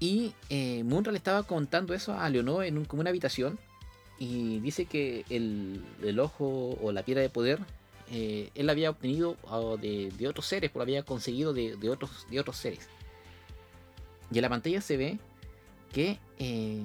Y 0.00 0.34
eh, 0.50 0.84
Munra 0.84 1.12
le 1.12 1.18
estaba 1.18 1.44
contando 1.44 1.94
eso 1.94 2.14
a 2.14 2.28
Leonor 2.28 2.64
en 2.64 2.84
como 2.84 3.00
una 3.00 3.10
habitación. 3.10 3.58
Y 4.18 4.60
dice 4.60 4.86
que 4.86 5.24
el, 5.28 6.20
ojo 6.20 6.78
o 6.80 6.92
la 6.92 7.02
piedra 7.02 7.22
de 7.22 7.30
poder 7.30 7.58
eh, 8.10 8.50
él 8.54 8.68
había 8.68 8.90
obtenido 8.90 9.36
ah, 9.48 9.76
de, 9.80 10.28
otros 10.28 10.46
seres, 10.46 10.70
pues 10.70 10.76
lo 10.76 10.82
había 10.82 11.02
conseguido 11.02 11.52
de, 11.52 11.88
otros, 11.88 12.26
de 12.30 12.38
otros 12.38 12.56
seres. 12.56 12.88
Y 14.30 14.38
en 14.38 14.42
la 14.42 14.48
pantalla 14.48 14.80
se 14.80 14.96
ve 14.96 15.18
que 15.92 16.18
eh, 16.38 16.84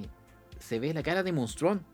se 0.58 0.78
ve 0.78 0.94
la 0.94 1.02
cara 1.02 1.22
de 1.22 1.32
Monstrón, 1.32 1.84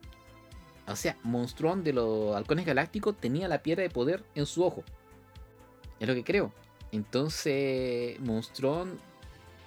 o 0.87 0.97
sea, 0.97 1.17
Monstrón 1.23 1.83
de 1.85 1.93
los 1.93 2.37
halcones 2.37 2.67
galácticos 2.67 3.17
tenía 3.17 3.49
la 3.49 3.63
piedra 3.63 3.83
de 3.83 3.91
poder 3.91 4.25
en 4.35 4.47
su 4.47 4.65
ojo. 4.65 4.85
Es 5.99 6.07
lo 6.07 6.15
que 6.15 6.25
creo. 6.25 6.53
Entonces, 6.93 8.19
Monstrón 8.21 8.99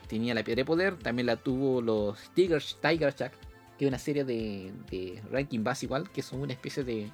tenía 0.08 0.34
la 0.34 0.44
piedra 0.44 0.62
de 0.62 0.66
poder. 0.66 0.98
También 0.98 1.26
la 1.26 1.36
tuvo 1.36 1.82
los 1.82 2.32
Tiger, 2.34 2.64
Tiger 2.82 3.14
Shark, 3.16 3.34
que 3.78 3.86
es 3.86 3.90
una 3.90 4.00
serie 4.00 4.24
de, 4.24 4.72
de 4.90 5.22
ranking 5.32 5.64
base 5.64 5.86
igual, 5.86 6.10
que 6.10 6.22
son 6.22 6.42
una 6.42 6.54
especie 6.54 6.84
de, 6.84 7.10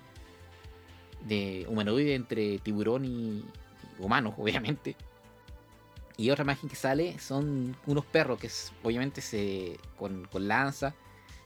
de 1.28 1.66
humanoide 1.70 2.16
entre 2.16 2.60
tiburón 2.60 3.06
y, 3.06 3.44
humanos, 4.00 4.36
obviamente. 4.38 4.96
Y 6.18 6.30
otra 6.30 6.44
imagen 6.44 6.70
que 6.70 6.76
sale 6.76 7.20
son 7.20 7.76
unos 7.86 8.06
perros 8.06 8.40
que 8.40 8.50
obviamente 8.84 9.22
se 9.22 9.78
con, 9.98 10.28
lanza. 10.34 10.96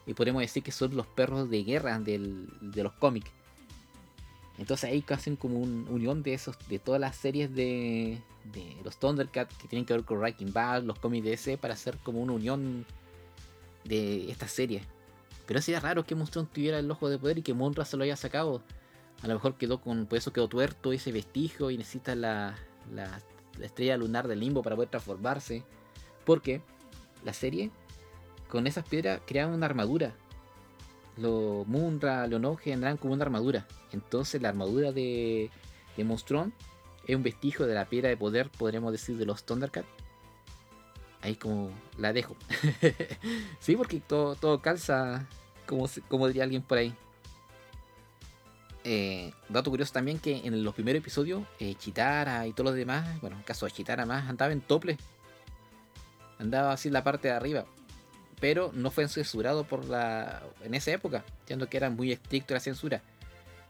Y 0.10 0.16
podemos 0.16 0.42
decir 0.42 0.64
que 0.64 0.72
son 0.72 0.96
los 0.96 1.06
perros 1.06 1.52
de 1.52 1.64
guerra 1.64 2.00
del, 2.00 2.50
de 2.62 2.82
los 2.82 2.94
cómics. 2.94 3.30
Entonces 4.58 4.90
ahí 4.90 5.06
hacen 5.10 5.36
como 5.36 5.60
una 5.60 5.90
unión 5.92 6.24
de 6.24 6.34
esos, 6.34 6.58
de 6.68 6.80
todas 6.80 7.00
las 7.00 7.16
series 7.16 7.54
de, 7.54 8.20
de 8.52 8.76
los 8.84 8.98
Thundercats 8.98 9.56
que 9.56 9.68
tienen 9.68 9.86
que 9.86 9.94
ver 9.94 10.04
con 10.04 10.18
Wrecking 10.18 10.52
Ball, 10.52 10.88
los 10.88 10.98
cómics 10.98 11.26
de 11.26 11.34
ese, 11.34 11.58
para 11.60 11.76
hacer 11.76 11.98
como 12.00 12.22
una 12.22 12.34
unión 12.34 12.88
de 13.86 14.32
esta 14.32 14.48
serie. 14.48 14.82
Pero 15.46 15.62
sería 15.62 15.80
raro 15.80 16.04
que 16.04 16.16
Monstrón 16.16 16.48
tuviera 16.48 16.80
el 16.80 16.90
ojo 16.90 17.08
de 17.08 17.20
poder 17.20 17.38
y 17.38 17.42
que 17.44 17.54
Monra 17.54 17.86
se 17.86 17.96
lo 17.96 18.04
haya 18.04 18.16
sacado. 18.16 18.64
A 19.22 19.28
lo 19.28 19.36
mejor 19.36 19.58
quedó 19.58 19.80
con, 19.80 20.08
por 20.08 20.18
eso 20.18 20.34
quedó 20.34 20.48
tuerto 20.48 20.92
ese 20.92 21.12
vestigio 21.12 21.70
y 21.70 21.78
necesita 21.78 22.16
la, 22.16 22.56
la, 22.92 23.22
estrella 23.62 23.98
lunar 23.98 24.28
del 24.28 24.40
limbo 24.40 24.64
para 24.64 24.76
poder 24.76 24.90
transformarse. 24.90 25.64
Porque 26.26 26.62
la 27.24 27.34
serie, 27.34 27.72
con 28.50 28.68
esas 28.68 28.88
piedras, 28.88 29.22
creaban 29.26 29.54
una 29.54 29.66
armadura. 29.66 30.14
Los 31.18 31.68
Munra, 31.68 32.26
Leonog 32.28 32.60
generan 32.60 32.98
como 32.98 33.14
una 33.14 33.24
armadura. 33.24 33.68
Entonces 33.92 34.42
la 34.42 34.50
armadura 34.50 34.92
de, 34.92 35.50
de 35.96 36.04
Monstrón 36.04 36.54
es 37.06 37.16
un 37.16 37.24
vestigio 37.24 37.66
de 37.66 37.76
la 37.76 37.86
piedra 37.86 38.10
de 38.10 38.18
poder, 38.18 38.50
podríamos 38.50 38.92
decir, 38.92 39.18
de 39.18 39.26
los 39.26 39.44
Thundercats. 39.44 39.88
Ahí 41.22 41.36
como 41.36 41.72
la 41.98 42.14
dejo. 42.14 42.36
sí, 43.60 43.76
porque 43.76 44.00
todo, 44.00 44.36
todo 44.36 44.62
calza, 44.62 45.28
como, 45.66 45.90
como 46.08 46.28
diría 46.28 46.44
alguien 46.44 46.62
por 46.62 46.78
ahí. 46.78 46.96
Eh, 48.86 49.34
dato 49.50 49.70
curioso 49.70 49.92
también 49.92 50.20
que 50.20 50.38
en 50.46 50.64
los 50.64 50.74
primeros 50.74 51.02
episodios, 51.02 51.44
eh, 51.60 51.76
Chitara 51.76 52.48
y 52.48 52.54
todos 52.54 52.68
los 52.68 52.76
demás, 52.76 53.20
bueno, 53.20 53.36
en 53.36 53.44
caso 53.44 53.66
de 53.66 53.72
Chitara 53.74 54.06
más, 54.06 54.30
andaba 54.30 54.54
en 54.54 54.62
tople. 54.62 54.98
Andaba 56.38 56.72
así 56.72 56.88
en 56.88 56.94
la 56.94 57.04
parte 57.04 57.28
de 57.28 57.34
arriba. 57.34 57.66
Pero 58.40 58.72
no 58.74 58.92
fue 58.92 59.08
censurado 59.08 59.64
por 59.64 59.86
la. 59.86 60.42
en 60.64 60.74
esa 60.74 60.92
época, 60.92 61.24
siendo 61.46 61.68
que 61.68 61.78
era 61.78 61.90
muy 61.90 62.12
estricto 62.12 62.54
la 62.54 62.60
censura. 62.60 63.02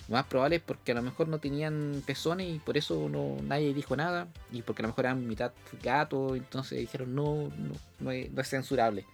Lo 0.08 0.14
más 0.14 0.26
probable 0.26 0.58
es 0.58 0.62
porque 0.62 0.92
a 0.92 0.96
lo 0.96 1.02
mejor 1.02 1.28
no 1.28 1.38
tenían 1.40 2.02
pezones 2.06 2.48
y 2.50 2.60
por 2.60 2.78
eso 2.78 3.10
no, 3.10 3.38
nadie 3.44 3.74
dijo 3.74 3.96
nada. 3.96 4.28
Y 4.52 4.62
porque 4.62 4.82
a 4.82 4.84
lo 4.84 4.90
mejor 4.90 5.06
eran 5.06 5.28
mitad 5.28 5.52
gato, 5.84 6.36
entonces 6.36 6.80
dijeron 6.80 7.14
no, 7.14 7.52
no, 8.00 8.12
es, 8.12 8.32
no 8.32 8.42
es 8.42 8.48
censurable. 8.48 9.06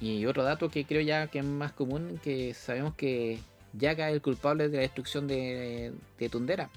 Y 0.00 0.24
otro 0.26 0.42
dato 0.42 0.70
que 0.70 0.84
creo 0.84 1.02
ya 1.02 1.26
que 1.26 1.40
es 1.40 1.44
más 1.44 1.72
común, 1.72 2.18
que 2.22 2.54
sabemos 2.54 2.94
que 2.94 3.38
Yaga 3.74 4.08
es 4.08 4.14
el 4.14 4.22
culpable 4.22 4.68
de 4.68 4.76
la 4.76 4.82
destrucción 4.82 5.28
de, 5.28 5.92
Tundera. 6.30 6.70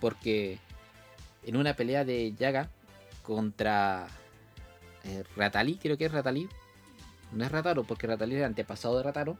Porque 0.00 0.58
en 1.44 1.56
una 1.56 1.74
pelea 1.74 2.04
de 2.04 2.34
Yaga 2.34 2.68
contra 3.22 4.08
eh, 5.04 5.24
Ratali, 5.36 5.76
creo 5.76 5.96
que 5.96 6.06
es 6.06 6.12
Ratali. 6.12 6.48
No 7.32 7.44
es 7.44 7.52
Rataro, 7.52 7.84
porque 7.84 8.06
Ratali 8.06 8.36
era 8.36 8.46
antepasado 8.46 8.96
de 8.96 9.02
Rataro. 9.02 9.36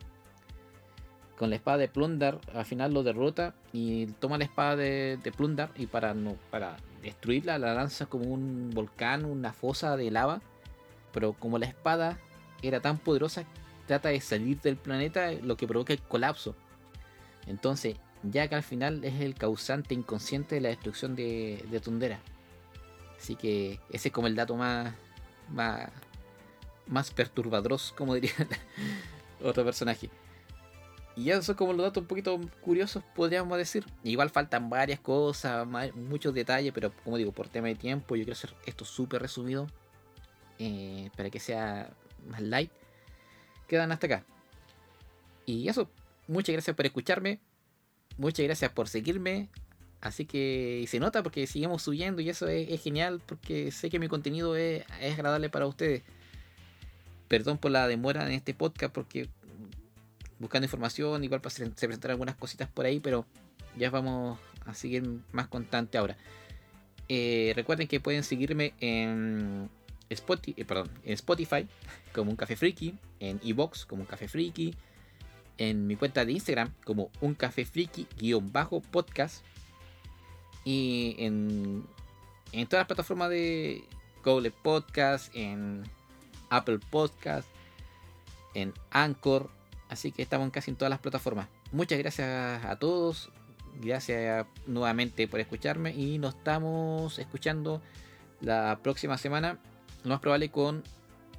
Con 1.37 1.51
la 1.51 1.57
espada 1.57 1.79
de 1.79 1.89
Plundar, 1.89 2.41
al 2.55 2.65
final 2.65 2.95
lo 2.95 3.03
derrota 3.03 3.55
y 3.73 4.07
toma 4.07 4.39
la 4.39 4.45
espada 4.45 4.77
de, 4.77 5.19
de 5.23 5.33
Plundar 5.33 5.71
y 5.77 5.87
para, 5.87 6.15
no, 6.15 6.37
para 6.51 6.77
destruirla 7.03 7.59
la 7.59 7.75
lanza 7.75 8.07
como 8.07 8.27
un 8.27 8.71
volcán, 8.73 9.25
una 9.25 9.53
fosa 9.53 9.97
de 9.97 10.11
lava. 10.11 10.41
Pero 11.13 11.33
como 11.33 11.59
la 11.59 11.67
espada 11.67 12.19
era 12.63 12.81
tan 12.81 12.99
poderosa 12.99 13.45
trata 13.87 14.11
de 14.11 14.21
salir 14.21 14.61
del 14.61 14.77
planeta, 14.77 15.33
lo 15.33 15.57
que 15.57 15.67
provoca 15.67 15.93
el 15.93 16.01
colapso. 16.01 16.55
Entonces, 17.47 17.97
ya 18.23 18.49
que 18.49 18.55
al 18.55 18.63
final 18.63 19.05
es 19.05 19.21
el 19.21 19.35
causante 19.35 19.95
inconsciente 19.95 20.55
de 20.55 20.61
la 20.61 20.69
destrucción 20.69 21.17
de, 21.17 21.65
de 21.71 21.81
Tundera. 21.81 22.21
Así 23.19 23.37
que 23.37 23.81
ese 23.91 24.09
es 24.09 24.15
como 24.15 24.27
el 24.27 24.37
dato 24.37 24.57
más, 24.57 24.95
más, 25.49 25.91
más 26.87 27.11
perturbador, 27.11 27.79
como 27.97 28.15
diría 28.15 28.33
otro 29.43 29.65
personaje. 29.65 30.11
Y 31.15 31.31
eso 31.31 31.53
es 31.53 31.59
como 31.59 31.75
los 31.75 31.85
datos 31.85 32.03
un 32.03 32.09
poquito 32.09 32.41
curiosos, 32.63 33.03
podríamos 33.15 33.59
decir. 33.59 33.85
Igual 34.03 34.31
faltan 34.31 34.71
varias 34.71 34.99
cosas, 35.01 35.67
muchos 35.95 36.33
detalles, 36.33 36.73
pero 36.73 36.93
como 37.05 37.19
digo, 37.19 37.33
por 37.33 37.49
tema 37.49 37.69
de 37.69 37.75
tiempo, 37.75 38.17
yo 38.17 38.25
quiero 38.25 38.33
hacer 38.33 38.55
esto 38.65 38.85
súper 38.85 39.21
resumido 39.21 39.67
eh, 40.59 41.11
para 41.17 41.29
que 41.29 41.39
sea 41.39 41.91
más 42.27 42.41
light 42.41 42.71
quedan 43.73 43.91
hasta 43.91 44.07
acá. 44.07 44.25
Y 45.47 45.67
eso, 45.67 45.91
muchas 46.29 46.53
gracias 46.53 46.77
por 46.77 46.85
escucharme. 46.85 47.41
Muchas 48.19 48.45
gracias 48.45 48.71
por 48.71 48.87
seguirme. 48.87 49.49
Así 50.03 50.27
que 50.27 50.85
se 50.89 50.99
nota 50.99 51.23
porque 51.23 51.47
seguimos 51.47 51.81
subiendo 51.81 52.21
y 52.21 52.29
eso 52.29 52.49
es, 52.49 52.83
genial 52.83 53.23
porque 53.25 53.71
sé 53.71 53.89
que 53.89 54.01
mi 54.01 54.09
contenido 54.09 54.57
es, 54.57 54.85
agradable 55.01 55.49
para 55.49 55.69
ustedes. 55.69 56.03
Perdón 57.29 57.57
por 57.57 57.71
la 57.71 57.87
demora 57.87 58.27
en 58.27 58.33
este 58.33 58.53
podcast 58.53 58.93
porque 58.93 59.29
buscando 60.41 60.67
información, 60.67 61.23
igual 61.23 61.41
para 61.41 61.55
se 61.55 61.71
presentar 61.71 62.11
algunas 62.11 62.35
cositas 62.35 62.69
por 62.69 62.85
ahí, 62.85 62.99
pero 62.99 63.25
ya 63.79 63.91
vamos 63.91 64.41
a 64.67 64.75
seguir 64.75 65.09
más 65.31 65.47
constante 65.47 65.99
ahora. 65.99 66.17
Eh, 67.09 67.53
recuerden 67.55 67.87
que 67.87 68.01
pueden 68.01 68.25
seguirme 68.25 68.75
en 68.81 69.71
Spotify, 70.11 70.61
eh, 70.61 70.67
en 71.05 71.13
Spotify 71.13 71.69
como 72.13 72.33
un 72.33 72.37
café 72.37 72.57
friki, 72.57 72.99
en 73.21 73.41
Evox 73.45 73.87
como 73.87 74.03
un 74.03 74.09
café 74.09 74.27
friki, 74.27 74.75
en 75.59 75.87
mi 75.87 75.95
cuenta 75.95 76.25
de 76.25 76.33
Instagram 76.33 76.73
como 76.85 77.13
un 77.21 77.35
café 77.35 77.65
friki 77.65 78.09
guion 78.19 78.53
bajo 78.53 78.81
podcast 78.81 79.45
y 80.65 81.17
en, 81.19 81.85
todas 82.69 82.83
las 82.83 82.87
plataformas 82.87 83.31
de 83.31 83.85
Google 84.25 84.51
Podcast, 84.51 85.35
en 85.35 85.85
Apple 86.51 86.79
Podcast, 86.91 87.49
en 88.55 88.73
Anchor, 88.91 89.51
así 89.89 90.13
que 90.13 90.23
estamos 90.23 90.51
casi 90.51 90.71
en 90.71 90.77
todas 90.77 90.91
las 90.91 91.01
plataformas. 91.01 91.49
Muchas 91.73 91.99
gracias 91.99 92.65
a 92.65 92.77
todos, 92.77 93.31
gracias 93.81 94.47
nuevamente 94.67 95.27
por 95.27 95.41
escucharme 95.41 95.95
y 95.95 96.19
nos 96.19 96.35
estamos 96.35 97.19
escuchando 97.19 97.81
la 98.41 98.79
próxima 98.83 99.17
semana 99.19 99.59
lo 100.05 100.11
más 100.11 100.21
probable 100.21 100.51
con 100.51 100.83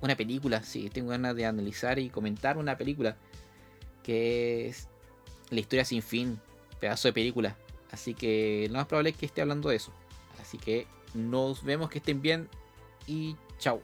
una 0.01 0.15
película. 0.15 0.63
Sí, 0.63 0.89
tengo 0.89 1.09
ganas 1.09 1.35
de 1.35 1.45
analizar 1.45 1.99
y 1.99 2.09
comentar 2.09 2.57
una 2.57 2.77
película 2.77 3.17
que 4.03 4.67
es 4.67 4.89
La 5.49 5.59
historia 5.59 5.85
sin 5.85 6.01
fin, 6.01 6.39
pedazo 6.79 7.07
de 7.07 7.13
película. 7.13 7.55
Así 7.93 8.15
que 8.15 8.67
lo 8.71 8.79
más 8.79 8.87
probable 8.87 9.11
es 9.11 9.17
que 9.17 9.27
esté 9.27 9.41
hablando 9.41 9.69
de 9.69 9.75
eso. 9.75 9.93
Así 10.41 10.57
que 10.57 10.87
nos 11.13 11.63
vemos, 11.63 11.91
que 11.91 11.99
estén 11.99 12.21
bien 12.21 12.49
y 13.05 13.35
chao. 13.59 13.81